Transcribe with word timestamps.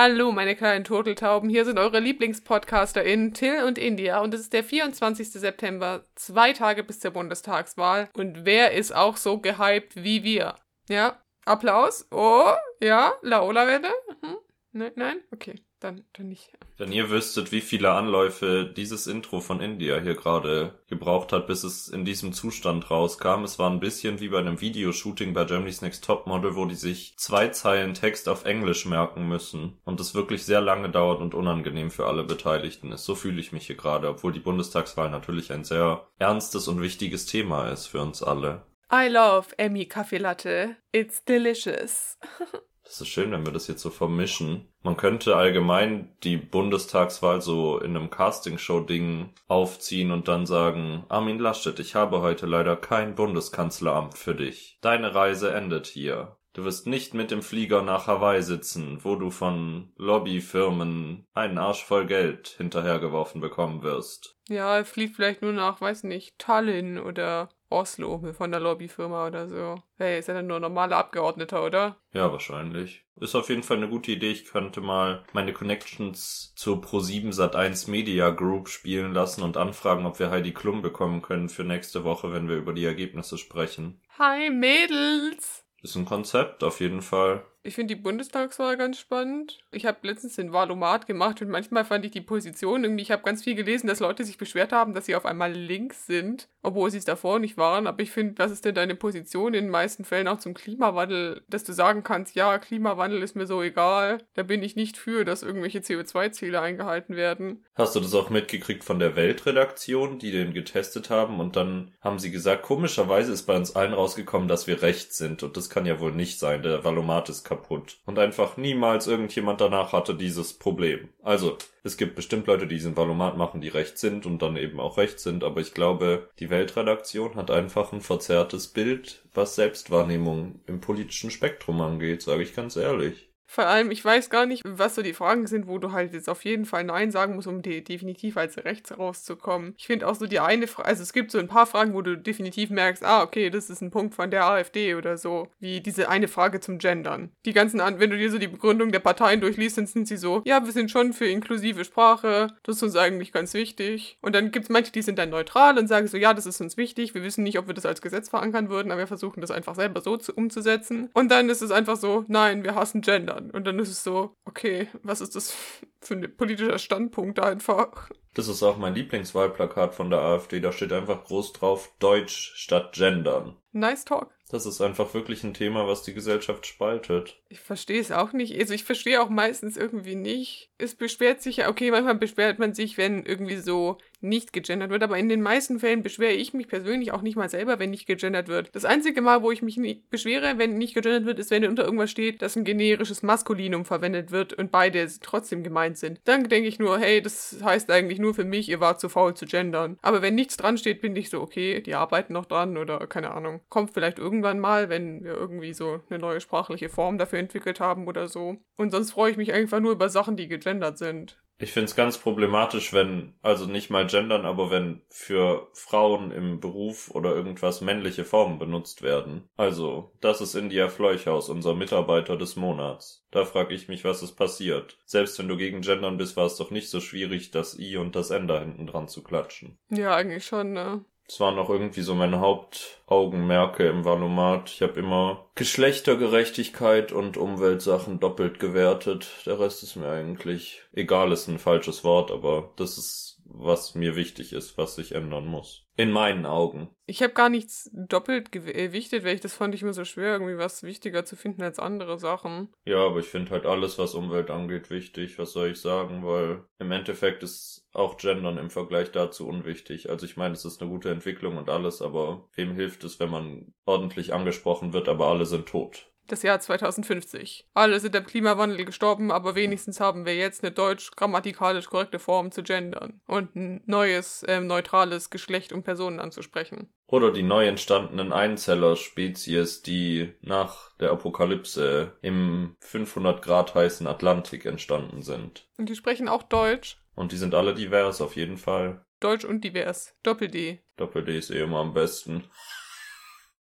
Hallo, 0.00 0.30
meine 0.30 0.54
kleinen 0.54 0.84
Turteltauben. 0.84 1.50
Hier 1.50 1.64
sind 1.64 1.76
eure 1.76 1.98
LieblingspodcasterInnen 1.98 3.34
Till 3.34 3.64
und 3.64 3.78
India 3.78 4.20
und 4.20 4.32
es 4.32 4.42
ist 4.42 4.52
der 4.52 4.62
24. 4.62 5.32
September, 5.32 6.04
zwei 6.14 6.52
Tage 6.52 6.84
bis 6.84 7.00
zur 7.00 7.10
Bundestagswahl. 7.10 8.08
Und 8.14 8.44
wer 8.44 8.74
ist 8.74 8.94
auch 8.94 9.16
so 9.16 9.40
gehypt 9.40 9.96
wie 9.96 10.22
wir? 10.22 10.54
Ja, 10.88 11.20
Applaus. 11.46 12.06
Oh, 12.12 12.52
ja, 12.80 13.12
Laola 13.22 13.66
wette. 13.66 13.88
Hm? 14.22 14.36
Nein, 14.70 14.92
nein? 14.94 15.16
Okay, 15.32 15.56
dann, 15.80 16.04
dann 16.12 16.28
nicht. 16.28 16.50
Wenn 16.76 16.92
ihr 16.92 17.10
wüsstet, 17.10 17.52
wie 17.52 17.60
viele 17.60 17.92
Anläufe 17.92 18.64
dieses 18.64 19.06
Intro 19.06 19.40
von 19.40 19.60
India 19.60 19.98
hier 20.00 20.14
gerade 20.14 20.78
gebraucht 20.88 21.32
hat, 21.32 21.46
bis 21.46 21.64
es 21.64 21.88
in 21.88 22.04
diesem 22.04 22.32
Zustand 22.32 22.90
rauskam. 22.90 23.44
Es 23.44 23.58
war 23.58 23.70
ein 23.70 23.80
bisschen 23.80 24.20
wie 24.20 24.28
bei 24.28 24.38
einem 24.38 24.60
Videoshooting 24.60 25.34
bei 25.34 25.44
Germany's 25.44 25.82
Next 25.82 26.04
Topmodel, 26.04 26.56
wo 26.56 26.66
die 26.66 26.74
sich 26.74 27.16
zwei 27.16 27.48
Zeilen 27.48 27.94
Text 27.94 28.28
auf 28.28 28.44
Englisch 28.44 28.86
merken 28.86 29.28
müssen 29.28 29.78
und 29.84 30.00
es 30.00 30.14
wirklich 30.14 30.44
sehr 30.44 30.60
lange 30.60 30.90
dauert 30.90 31.20
und 31.20 31.34
unangenehm 31.34 31.90
für 31.90 32.06
alle 32.06 32.24
Beteiligten 32.24 32.92
ist. 32.92 33.04
So 33.04 33.14
fühle 33.14 33.40
ich 33.40 33.52
mich 33.52 33.66
hier 33.66 33.76
gerade, 33.76 34.08
obwohl 34.08 34.32
die 34.32 34.40
Bundestagswahl 34.40 35.10
natürlich 35.10 35.52
ein 35.52 35.64
sehr 35.64 36.08
ernstes 36.18 36.68
und 36.68 36.80
wichtiges 36.80 37.26
Thema 37.26 37.68
ist 37.68 37.86
für 37.86 38.00
uns 38.00 38.22
alle. 38.22 38.66
I 38.90 39.08
love 39.08 39.48
Emmy 39.58 39.84
Kaffee 39.84 40.16
Latte. 40.16 40.76
It's 40.92 41.22
delicious. 41.22 42.18
Das 42.88 43.02
ist 43.02 43.08
schön, 43.08 43.32
wenn 43.32 43.44
wir 43.44 43.52
das 43.52 43.66
jetzt 43.66 43.82
so 43.82 43.90
vermischen. 43.90 44.66
Man 44.82 44.96
könnte 44.96 45.36
allgemein 45.36 46.16
die 46.24 46.38
Bundestagswahl 46.38 47.42
so 47.42 47.78
in 47.78 47.94
einem 47.94 48.08
Castingshow-Ding 48.08 49.34
aufziehen 49.46 50.10
und 50.10 50.26
dann 50.26 50.46
sagen, 50.46 51.04
Armin 51.10 51.38
Laschet, 51.38 51.78
ich 51.80 51.94
habe 51.94 52.22
heute 52.22 52.46
leider 52.46 52.76
kein 52.76 53.14
Bundeskanzleramt 53.14 54.16
für 54.16 54.34
dich. 54.34 54.78
Deine 54.80 55.14
Reise 55.14 55.52
endet 55.52 55.86
hier. 55.86 56.38
Du 56.54 56.64
wirst 56.64 56.86
nicht 56.86 57.12
mit 57.12 57.30
dem 57.30 57.42
Flieger 57.42 57.82
nach 57.82 58.06
Hawaii 58.06 58.42
sitzen, 58.42 59.04
wo 59.04 59.16
du 59.16 59.30
von 59.30 59.92
Lobbyfirmen 59.96 61.26
einen 61.34 61.58
Arsch 61.58 61.84
voll 61.84 62.06
Geld 62.06 62.54
hinterhergeworfen 62.56 63.42
bekommen 63.42 63.82
wirst. 63.82 64.38
Ja, 64.48 64.78
er 64.78 64.86
fliegt 64.86 65.16
vielleicht 65.16 65.42
nur 65.42 65.52
nach, 65.52 65.82
weiß 65.82 66.04
nicht, 66.04 66.38
Tallinn 66.38 66.98
oder 66.98 67.50
Oslo 67.70 68.32
von 68.32 68.50
der 68.50 68.60
Lobbyfirma 68.60 69.26
oder 69.26 69.48
so. 69.48 69.82
Hey, 69.96 70.18
ist 70.18 70.28
ja 70.28 70.34
dann 70.34 70.46
nur 70.46 70.56
ein 70.56 70.62
normaler 70.62 70.96
Abgeordneter, 70.96 71.64
oder? 71.64 71.96
Ja, 72.12 72.32
wahrscheinlich. 72.32 73.04
Ist 73.20 73.34
auf 73.34 73.48
jeden 73.48 73.62
Fall 73.62 73.78
eine 73.78 73.88
gute 73.88 74.12
Idee. 74.12 74.30
Ich 74.30 74.46
könnte 74.46 74.80
mal 74.80 75.24
meine 75.32 75.52
Connections 75.52 76.54
zur 76.54 76.80
Pro7 76.80 77.34
Sat1 77.34 77.90
Media 77.90 78.30
Group 78.30 78.68
spielen 78.68 79.12
lassen 79.12 79.42
und 79.42 79.56
anfragen, 79.56 80.06
ob 80.06 80.18
wir 80.18 80.30
Heidi 80.30 80.52
Klum 80.52 80.82
bekommen 80.82 81.22
können 81.22 81.48
für 81.48 81.64
nächste 81.64 82.04
Woche, 82.04 82.32
wenn 82.32 82.48
wir 82.48 82.56
über 82.56 82.72
die 82.72 82.84
Ergebnisse 82.84 83.38
sprechen. 83.38 84.00
Hi 84.18 84.50
Mädels! 84.50 85.64
Ist 85.80 85.94
ein 85.94 86.06
Konzept, 86.06 86.64
auf 86.64 86.80
jeden 86.80 87.02
Fall. 87.02 87.44
Ich 87.62 87.74
finde 87.74 87.94
die 87.94 88.00
Bundestagswahl 88.00 88.76
ganz 88.76 88.98
spannend. 88.98 89.58
Ich 89.70 89.86
habe 89.86 89.98
letztens 90.02 90.34
den 90.34 90.52
Wahlomat 90.52 91.06
gemacht 91.06 91.40
und 91.40 91.50
manchmal 91.50 91.84
fand 91.84 92.04
ich 92.04 92.10
die 92.10 92.20
Position 92.20 92.82
irgendwie, 92.82 93.02
ich 93.02 93.10
habe 93.12 93.22
ganz 93.22 93.44
viel 93.44 93.54
gelesen, 93.54 93.86
dass 93.86 94.00
Leute 94.00 94.24
sich 94.24 94.38
beschwert 94.38 94.72
haben, 94.72 94.94
dass 94.94 95.06
sie 95.06 95.14
auf 95.14 95.26
einmal 95.26 95.52
links 95.52 96.06
sind, 96.06 96.48
obwohl 96.68 96.90
sie 96.90 96.98
es 96.98 97.04
davor 97.04 97.38
nicht 97.38 97.56
waren. 97.56 97.86
Aber 97.86 98.02
ich 98.02 98.10
finde, 98.10 98.38
was 98.38 98.50
ist 98.50 98.64
denn 98.64 98.74
deine 98.74 98.94
Position 98.94 99.54
in 99.54 99.64
den 99.64 99.70
meisten 99.70 100.04
Fällen 100.04 100.28
auch 100.28 100.38
zum 100.38 100.54
Klimawandel, 100.54 101.42
dass 101.48 101.64
du 101.64 101.72
sagen 101.72 102.02
kannst, 102.02 102.34
ja, 102.34 102.58
Klimawandel 102.58 103.22
ist 103.22 103.36
mir 103.36 103.46
so 103.46 103.62
egal, 103.62 104.18
da 104.34 104.42
bin 104.42 104.62
ich 104.62 104.76
nicht 104.76 104.96
für, 104.96 105.24
dass 105.24 105.42
irgendwelche 105.42 105.80
CO2-Ziele 105.80 106.60
eingehalten 106.60 107.16
werden. 107.16 107.64
Hast 107.74 107.96
du 107.96 108.00
das 108.00 108.14
auch 108.14 108.30
mitgekriegt 108.30 108.84
von 108.84 108.98
der 108.98 109.16
Weltredaktion, 109.16 110.18
die 110.18 110.30
den 110.30 110.52
getestet 110.52 111.10
haben 111.10 111.40
und 111.40 111.56
dann 111.56 111.92
haben 112.00 112.18
sie 112.18 112.30
gesagt, 112.30 112.62
komischerweise 112.62 113.32
ist 113.32 113.46
bei 113.46 113.56
uns 113.56 113.74
allen 113.74 113.94
rausgekommen, 113.94 114.48
dass 114.48 114.66
wir 114.66 114.82
rechts 114.82 115.16
sind 115.16 115.42
und 115.42 115.56
das 115.56 115.70
kann 115.70 115.86
ja 115.86 116.00
wohl 116.00 116.12
nicht 116.12 116.38
sein, 116.38 116.62
der 116.62 116.84
Valomat 116.84 117.28
ist 117.28 117.44
kaputt. 117.44 117.98
Und 118.04 118.18
einfach 118.18 118.56
niemals 118.56 119.06
irgendjemand 119.06 119.60
danach 119.60 119.92
hatte 119.92 120.14
dieses 120.14 120.52
Problem. 120.52 121.08
Also, 121.22 121.56
es 121.84 121.96
gibt 121.96 122.16
bestimmt 122.16 122.46
Leute, 122.46 122.66
die 122.66 122.74
diesen 122.74 122.96
Valomat 122.96 123.36
machen, 123.36 123.60
die 123.60 123.68
rechts 123.68 124.00
sind 124.00 124.26
und 124.26 124.40
dann 124.40 124.56
eben 124.56 124.78
auch 124.78 124.98
rechts 124.98 125.22
sind, 125.22 125.42
aber 125.42 125.60
ich 125.60 125.74
glaube, 125.74 126.28
die 126.38 126.50
Weltredaktion 126.58 127.36
hat 127.36 127.50
einfach 127.52 127.92
ein 127.92 128.00
verzerrtes 128.00 128.68
Bild, 128.68 129.22
was 129.32 129.54
Selbstwahrnehmung 129.54 130.60
im 130.66 130.80
politischen 130.80 131.30
Spektrum 131.30 131.80
angeht, 131.80 132.22
sage 132.22 132.42
ich 132.42 132.54
ganz 132.54 132.74
ehrlich. 132.76 133.27
Vor 133.50 133.64
allem, 133.64 133.90
ich 133.90 134.04
weiß 134.04 134.28
gar 134.28 134.44
nicht, 134.44 134.62
was 134.66 134.94
so 134.94 135.00
die 135.02 135.14
Fragen 135.14 135.46
sind, 135.46 135.66
wo 135.66 135.78
du 135.78 135.92
halt 135.92 136.12
jetzt 136.12 136.28
auf 136.28 136.44
jeden 136.44 136.66
Fall 136.66 136.84
Nein 136.84 137.10
sagen 137.10 137.34
musst, 137.34 137.48
um 137.48 137.62
de 137.62 137.80
definitiv 137.80 138.36
als 138.36 138.58
rechts 138.58 138.96
rauszukommen. 138.96 139.74
Ich 139.78 139.86
finde 139.86 140.06
auch 140.06 140.14
so 140.14 140.26
die 140.26 140.38
eine 140.38 140.66
Frage, 140.66 140.86
also 140.86 141.02
es 141.02 141.14
gibt 141.14 141.30
so 141.30 141.38
ein 141.38 141.48
paar 141.48 141.64
Fragen, 141.66 141.94
wo 141.94 142.02
du 142.02 142.18
definitiv 142.18 142.68
merkst, 142.68 143.02
ah, 143.02 143.22
okay, 143.22 143.48
das 143.48 143.70
ist 143.70 143.80
ein 143.80 143.90
Punkt 143.90 144.14
von 144.14 144.30
der 144.30 144.44
AfD 144.44 144.94
oder 144.94 145.16
so, 145.16 145.48
wie 145.60 145.80
diese 145.80 146.10
eine 146.10 146.28
Frage 146.28 146.60
zum 146.60 146.76
Gendern. 146.76 147.30
Die 147.46 147.54
ganzen, 147.54 147.80
An 147.80 147.98
wenn 147.98 148.10
du 148.10 148.18
dir 148.18 148.30
so 148.30 148.38
die 148.38 148.48
Begründung 148.48 148.92
der 148.92 148.98
Parteien 148.98 149.40
durchliest, 149.40 149.78
dann 149.78 149.86
sind 149.86 150.06
sie 150.06 150.18
so, 150.18 150.42
ja, 150.44 150.62
wir 150.64 150.72
sind 150.72 150.90
schon 150.90 151.14
für 151.14 151.26
inklusive 151.26 151.86
Sprache, 151.86 152.48
das 152.64 152.76
ist 152.76 152.82
uns 152.82 152.96
eigentlich 152.96 153.32
ganz 153.32 153.54
wichtig. 153.54 154.18
Und 154.20 154.34
dann 154.34 154.50
gibt 154.50 154.64
es 154.64 154.68
manche, 154.68 154.92
die 154.92 155.02
sind 155.02 155.18
dann 155.18 155.30
neutral 155.30 155.78
und 155.78 155.88
sagen 155.88 156.06
so, 156.06 156.18
ja, 156.18 156.34
das 156.34 156.44
ist 156.44 156.60
uns 156.60 156.76
wichtig, 156.76 157.14
wir 157.14 157.22
wissen 157.22 157.44
nicht, 157.44 157.58
ob 157.58 157.66
wir 157.66 157.74
das 157.74 157.86
als 157.86 158.02
Gesetz 158.02 158.28
verankern 158.28 158.68
würden, 158.68 158.92
aber 158.92 159.00
wir 159.00 159.06
versuchen 159.06 159.40
das 159.40 159.50
einfach 159.50 159.74
selber 159.74 160.02
so 160.02 160.18
zu, 160.18 160.34
umzusetzen. 160.34 161.08
Und 161.14 161.30
dann 161.30 161.48
ist 161.48 161.62
es 161.62 161.70
einfach 161.70 161.96
so, 161.96 162.26
nein, 162.28 162.62
wir 162.62 162.74
hassen 162.74 163.00
Gendern. 163.38 163.50
Und 163.50 163.66
dann 163.66 163.78
ist 163.78 163.90
es 163.90 164.02
so, 164.02 164.36
okay, 164.44 164.88
was 165.02 165.20
ist 165.20 165.36
das 165.36 165.54
für 166.00 166.14
ein 166.14 166.36
politischer 166.36 166.78
Standpunkt 166.78 167.40
einfach? 167.40 168.10
Das 168.34 168.48
ist 168.48 168.62
auch 168.62 168.76
mein 168.76 168.94
Lieblingswahlplakat 168.94 169.94
von 169.94 170.10
der 170.10 170.20
AfD. 170.20 170.60
Da 170.60 170.70
steht 170.70 170.92
einfach 170.92 171.24
groß 171.24 171.54
drauf 171.54 171.92
Deutsch 171.98 172.52
statt 172.54 172.92
Gendern. 172.94 173.56
Nice 173.72 174.04
Talk. 174.04 174.32
Das 174.50 174.64
ist 174.64 174.80
einfach 174.80 175.12
wirklich 175.12 175.44
ein 175.44 175.54
Thema, 175.54 175.86
was 175.86 176.02
die 176.02 176.14
Gesellschaft 176.14 176.66
spaltet. 176.66 177.42
Ich 177.48 177.60
verstehe 177.60 178.00
es 178.00 178.12
auch 178.12 178.32
nicht. 178.32 178.58
Also 178.58 178.74
ich 178.74 178.84
verstehe 178.84 179.20
auch 179.20 179.28
meistens 179.28 179.76
irgendwie 179.76 180.14
nicht. 180.14 180.70
Es 180.78 180.94
beschwert 180.94 181.42
sich 181.42 181.58
ja, 181.58 181.68
okay, 181.68 181.90
manchmal 181.90 182.14
beschwert 182.14 182.58
man 182.58 182.72
sich, 182.74 182.96
wenn 182.96 183.24
irgendwie 183.26 183.58
so 183.58 183.98
nicht 184.20 184.52
gegendert 184.52 184.90
wird, 184.90 185.02
aber 185.02 185.18
in 185.18 185.28
den 185.28 185.42
meisten 185.42 185.78
Fällen 185.78 186.02
beschwere 186.02 186.32
ich 186.32 186.54
mich 186.54 186.68
persönlich 186.68 187.12
auch 187.12 187.22
nicht 187.22 187.36
mal 187.36 187.48
selber, 187.48 187.78
wenn 187.78 187.90
nicht 187.90 188.06
gegendert 188.06 188.48
wird. 188.48 188.74
Das 188.74 188.84
einzige 188.84 189.22
Mal, 189.22 189.42
wo 189.42 189.50
ich 189.50 189.62
mich 189.62 189.76
nicht 189.76 190.10
beschwere, 190.10 190.58
wenn 190.58 190.78
nicht 190.78 190.94
gegendert 190.94 191.24
wird, 191.24 191.38
ist, 191.38 191.50
wenn 191.50 191.66
unter 191.66 191.84
irgendwas 191.84 192.10
steht, 192.10 192.42
dass 192.42 192.56
ein 192.56 192.64
generisches 192.64 193.22
Maskulinum 193.22 193.84
verwendet 193.84 194.30
wird 194.30 194.52
und 194.52 194.70
beide 194.70 195.06
trotzdem 195.20 195.62
gemeint 195.62 195.98
sind. 195.98 196.20
Dann 196.24 196.48
denke 196.48 196.68
ich 196.68 196.78
nur, 196.78 196.98
hey, 196.98 197.22
das 197.22 197.60
heißt 197.62 197.90
eigentlich 197.90 198.18
nur 198.18 198.34
für 198.34 198.44
mich, 198.44 198.68
ihr 198.68 198.80
wart 198.80 199.00
zu 199.00 199.08
faul 199.08 199.34
zu 199.34 199.46
gendern. 199.46 199.98
Aber 200.02 200.22
wenn 200.22 200.34
nichts 200.34 200.56
dran 200.56 200.78
steht, 200.78 201.00
bin 201.00 201.16
ich 201.16 201.30
so, 201.30 201.40
okay, 201.40 201.80
die 201.80 201.94
arbeiten 201.94 202.32
noch 202.32 202.46
dran 202.46 202.76
oder 202.76 203.06
keine 203.06 203.30
Ahnung. 203.30 203.60
Kommt 203.68 203.92
vielleicht 203.92 204.18
irgendwann 204.18 204.60
mal, 204.60 204.88
wenn 204.88 205.24
wir 205.24 205.34
irgendwie 205.34 205.72
so 205.72 206.00
eine 206.10 206.18
neue 206.18 206.40
sprachliche 206.40 206.88
Form 206.88 207.18
dafür 207.18 207.38
entwickelt 207.38 207.80
haben 207.80 208.06
oder 208.06 208.28
so. 208.28 208.56
Und 208.76 208.90
sonst 208.90 209.12
freue 209.12 209.30
ich 209.30 209.36
mich 209.36 209.52
einfach 209.52 209.80
nur 209.80 209.92
über 209.92 210.08
Sachen, 210.08 210.36
die 210.36 210.48
gegendert 210.48 210.98
sind. 210.98 211.38
Ich 211.60 211.72
find's 211.72 211.96
ganz 211.96 212.18
problematisch, 212.18 212.92
wenn, 212.92 213.34
also 213.42 213.66
nicht 213.66 213.90
mal 213.90 214.06
gendern, 214.06 214.46
aber 214.46 214.70
wenn 214.70 215.02
für 215.08 215.68
Frauen 215.72 216.30
im 216.30 216.60
Beruf 216.60 217.10
oder 217.10 217.34
irgendwas 217.34 217.80
männliche 217.80 218.24
Formen 218.24 218.60
benutzt 218.60 219.02
werden. 219.02 219.48
Also, 219.56 220.12
das 220.20 220.40
ist 220.40 220.54
India 220.54 220.88
Fleuchhaus, 220.88 221.48
unser 221.48 221.74
Mitarbeiter 221.74 222.36
des 222.36 222.54
Monats. 222.54 223.26
Da 223.32 223.44
frag 223.44 223.72
ich 223.72 223.88
mich, 223.88 224.04
was 224.04 224.22
ist 224.22 224.36
passiert. 224.36 224.98
Selbst 225.04 225.36
wenn 225.40 225.48
du 225.48 225.56
gegen 225.56 225.80
Gendern 225.80 226.16
bist, 226.16 226.36
war 226.36 226.46
es 226.46 226.56
doch 226.56 226.70
nicht 226.70 226.90
so 226.90 227.00
schwierig, 227.00 227.50
das 227.50 227.76
I 227.76 227.96
und 227.96 228.14
das 228.14 228.30
N 228.30 228.46
da 228.46 228.60
hinten 228.60 228.86
dran 228.86 229.08
zu 229.08 229.24
klatschen. 229.24 229.78
Ja, 229.90 230.14
eigentlich 230.14 230.46
schon, 230.46 230.72
ne? 230.72 231.04
Das 231.28 231.40
waren 231.40 231.58
auch 231.58 231.68
irgendwie 231.68 232.00
so 232.00 232.14
meine 232.14 232.40
Hauptaugenmerke 232.40 233.86
im 233.86 234.06
Valomat. 234.06 234.70
Ich 234.70 234.80
habe 234.80 234.98
immer 234.98 235.44
Geschlechtergerechtigkeit 235.56 237.12
und 237.12 237.36
Umweltsachen 237.36 238.18
doppelt 238.18 238.58
gewertet. 238.58 239.28
Der 239.44 239.60
Rest 239.60 239.82
ist 239.82 239.96
mir 239.96 240.08
eigentlich 240.08 240.82
egal, 240.94 241.30
ist 241.32 241.46
ein 241.46 241.58
falsches 241.58 242.02
Wort, 242.02 242.30
aber 242.30 242.70
das 242.76 242.96
ist, 242.96 243.27
was 243.50 243.94
mir 243.94 244.14
wichtig 244.14 244.52
ist, 244.52 244.76
was 244.78 244.94
sich 244.94 245.12
ändern 245.12 245.46
muss. 245.46 245.86
In 245.96 246.12
meinen 246.12 246.46
Augen. 246.46 246.90
Ich 247.06 247.22
habe 247.22 247.32
gar 247.32 247.48
nichts 247.48 247.90
doppelt 247.92 248.52
gewichtet, 248.52 249.24
weil 249.24 249.34
ich 249.34 249.40
das 249.40 249.54
fand 249.54 249.74
ich 249.74 249.82
immer 249.82 249.94
so 249.94 250.04
schwer, 250.04 250.34
irgendwie 250.34 250.58
was 250.58 250.82
wichtiger 250.82 251.24
zu 251.24 251.34
finden 251.34 251.62
als 251.62 251.78
andere 251.78 252.18
Sachen. 252.18 252.68
Ja, 252.84 253.04
aber 253.04 253.18
ich 253.18 253.26
finde 253.26 253.50
halt 253.50 253.66
alles, 253.66 253.98
was 253.98 254.14
Umwelt 254.14 254.50
angeht, 254.50 254.90
wichtig. 254.90 255.38
Was 255.38 255.52
soll 255.52 255.70
ich 255.70 255.80
sagen? 255.80 256.24
Weil 256.24 256.64
im 256.78 256.92
Endeffekt 256.92 257.42
ist 257.42 257.88
auch 257.92 258.16
Gendern 258.16 258.58
im 258.58 258.70
Vergleich 258.70 259.10
dazu 259.10 259.48
unwichtig. 259.48 260.10
Also 260.10 260.26
ich 260.26 260.36
meine, 260.36 260.54
es 260.54 260.64
ist 260.64 260.80
eine 260.80 260.90
gute 260.90 261.10
Entwicklung 261.10 261.56
und 261.56 261.68
alles, 261.68 262.02
aber 262.02 262.48
wem 262.54 262.74
hilft 262.74 263.02
es, 263.04 263.18
wenn 263.18 263.30
man 263.30 263.72
ordentlich 263.86 264.32
angesprochen 264.32 264.92
wird, 264.92 265.08
aber 265.08 265.26
alle 265.26 265.46
sind 265.46 265.66
tot? 265.66 266.12
Das 266.28 266.42
Jahr 266.42 266.60
2050. 266.60 267.66
Alle 267.72 268.00
sind 268.00 268.14
am 268.14 268.26
Klimawandel 268.26 268.84
gestorben, 268.84 269.32
aber 269.32 269.54
wenigstens 269.54 269.98
haben 269.98 270.26
wir 270.26 270.36
jetzt 270.36 270.62
eine 270.62 270.72
deutsch 270.72 271.10
grammatikalisch 271.12 271.86
korrekte 271.86 272.18
Form 272.18 272.52
zu 272.52 272.62
gendern 272.62 273.22
und 273.26 273.56
ein 273.56 273.82
neues, 273.86 274.44
ähm, 274.46 274.66
neutrales 274.66 275.30
Geschlecht, 275.30 275.72
um 275.72 275.82
Personen 275.82 276.20
anzusprechen. 276.20 276.92
Oder 277.06 277.32
die 277.32 277.42
neu 277.42 277.66
entstandenen 277.66 278.34
Einzeller-Spezies, 278.34 279.80
die 279.80 280.34
nach 280.42 280.94
der 280.98 281.12
Apokalypse 281.12 282.12
im 282.20 282.76
500 282.80 283.40
Grad 283.40 283.74
heißen 283.74 284.06
Atlantik 284.06 284.66
entstanden 284.66 285.22
sind. 285.22 285.66
Und 285.78 285.88
die 285.88 285.96
sprechen 285.96 286.28
auch 286.28 286.42
Deutsch. 286.42 286.98
Und 287.14 287.32
die 287.32 287.38
sind 287.38 287.54
alle 287.54 287.74
divers, 287.74 288.20
auf 288.20 288.36
jeden 288.36 288.58
Fall. 288.58 289.02
Deutsch 289.20 289.46
und 289.46 289.64
divers. 289.64 290.14
Doppel-D. 290.22 290.82
Doppel-D 290.98 291.38
ist 291.38 291.50
eh 291.50 291.62
immer 291.62 291.78
am 291.78 291.94
besten. 291.94 292.44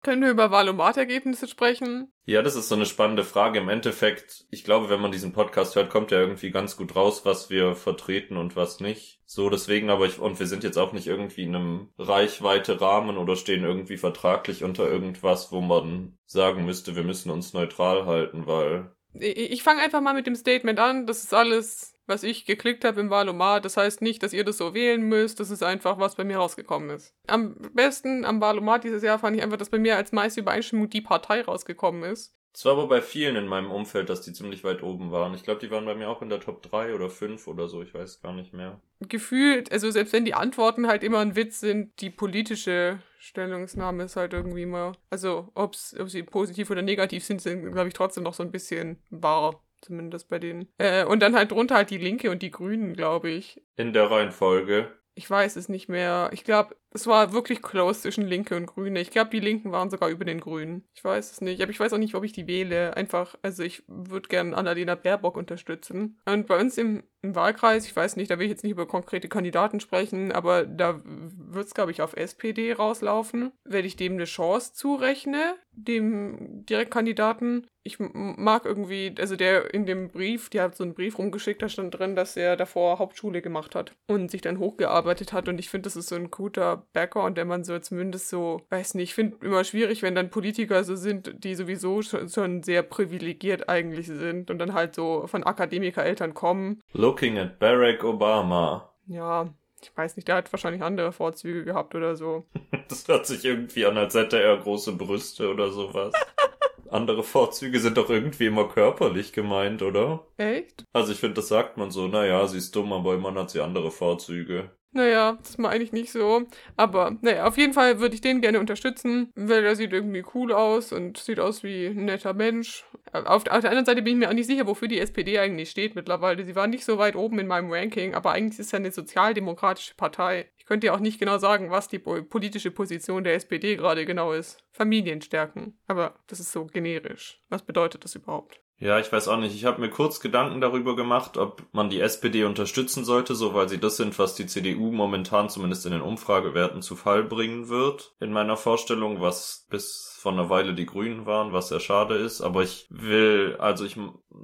Können 0.03 0.21
wir 0.21 0.31
über 0.31 0.51
Valomat-Ergebnisse 0.51 1.47
sprechen? 1.47 2.11
Ja, 2.25 2.41
das 2.41 2.57
ist 2.57 2.67
so 2.67 2.75
eine 2.75 2.85
spannende 2.85 3.23
Frage. 3.23 3.59
Im 3.59 3.69
Endeffekt, 3.69 4.45
ich 4.51 4.65
glaube, 4.65 4.89
wenn 4.89 4.99
man 4.99 5.13
diesen 5.13 5.31
Podcast 5.31 5.77
hört, 5.77 5.89
kommt 5.89 6.11
ja 6.11 6.19
irgendwie 6.19 6.51
ganz 6.51 6.75
gut 6.75 6.93
raus, 6.97 7.23
was 7.23 7.49
wir 7.49 7.73
vertreten 7.73 8.35
und 8.35 8.57
was 8.57 8.81
nicht. 8.81 9.21
So, 9.25 9.49
deswegen 9.49 9.89
aber 9.89 10.05
ich, 10.05 10.19
und 10.19 10.39
wir 10.39 10.47
sind 10.47 10.65
jetzt 10.65 10.77
auch 10.77 10.91
nicht 10.91 11.07
irgendwie 11.07 11.43
in 11.43 11.55
einem 11.55 11.89
Reichweite 11.97 12.81
Rahmen 12.81 13.17
oder 13.17 13.37
stehen 13.37 13.63
irgendwie 13.63 13.95
vertraglich 13.95 14.65
unter 14.65 14.89
irgendwas, 14.89 15.53
wo 15.53 15.61
man 15.61 16.17
sagen 16.25 16.65
müsste, 16.65 16.97
wir 16.97 17.03
müssen 17.03 17.31
uns 17.31 17.53
neutral 17.53 18.05
halten, 18.05 18.45
weil. 18.45 18.91
Ich, 19.13 19.37
ich 19.37 19.63
fange 19.63 19.81
einfach 19.81 20.01
mal 20.01 20.13
mit 20.13 20.27
dem 20.27 20.35
Statement 20.35 20.79
an. 20.79 21.07
Das 21.07 21.23
ist 21.23 21.33
alles 21.33 21.92
was 22.05 22.23
ich 22.23 22.45
geklickt 22.45 22.85
habe 22.85 23.01
im 23.01 23.09
Valomat. 23.09 23.65
Das 23.65 23.77
heißt 23.77 24.01
nicht, 24.01 24.23
dass 24.23 24.33
ihr 24.33 24.43
das 24.43 24.57
so 24.57 24.73
wählen 24.73 25.01
müsst. 25.01 25.39
Das 25.39 25.49
ist 25.49 25.63
einfach, 25.63 25.99
was 25.99 26.15
bei 26.15 26.23
mir 26.23 26.37
rausgekommen 26.37 26.89
ist. 26.89 27.13
Am 27.27 27.55
besten 27.73 28.25
am 28.25 28.41
Valomat 28.41 28.83
dieses 28.83 29.03
Jahr 29.03 29.19
fand 29.19 29.37
ich 29.37 29.43
einfach, 29.43 29.57
dass 29.57 29.69
bei 29.69 29.79
mir 29.79 29.95
als 29.95 30.11
meiste 30.11 30.41
Übereinstimmung 30.41 30.89
die 30.89 31.01
Partei 31.01 31.41
rausgekommen 31.41 32.03
ist. 32.03 32.35
Es 32.55 32.65
war 32.65 32.73
aber 32.73 32.87
bei 32.87 33.01
vielen 33.01 33.35
in 33.35 33.47
meinem 33.47 33.71
Umfeld, 33.71 34.09
dass 34.09 34.21
die 34.21 34.31
ziemlich 34.31 34.63
weit 34.63 34.83
oben 34.83 35.11
waren. 35.11 35.33
Ich 35.33 35.43
glaube, 35.43 35.59
die 35.59 35.71
waren 35.71 35.85
bei 35.85 35.95
mir 35.95 36.07
auch 36.07 36.21
in 36.21 36.29
der 36.29 36.39
Top 36.39 36.61
3 36.61 36.93
oder 36.93 37.09
5 37.09 37.47
oder 37.47 37.67
so, 37.67 37.81
ich 37.81 37.95
weiß 37.95 38.21
gar 38.21 38.33
nicht 38.33 38.53
mehr. 38.53 38.79
Gefühlt, 38.99 39.71
also 39.71 39.89
selbst 39.89 40.13
wenn 40.13 40.23
die 40.23 40.35
Antworten 40.35 40.87
halt 40.87 41.03
immer 41.03 41.19
ein 41.19 41.35
Witz 41.35 41.59
sind, 41.59 41.99
die 41.99 42.11
politische 42.11 42.99
Stellungnahme 43.17 44.03
ist 44.03 44.17
halt 44.17 44.33
irgendwie 44.33 44.63
immer, 44.63 44.91
also 45.09 45.49
ob's, 45.55 45.95
ob 45.99 46.09
sie 46.09 46.21
positiv 46.21 46.69
oder 46.69 46.83
negativ 46.83 47.25
sind, 47.25 47.41
sind, 47.41 47.71
glaube 47.71 47.87
ich, 47.87 47.95
trotzdem 47.95 48.23
noch 48.23 48.35
so 48.35 48.43
ein 48.43 48.51
bisschen 48.51 49.01
wahr. 49.09 49.63
Zumindest 49.83 50.29
bei 50.29 50.39
denen. 50.39 50.69
Äh, 50.77 51.05
und 51.05 51.19
dann 51.21 51.35
halt 51.35 51.51
drunter 51.51 51.75
halt 51.75 51.89
die 51.89 51.97
Linke 51.97 52.31
und 52.31 52.41
die 52.41 52.51
Grünen, 52.51 52.93
glaube 52.93 53.29
ich. 53.29 53.61
In 53.75 53.91
der 53.91 54.09
Reihenfolge. 54.09 54.91
Ich 55.15 55.29
weiß 55.29 55.57
es 55.57 55.69
nicht 55.69 55.89
mehr. 55.89 56.29
Ich 56.33 56.43
glaube, 56.43 56.75
es 56.91 57.05
war 57.05 57.33
wirklich 57.33 57.61
close 57.61 58.01
zwischen 58.01 58.25
Linke 58.25 58.55
und 58.55 58.65
Grüne. 58.65 58.99
Ich 58.99 59.11
glaube, 59.11 59.29
die 59.29 59.39
Linken 59.39 59.71
waren 59.71 59.89
sogar 59.89 60.09
über 60.09 60.25
den 60.25 60.39
Grünen. 60.39 60.87
Ich 60.95 61.03
weiß 61.03 61.31
es 61.33 61.41
nicht. 61.41 61.61
Aber 61.61 61.69
ich 61.69 61.79
weiß 61.79 61.93
auch 61.93 61.99
nicht, 61.99 62.15
ob 62.15 62.23
ich 62.23 62.31
die 62.31 62.47
wähle. 62.47 62.95
Einfach, 62.95 63.35
also 63.43 63.61
ich 63.61 63.83
würde 63.87 64.29
gerne 64.29 64.55
Annalena 64.55 64.95
Baerbock 64.95 65.37
unterstützen. 65.37 66.19
Und 66.25 66.47
bei 66.47 66.59
uns 66.59 66.77
im, 66.77 67.03
im, 67.23 67.35
Wahlkreis, 67.35 67.85
ich 67.85 67.95
weiß 67.95 68.15
nicht, 68.15 68.29
da 68.29 68.37
will 68.37 68.45
ich 68.45 68.51
jetzt 68.51 68.63
nicht 68.63 68.73
über 68.73 68.85
konkrete 68.85 69.27
Kandidaten 69.27 69.79
sprechen, 69.79 70.31
aber 70.31 70.65
da 70.65 71.01
wird 71.05 71.67
es, 71.67 71.73
glaube 71.73 71.91
ich, 71.91 72.01
auf 72.01 72.15
SPD 72.15 72.73
rauslaufen. 72.73 73.51
Wenn 73.63 73.85
ich 73.85 73.95
dem 73.95 74.13
eine 74.13 74.25
Chance 74.25 74.73
zurechne, 74.73 75.55
dem 75.75 76.65
Direktkandidaten, 76.65 77.67
ich 77.85 77.97
mag 77.99 78.65
irgendwie, 78.65 79.13
also 79.19 79.35
der 79.35 79.73
in 79.73 79.85
dem 79.85 80.09
Brief, 80.09 80.49
die 80.49 80.61
hat 80.61 80.75
so 80.75 80.85
einen 80.85 80.93
Brief 80.93 81.17
rumgeschickt, 81.17 81.61
da 81.61 81.67
stand 81.67 81.97
drin, 81.97 82.15
dass 82.15 82.37
er 82.37 82.55
davor 82.55 82.99
Hauptschule 82.99 83.41
gemacht 83.41 83.75
hat 83.75 83.93
und 84.07 84.31
sich 84.31 84.41
dann 84.41 84.57
hochgearbeitet 84.57 85.33
hat 85.33 85.49
und 85.49 85.59
ich 85.59 85.69
finde, 85.69 85.87
das 85.87 85.97
ist 85.97 86.07
so 86.07 86.15
ein 86.15 86.31
guter 86.31 86.87
Background, 86.93 87.37
der 87.37 87.43
man 87.43 87.65
so 87.65 87.77
zumindest 87.79 88.29
so, 88.29 88.61
weiß 88.69 88.93
nicht, 88.95 89.09
ich 89.09 89.15
finde 89.15 89.45
immer 89.45 89.65
schwierig, 89.65 90.01
wenn 90.01 90.15
dann 90.15 90.29
Politiker 90.29 90.83
so 90.85 90.95
sind, 90.95 91.43
die 91.43 91.55
sowieso 91.55 92.01
schon, 92.01 92.29
schon 92.29 92.63
sehr 92.63 92.83
privilegiert 92.83 93.67
eigentlich 93.67 94.07
sind 94.07 94.49
und 94.49 94.59
dann 94.59 94.73
halt 94.73 94.95
so 94.95 95.27
von 95.27 95.43
Akademikereltern 95.43 96.33
kommen. 96.33 96.81
Looking 97.13 97.37
at 97.37 97.59
Barack 97.59 98.03
Obama. 98.03 98.89
Ja, 99.05 99.47
ich 99.79 99.95
weiß 99.95 100.15
nicht, 100.15 100.27
der 100.27 100.37
hat 100.37 100.51
wahrscheinlich 100.51 100.81
andere 100.81 101.11
Vorzüge 101.11 101.63
gehabt 101.63 101.93
oder 101.93 102.15
so. 102.15 102.47
das 102.87 103.07
hört 103.07 103.27
sich 103.27 103.45
irgendwie 103.45 103.85
an, 103.85 103.99
als 103.99 104.15
hätte 104.15 104.41
er 104.41 104.57
große 104.57 104.93
Brüste 104.93 105.51
oder 105.51 105.71
sowas. 105.71 106.11
andere 106.89 107.21
Vorzüge 107.21 107.79
sind 107.79 107.97
doch 107.97 108.09
irgendwie 108.09 108.47
immer 108.47 108.67
körperlich 108.67 109.31
gemeint, 109.31 109.83
oder? 109.83 110.25
Echt? 110.37 110.85
Also 110.91 111.11
ich 111.11 111.19
finde, 111.19 111.35
das 111.35 111.49
sagt 111.49 111.77
man 111.77 111.91
so, 111.91 112.07
naja, 112.07 112.47
sie 112.47 112.57
ist 112.57 112.75
dumm, 112.75 112.91
aber 112.91 113.13
immerhin 113.13 113.37
hat 113.37 113.51
sie 113.51 113.61
andere 113.61 113.91
Vorzüge. 113.91 114.71
Naja, 114.93 115.39
das 115.41 115.57
meine 115.57 115.83
ich 115.83 115.91
nicht 115.91 116.11
so. 116.11 116.43
Aber 116.77 117.17
naja, 117.21 117.45
auf 117.45 117.57
jeden 117.57 117.73
Fall 117.73 117.99
würde 117.99 118.13
ich 118.13 118.21
den 118.21 118.41
gerne 118.41 118.59
unterstützen, 118.59 119.31
weil 119.35 119.65
er 119.65 119.75
sieht 119.75 119.91
irgendwie 119.91 120.23
cool 120.35 120.53
aus 120.53 120.93
und 120.93 121.17
sieht 121.17 121.39
aus 121.39 121.63
wie 121.63 121.87
ein 121.87 122.05
netter 122.05 122.33
Mensch. 122.33 122.85
Auf, 123.11 123.25
auf 123.25 123.43
der 123.43 123.53
anderen 123.53 123.85
Seite 123.85 124.03
bin 124.03 124.13
ich 124.13 124.19
mir 124.19 124.29
auch 124.29 124.33
nicht 124.33 124.47
sicher, 124.47 124.67
wofür 124.67 124.87
die 124.87 124.99
SPD 124.99 125.39
eigentlich 125.39 125.71
steht 125.71 125.95
mittlerweile. 125.95 126.45
Sie 126.45 126.55
war 126.55 126.67
nicht 126.67 126.85
so 126.85 126.99
weit 126.99 127.15
oben 127.15 127.39
in 127.39 127.47
meinem 127.47 127.71
Ranking, 127.71 128.13
aber 128.13 128.31
eigentlich 128.31 128.59
ist 128.59 128.67
es 128.67 128.71
ja 128.71 128.79
eine 128.79 128.91
sozialdemokratische 128.91 129.95
Partei. 129.95 130.49
Ich 130.57 130.65
könnte 130.65 130.87
ja 130.87 130.93
auch 130.93 130.99
nicht 130.99 131.19
genau 131.19 131.39
sagen, 131.39 131.71
was 131.71 131.87
die 131.87 131.99
politische 131.99 132.71
Position 132.71 133.23
der 133.23 133.33
SPD 133.33 133.75
gerade 133.75 134.05
genau 134.05 134.31
ist. 134.31 134.63
Familien 134.71 135.21
stärken. 135.21 135.77
Aber 135.87 136.15
das 136.27 136.39
ist 136.39 136.51
so 136.51 136.65
generisch. 136.65 137.41
Was 137.49 137.63
bedeutet 137.63 138.03
das 138.03 138.15
überhaupt? 138.15 138.62
Ja, 138.83 138.99
ich 138.99 139.09
weiß 139.09 139.29
auch 139.29 139.37
nicht. 139.37 139.55
Ich 139.55 139.63
habe 139.63 139.79
mir 139.79 139.89
kurz 139.89 140.19
Gedanken 140.19 140.59
darüber 140.59 140.97
gemacht, 140.97 141.37
ob 141.37 141.63
man 141.71 141.89
die 141.89 142.01
SPD 142.01 142.43
unterstützen 142.43 143.05
sollte, 143.05 143.33
so 143.33 143.53
weil 143.53 143.69
sie 143.69 143.77
das 143.77 143.95
sind, 143.95 144.19
was 144.19 144.35
die 144.35 144.45
CDU 144.45 144.91
momentan 144.91 145.49
zumindest 145.49 145.85
in 145.85 145.93
den 145.93 146.01
Umfragewerten 146.01 146.81
zu 146.81 146.97
Fall 146.97 147.23
bringen 147.23 147.69
wird. 147.69 148.13
In 148.19 148.33
meiner 148.33 148.57
Vorstellung, 148.57 149.21
was 149.21 149.67
bis 149.69 150.12
vor 150.23 150.31
einer 150.31 150.49
Weile 150.49 150.73
die 150.73 150.85
Grünen 150.85 151.25
waren, 151.25 151.51
was 151.51 151.67
sehr 151.67 151.81
schade 151.81 152.15
ist. 152.15 152.39
Aber 152.39 152.63
ich 152.63 152.87
will, 152.89 153.57
also 153.59 153.83
ich, 153.83 153.97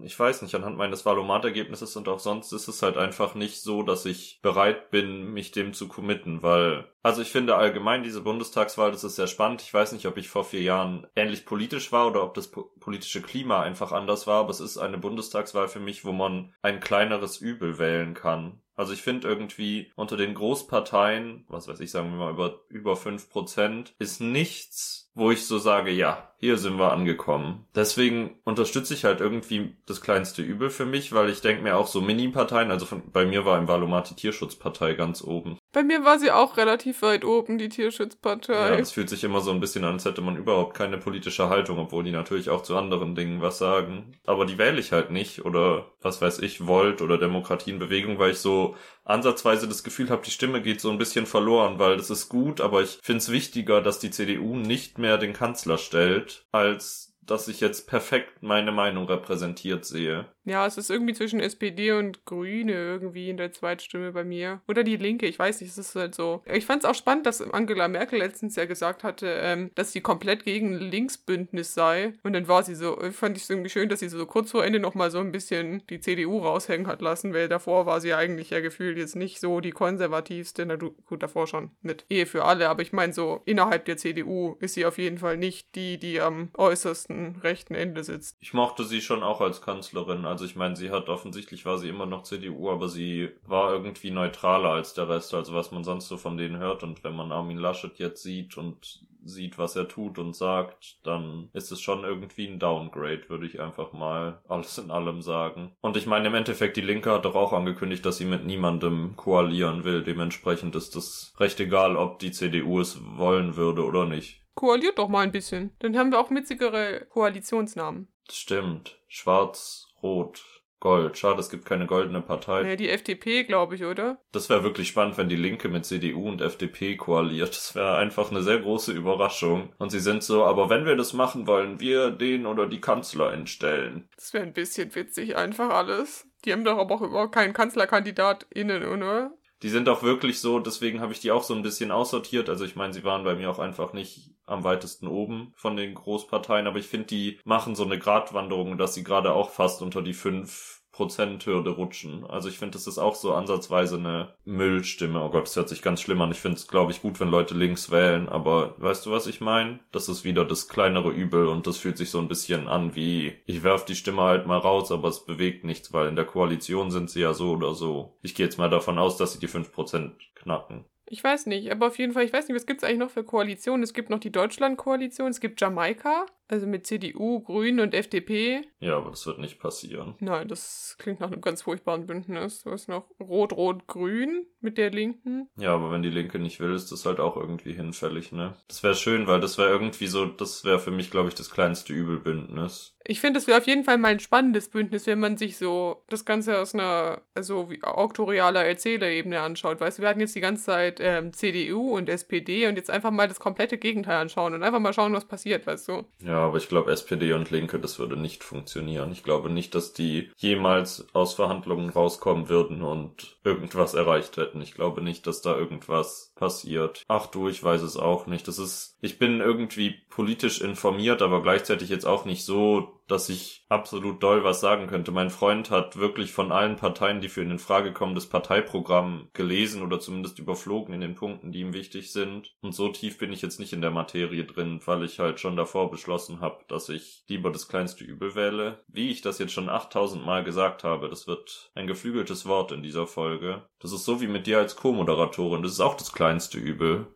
ich 0.04 0.20
weiß 0.20 0.42
nicht, 0.42 0.54
anhand 0.54 0.78
meines 0.78 1.06
Valomat-Ergebnisses 1.06 1.96
und 1.96 2.10
auch 2.10 2.20
sonst 2.20 2.52
ist 2.52 2.68
es 2.68 2.82
halt 2.84 2.98
einfach 2.98 3.34
nicht 3.34 3.62
so, 3.62 3.82
dass 3.82 4.06
ich 4.06 4.42
bereit 4.42 4.92
bin, 4.92 5.32
mich 5.32 5.52
dem 5.52 5.74
zu 5.74 5.88
committen, 5.88 6.44
weil, 6.44 6.92
also 7.02 7.22
ich 7.22 7.30
finde 7.30 7.56
allgemein 7.56 8.04
diese 8.04 8.20
Bundestagswahl, 8.20 8.92
das 8.92 9.06
ist 9.06 9.16
sehr 9.16 9.28
spannend. 9.28 9.62
Ich 9.62 9.74
weiß 9.74 9.94
nicht, 9.94 10.06
ob 10.06 10.18
ich 10.18 10.28
vor 10.28 10.44
vier 10.44 10.64
Jahren 10.64 11.08
ähnlich 11.16 11.46
politisch 11.46 11.94
war 11.94 12.08
oder 12.08 12.24
ob 12.24 12.34
das 12.34 12.52
politische 12.52 13.22
Klima 13.22 13.62
einfach 13.62 13.94
anders 13.94 14.28
war, 14.28 14.42
aber 14.42 14.50
es 14.50 14.60
ist 14.60 14.78
eine 14.78 14.98
Bundestagswahl 14.98 15.70
für 15.70 15.80
mich, 15.80 16.04
wo 16.04 16.12
man 16.12 16.54
ein 16.62 16.82
kleineres 16.82 17.38
Übel 17.38 17.80
wählen 17.80 18.14
kann. 18.14 18.62
Also 18.80 18.94
ich 18.94 19.02
finde 19.02 19.28
irgendwie 19.28 19.92
unter 19.98 20.16
den 20.16 20.34
Großparteien, 20.34 21.44
was 21.50 21.68
weiß 21.68 21.82
ich, 21.82 21.92
sagen 21.92 22.12
wir 22.12 22.18
mal 22.18 22.32
über, 22.32 22.62
über 22.70 22.96
fünf 22.96 23.30
Prozent, 23.30 23.94
ist 24.00 24.22
nichts, 24.22 25.09
wo 25.20 25.32
ich 25.32 25.46
so 25.46 25.60
sage, 25.60 25.92
ja, 25.92 26.29
hier 26.40 26.58
sind 26.58 26.80
wir 26.80 26.94
angekommen. 26.94 27.66
Deswegen 27.76 28.40
unterstütze 28.46 28.94
ich 28.94 29.04
halt 29.04 29.20
irgendwie 29.20 29.76
das 29.86 30.00
kleinste 30.00 30.42
Übel 30.42 30.70
für 30.70 30.86
mich, 30.86 31.12
weil 31.12 31.30
ich 31.30 31.42
denke 31.42 31.64
mir 31.64 31.76
auch 31.76 31.88
so 31.88 32.00
Mini-Parteien, 32.00 32.72
also 32.72 32.86
von, 32.86 33.12
bei 33.12 33.26
mir 33.26 33.44
war 33.44 33.58
im 33.58 33.68
Valomat 33.68 34.10
die 34.10 34.16
Tierschutzpartei 34.16 34.94
ganz 34.94 35.22
oben. 35.22 35.58
Bei 35.74 35.84
mir 35.84 36.06
war 36.06 36.18
sie 36.18 36.32
auch 36.32 36.56
relativ 36.56 37.02
weit 37.02 37.26
oben, 37.26 37.58
die 37.58 37.68
Tierschutzpartei. 37.68 38.54
Ja, 38.54 38.76
es 38.76 38.92
fühlt 38.92 39.10
sich 39.10 39.24
immer 39.26 39.42
so 39.42 39.52
ein 39.52 39.60
bisschen 39.60 39.84
an, 39.84 39.94
als 39.94 40.06
hätte 40.06 40.22
man 40.22 40.38
überhaupt 40.38 40.76
keine 40.76 40.98
politische 40.98 41.50
Haltung, 41.50 41.78
obwohl 41.78 42.06
die 42.06 42.12
natürlich 42.12 42.50
auch 42.50 42.64
zu 42.64 42.78
anderen 42.78 43.16
Dingen 43.16 43.42
was 43.42 43.58
sagen. 43.58 44.14
Aber 44.26 44.46
die 44.46 44.58
wähle 44.58 44.80
ich 44.80 44.94
halt 44.94 45.12
nicht 45.12 45.44
oder 45.46 45.92
was 46.02 46.22
weiß 46.22 46.40
ich, 46.40 46.66
Volt 46.66 47.02
oder 47.02 47.18
Demokratie 47.18 47.72
in 47.72 47.80
Bewegung, 47.80 48.18
weil 48.18 48.32
ich 48.32 48.40
so 48.40 48.76
ansatzweise 49.10 49.68
das 49.68 49.84
Gefühl 49.84 50.10
habe, 50.10 50.22
die 50.24 50.32
Stimme 50.32 50.62
geht 50.62 50.82
so 50.82 50.92
ein 50.92 51.00
bisschen 51.00 51.26
verloren, 51.26 51.80
weil 51.80 51.98
das 51.98 52.10
ist 52.12 52.30
gut, 52.30 52.62
aber 52.62 52.84
ich 52.84 53.00
finde 53.02 53.18
es 53.18 53.32
wichtiger, 53.32 53.82
dass 53.82 54.00
die 54.00 54.12
CDU 54.12 54.56
nicht 54.56 55.00
mehr 55.00 55.18
den 55.18 55.34
Kanzler 55.34 55.78
stellt, 55.80 56.29
als 56.52 57.18
dass 57.22 57.48
ich 57.48 57.60
jetzt 57.60 57.88
perfekt 57.88 58.42
meine 58.42 58.72
Meinung 58.72 59.06
repräsentiert 59.06 59.86
sehe. 59.86 60.26
Ja, 60.50 60.66
es 60.66 60.78
ist 60.78 60.90
irgendwie 60.90 61.14
zwischen 61.14 61.40
SPD 61.40 61.92
und 61.92 62.26
Grüne 62.26 62.74
irgendwie 62.74 63.30
in 63.30 63.38
der 63.38 63.52
Zweitstimme 63.52 64.12
bei 64.14 64.24
mir. 64.24 64.62
Oder 64.68 64.84
die 64.84 64.98
Linke, 64.98 65.28
ich 65.28 65.38
weiß 65.38 65.62
nicht, 65.62 65.70
es 65.70 65.78
ist 65.78 65.96
halt 65.96 66.16
so. 66.16 66.42
Ich 66.52 66.66
fand 66.66 66.84
es 66.84 66.90
auch 66.90 66.96
spannend, 66.96 67.28
dass 67.28 67.40
Angela 67.40 67.88
Merkel 67.88 68.18
letztens 68.18 68.56
ja 68.56 68.66
gesagt 68.66 69.04
hatte, 69.04 69.28
ähm, 69.28 69.70
dass 69.76 69.92
sie 69.92 70.02
komplett 70.02 70.44
gegen 70.46 70.74
Linksbündnis 70.74 71.76
sei. 71.76 72.14
Und 72.24 72.34
dann 72.34 72.48
war 72.48 72.64
sie 72.64 72.74
so, 72.74 72.98
fand 73.12 73.38
ich 73.38 73.44
es 73.44 73.50
irgendwie 73.52 73.70
schön, 73.70 73.90
dass 73.90 74.00
sie 74.00 74.10
so 74.10 74.26
kurz 74.26 74.50
vor 74.50 74.66
Ende 74.66 74.80
nochmal 74.80 75.12
so 75.12 75.20
ein 75.20 75.32
bisschen 75.32 75.84
die 75.88 76.00
CDU 76.00 76.40
raushängen 76.40 76.88
hat 76.88 77.02
lassen, 77.02 77.32
weil 77.34 77.48
davor 77.48 77.86
war 77.86 78.02
sie 78.02 78.16
eigentlich 78.16 78.50
ja 78.50 78.60
gefühlt 78.60 78.98
jetzt 78.98 79.16
nicht 79.16 79.40
so 79.40 79.60
die 79.60 79.72
konservativste. 79.72 80.66
Na 80.66 80.78
gut, 80.78 81.22
davor 81.22 81.46
schon 81.46 81.70
mit 81.84 82.06
Ehe 82.10 82.26
für 82.26 82.46
alle, 82.46 82.70
aber 82.70 82.82
ich 82.82 82.92
meine 82.92 83.14
so, 83.14 83.44
innerhalb 83.46 83.86
der 83.86 83.98
CDU 83.98 84.56
ist 84.60 84.74
sie 84.74 84.88
auf 84.88 84.98
jeden 84.98 85.20
Fall 85.20 85.38
nicht 85.38 85.76
die, 85.76 86.00
die 86.00 86.20
am 86.22 86.50
äußersten 86.58 87.36
rechten 87.44 87.76
Ende 87.76 88.04
sitzt. 88.04 88.38
Ich 88.40 88.56
mochte 88.56 88.84
sie 88.84 89.02
schon 89.02 89.22
auch 89.22 89.42
als 89.42 89.62
Kanzlerin. 89.62 90.26
Also 90.26 90.39
ich 90.46 90.56
meine, 90.56 90.76
sie 90.76 90.92
hat 90.92 91.10
offensichtlich 91.10 91.66
war 91.66 91.78
sie 91.78 91.90
immer 91.90 92.06
noch 92.06 92.24
CDU, 92.24 92.70
aber 92.70 92.90
sie 92.90 93.30
war 93.46 93.72
irgendwie 93.72 94.12
neutraler 94.12 94.70
als 94.70 94.94
der 94.94 95.10
Rest, 95.10 95.34
also 95.34 95.54
was 95.54 95.72
man 95.72 95.84
sonst 95.84 96.08
so 96.08 96.18
von 96.18 96.38
denen 96.38 96.58
hört. 96.58 96.84
Und 96.84 97.04
wenn 97.04 97.16
man 97.16 97.32
Armin 97.32 97.58
Laschet 97.58 97.98
jetzt 97.98 98.24
sieht 98.24 98.58
und 98.58 99.02
sieht, 99.24 99.58
was 99.58 99.76
er 99.76 99.88
tut 99.88 100.18
und 100.18 100.36
sagt, 100.36 100.98
dann 101.04 101.50
ist 101.54 101.72
es 101.72 101.82
schon 101.82 102.04
irgendwie 102.04 102.48
ein 102.48 102.60
Downgrade, 102.60 103.30
würde 103.30 103.46
ich 103.46 103.60
einfach 103.60 103.94
mal 103.94 104.42
alles 104.48 104.78
in 104.78 104.92
allem 104.92 105.22
sagen. 105.22 105.76
Und 105.82 105.98
ich 105.98 106.06
meine, 106.06 106.28
im 106.28 106.36
Endeffekt, 106.36 106.78
die 106.78 106.82
Linke 106.82 107.12
hat 107.12 107.26
doch 107.26 107.36
auch 107.36 107.54
angekündigt, 107.54 108.06
dass 108.06 108.18
sie 108.18 108.26
mit 108.26 108.46
niemandem 108.46 109.16
koalieren 109.16 109.84
will. 109.84 110.04
Dementsprechend 110.04 110.76
ist 110.76 110.96
es 110.96 111.34
recht 111.40 111.60
egal, 111.60 111.96
ob 111.96 112.20
die 112.20 112.32
CDU 112.32 112.80
es 112.80 113.00
wollen 113.18 113.56
würde 113.56 113.86
oder 113.86 114.06
nicht. 114.06 114.42
Koaliert 114.56 115.00
doch 115.00 115.08
mal 115.08 115.22
ein 115.22 115.32
bisschen. 115.32 115.72
Dann 115.80 115.98
haben 115.98 116.12
wir 116.12 116.20
auch 116.20 116.32
witzigere 116.32 117.06
Koalitionsnamen. 117.10 118.10
Stimmt. 118.30 119.00
Schwarz, 119.08 119.88
Rot, 120.02 120.44
Gold. 120.80 121.18
Schade, 121.18 121.40
es 121.40 121.50
gibt 121.50 121.66
keine 121.66 121.86
goldene 121.86 122.22
Partei. 122.22 122.64
Naja, 122.64 122.76
die 122.76 122.90
FDP, 122.90 123.44
glaube 123.44 123.76
ich, 123.76 123.84
oder? 123.84 124.18
Das 124.32 124.50
wäre 124.50 124.64
wirklich 124.64 124.88
spannend, 124.88 125.18
wenn 125.18 125.28
die 125.28 125.36
Linke 125.36 125.68
mit 125.68 125.86
CDU 125.86 126.28
und 126.28 126.42
FDP 126.42 126.96
koaliert. 126.96 127.50
Das 127.50 127.76
wäre 127.76 127.98
einfach 127.98 128.32
eine 128.32 128.42
sehr 128.42 128.60
große 128.60 128.94
Überraschung. 128.94 129.74
Und 129.78 129.90
sie 129.90 130.00
sind 130.00 130.24
so, 130.24 130.46
aber 130.46 130.70
wenn 130.70 130.86
wir 130.86 130.96
das 130.96 131.14
machen, 131.14 131.48
wollen 131.48 131.80
wir 131.80 132.12
den 132.12 132.46
oder 132.46 132.66
die 132.66 132.82
Kanzlerin 132.82 133.48
stellen. 133.48 134.08
Das 134.16 134.34
wäre 134.34 134.46
ein 134.46 134.54
bisschen 134.54 134.94
witzig, 134.96 135.36
einfach 135.36 135.70
alles. 135.70 136.28
Die 136.46 136.54
haben 136.54 136.64
doch 136.64 136.78
aber 136.78 136.96
auch 136.96 137.02
überhaupt 137.02 137.36
keinen 137.36 137.54
KanzlerkandidatInnen, 137.54 138.86
oder? 138.86 139.32
Die 139.62 139.70
sind 139.70 139.90
auch 139.90 140.04
wirklich 140.04 140.40
so, 140.40 140.60
deswegen 140.60 141.02
habe 141.02 141.12
ich 141.12 141.20
die 141.20 141.32
auch 141.32 141.44
so 141.44 141.54
ein 141.54 141.64
bisschen 141.64 141.92
aussortiert. 141.92 142.48
Also 142.50 142.64
ich 142.64 142.76
meine, 142.76 142.94
sie 142.94 143.04
waren 143.04 143.26
bei 143.26 143.36
mir 143.36 143.50
auch 143.50 143.60
einfach 143.60 143.92
nicht 143.92 144.32
am 144.46 144.64
weitesten 144.64 145.08
oben 145.08 145.52
von 145.56 145.76
den 145.76 145.94
Großparteien, 145.94 146.66
aber 146.66 146.80
ich 146.80 146.88
finde, 146.88 147.08
die 147.08 147.40
machen 147.44 147.76
so 147.76 147.84
eine 147.84 148.00
Gratwanderung, 148.00 148.78
dass 148.78 148.94
sie 148.94 149.04
gerade 149.04 149.34
auch 149.34 149.50
fast 149.50 149.82
unter 149.82 150.02
die 150.02 150.14
fünf 150.14 150.79
Prozenthürde 151.00 151.70
rutschen. 151.70 152.26
Also 152.26 152.50
ich 152.50 152.58
finde, 152.60 152.74
das 152.74 152.86
ist 152.86 152.98
auch 152.98 153.16
so 153.16 153.34
ansatzweise 153.34 153.96
eine 153.96 154.34
Müllstimme. 154.44 155.24
Oh 155.24 155.30
Gott, 155.30 155.44
das 155.44 155.56
hört 155.56 155.70
sich 155.70 155.82
ganz 155.82 156.02
schlimm 156.02 156.22
an. 156.22 156.32
Ich 156.32 156.40
finde 156.40 156.58
es, 156.58 156.68
glaube 156.68 156.92
ich, 156.92 157.02
gut, 157.02 157.22
wenn 157.22 157.30
Leute 157.30 157.54
links 157.54 157.90
wählen, 157.90 158.28
aber 158.28 158.76
weißt 158.80 159.06
du, 159.06 159.12
was 159.12 159.26
ich 159.26 159.40
meine? 159.40 159.80
Das 159.94 160.10
ist 160.10 160.26
wieder 160.26 160.44
das 160.44 160.68
kleinere 160.68 161.12
Übel 161.12 161.48
und 161.48 161.68
das 161.68 161.78
fühlt 161.78 161.98
sich 161.98 162.10
so 162.10 162.20
ein 162.20 162.28
bisschen 162.28 162.68
an 162.68 162.98
wie, 162.98 163.32
ich 163.46 163.64
werf 163.64 163.86
die 163.86 163.96
Stimme 163.96 164.24
halt 164.24 164.46
mal 164.46 164.58
raus, 164.58 164.92
aber 164.92 165.08
es 165.08 165.24
bewegt 165.24 165.64
nichts, 165.64 165.94
weil 165.94 166.10
in 166.10 166.18
der 166.18 166.26
Koalition 166.26 166.92
sind 166.92 167.10
sie 167.10 167.22
ja 167.22 167.34
so 167.34 167.52
oder 167.52 167.74
so. 167.76 168.18
Ich 168.22 168.36
gehe 168.36 168.46
jetzt 168.46 168.58
mal 168.58 168.70
davon 168.70 168.98
aus, 168.98 169.16
dass 169.16 169.32
sie 169.32 169.40
die 169.40 169.48
5% 169.48 170.12
knacken. 170.36 170.84
Ich 171.06 171.24
weiß 171.24 171.46
nicht, 171.46 171.72
aber 171.72 171.88
auf 171.88 171.98
jeden 171.98 172.12
Fall, 172.12 172.26
ich 172.26 172.34
weiß 172.34 172.50
nicht, 172.50 172.58
was 172.58 172.66
gibt 172.66 172.84
es 172.84 172.84
eigentlich 172.84 173.00
noch 173.00 173.10
für 173.10 173.24
Koalitionen? 173.24 173.84
Es 173.84 173.94
gibt 173.94 174.10
noch 174.10 174.20
die 174.20 174.34
Deutschland-Koalition, 174.34 175.30
es 175.30 175.40
gibt 175.40 175.62
Jamaika, 175.62 176.26
also 176.50 176.68
mit 176.68 176.88
CDU, 176.88 177.42
Grünen 177.42 177.80
und 177.80 177.94
FDP. 177.94 178.62
Ja, 178.80 178.98
aber 178.98 179.12
das 179.12 179.26
wird 179.26 179.40
nicht 179.40 179.60
passieren. 179.60 180.16
Nein, 180.20 180.48
das 180.48 180.96
klingt 180.98 181.20
nach 181.20 181.32
einem 181.32 181.42
ganz 181.42 181.62
furchtbaren 181.62 182.08
Bündnis. 182.08 182.64
Hast 182.66 182.90
noch 182.90 183.06
Rot-Rot-Grün 183.20 184.46
mit 184.60 184.78
der 184.78 184.92
Linken. 184.92 185.48
Ja, 185.58 185.74
aber 185.74 185.92
wenn 185.92 186.04
die 186.04 186.10
Linke 186.10 186.40
nicht 186.40 186.60
will, 186.60 186.74
ist 186.74 186.92
das 186.92 187.06
halt 187.06 187.20
auch 187.20 187.38
irgendwie 187.38 187.74
hinfällig, 187.74 188.32
ne? 188.32 188.56
Das 188.68 188.84
wäre 188.84 188.96
schön, 188.96 189.28
weil 189.28 189.40
das 189.40 189.58
wäre 189.58 189.70
irgendwie 189.70 190.08
so, 190.08 190.26
das 190.26 190.66
wäre 190.66 190.80
für 190.80 190.92
mich, 190.92 191.12
glaube 191.12 191.30
ich, 191.30 191.36
das 191.36 191.52
kleinste 191.52 191.94
Übelbündnis. 191.94 192.96
Ich 193.06 193.22
finde, 193.22 193.40
das 193.40 193.48
wäre 193.48 193.58
auf 193.58 193.68
jeden 193.68 193.84
Fall 193.84 193.98
mal 193.98 194.10
ein 194.10 194.20
spannendes 194.20 194.70
Bündnis, 194.70 195.08
wenn 195.08 195.20
man 195.20 195.38
sich 195.38 195.58
so 195.58 196.04
das 196.10 196.26
Ganze 196.26 196.60
aus 196.60 196.76
einer, 196.76 197.22
also 197.34 197.70
wie 197.72 197.82
auktorialer 197.82 198.66
Erzählerebene 198.66 199.40
anschaut. 199.40 199.80
Weißt 199.80 199.98
du, 199.98 200.02
wir 200.04 200.10
hatten 200.10 200.20
jetzt 200.20 200.36
die 200.36 200.42
ganze 200.42 200.66
Zeit 200.66 201.00
ähm, 201.02 201.34
CDU 201.34 201.96
und 201.96 202.10
SPD 202.10 202.68
und 202.68 202.76
jetzt 202.76 202.92
einfach 202.92 203.12
mal 203.12 203.28
das 203.28 203.40
komplette 203.40 203.78
Gegenteil 203.78 204.18
anschauen 204.18 204.54
und 204.54 204.64
einfach 204.64 204.80
mal 204.80 204.94
schauen, 204.94 205.14
was 205.14 205.26
passiert, 205.26 205.66
weißt 205.66 205.88
du? 205.88 206.04
Ja, 206.24 206.39
aber 206.42 206.58
ich 206.58 206.70
glaube, 206.70 206.92
SPD 206.92 207.34
und 207.34 207.52
Linke, 207.52 207.80
das 207.80 208.00
würde 208.00 208.18
nicht 208.18 208.44
funktionieren. 208.44 209.12
Ich 209.12 209.24
glaube 209.24 209.50
nicht, 209.50 209.76
dass 209.76 209.94
die 209.94 210.32
jemals 210.38 211.08
aus 211.14 211.34
Verhandlungen 211.34 211.90
rauskommen 211.90 212.50
würden 212.50 212.82
und 212.82 213.38
irgendwas 213.44 213.94
erreicht 213.94 214.38
hätten. 214.38 214.62
Ich 214.62 214.74
glaube 214.74 215.02
nicht, 215.02 215.28
dass 215.28 215.42
da 215.42 215.56
irgendwas 215.56 216.34
passiert. 216.36 217.04
Ach 217.08 217.28
du, 217.28 217.50
ich 217.50 217.64
weiß 217.64 217.82
es 217.82 217.98
auch 217.98 218.28
nicht. 218.28 218.48
Das 218.48 218.60
ist, 218.60 218.98
ich 219.02 219.20
bin 219.20 219.40
irgendwie 219.40 219.96
politisch 220.10 220.62
informiert, 220.62 221.22
aber 221.22 221.42
gleichzeitig 221.42 221.90
jetzt 221.90 222.06
auch 222.06 222.26
nicht 222.26 222.46
so 222.46 222.99
dass 223.10 223.30
ich 223.30 223.66
absolut 223.70 224.24
doll 224.24 224.44
was 224.44 224.62
sagen 224.62 224.88
könnte. 224.88 225.12
Mein 225.12 225.30
Freund 225.30 225.70
hat 225.72 225.98
wirklich 225.98 226.32
von 226.32 226.52
allen 226.52 226.76
Parteien, 226.76 227.22
die 227.22 227.30
für 227.30 227.42
ihn 227.42 227.52
in 227.52 227.60
Frage 227.60 227.92
kommen, 227.92 228.16
das 228.16 228.28
Parteiprogramm 228.28 229.30
gelesen 229.34 229.82
oder 229.82 230.00
zumindest 230.00 230.40
überflogen 230.40 230.94
in 230.94 231.02
den 231.02 231.16
Punkten, 231.16 231.52
die 231.52 231.62
ihm 231.62 231.74
wichtig 231.74 232.12
sind. 232.12 232.54
Und 232.62 232.74
so 232.74 232.90
tief 232.90 233.18
bin 233.18 233.34
ich 233.34 233.42
jetzt 233.42 233.60
nicht 233.60 233.74
in 233.74 233.82
der 233.82 233.92
Materie 233.92 234.46
drin, 234.46 234.80
weil 234.86 235.04
ich 235.04 235.20
halt 235.20 235.40
schon 235.40 235.56
davor 235.56 235.92
beschlossen 235.92 236.40
habe, 236.40 236.64
dass 236.68 236.90
ich 236.90 237.24
lieber 237.28 237.52
das 237.52 237.68
kleinste 237.68 238.04
Übel 238.04 238.36
wähle. 238.36 238.84
Wie 238.88 239.10
ich 239.10 239.22
das 239.22 239.40
jetzt 239.40 239.54
schon 239.54 239.70
8000 239.70 240.26
Mal 240.26 240.44
gesagt 240.44 240.84
habe, 240.84 241.10
das 241.10 241.28
wird 241.28 241.72
ein 241.76 241.88
geflügeltes 241.88 242.46
Wort 242.46 242.72
in 242.72 242.84
dieser 242.84 243.08
Folge. 243.08 243.64
Das 243.80 243.92
ist 243.92 244.06
so 244.06 244.22
wie 244.22 244.28
mit 244.28 244.48
dir 244.48 244.60
als 244.60 244.76
Co-Moderatorin. 244.76 245.64
Das 245.64 245.72
ist 245.72 245.80
auch 245.80 245.96
das 245.96 246.14
kleinste 246.14 246.58
Übel. 246.58 247.08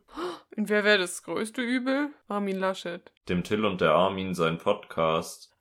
Und 0.56 0.70
wer 0.70 0.84
wäre 0.84 1.00
das 1.00 1.24
größte 1.24 1.62
Übel? 1.62 2.14
Armin 2.28 2.60
Laschet. 2.60 3.12
Dem 3.28 3.44
Till 3.44 3.66
und 3.66 3.82
der 3.82 3.94
Armin 3.94 4.36
sein 4.36 4.60
Podcast. 4.60 5.53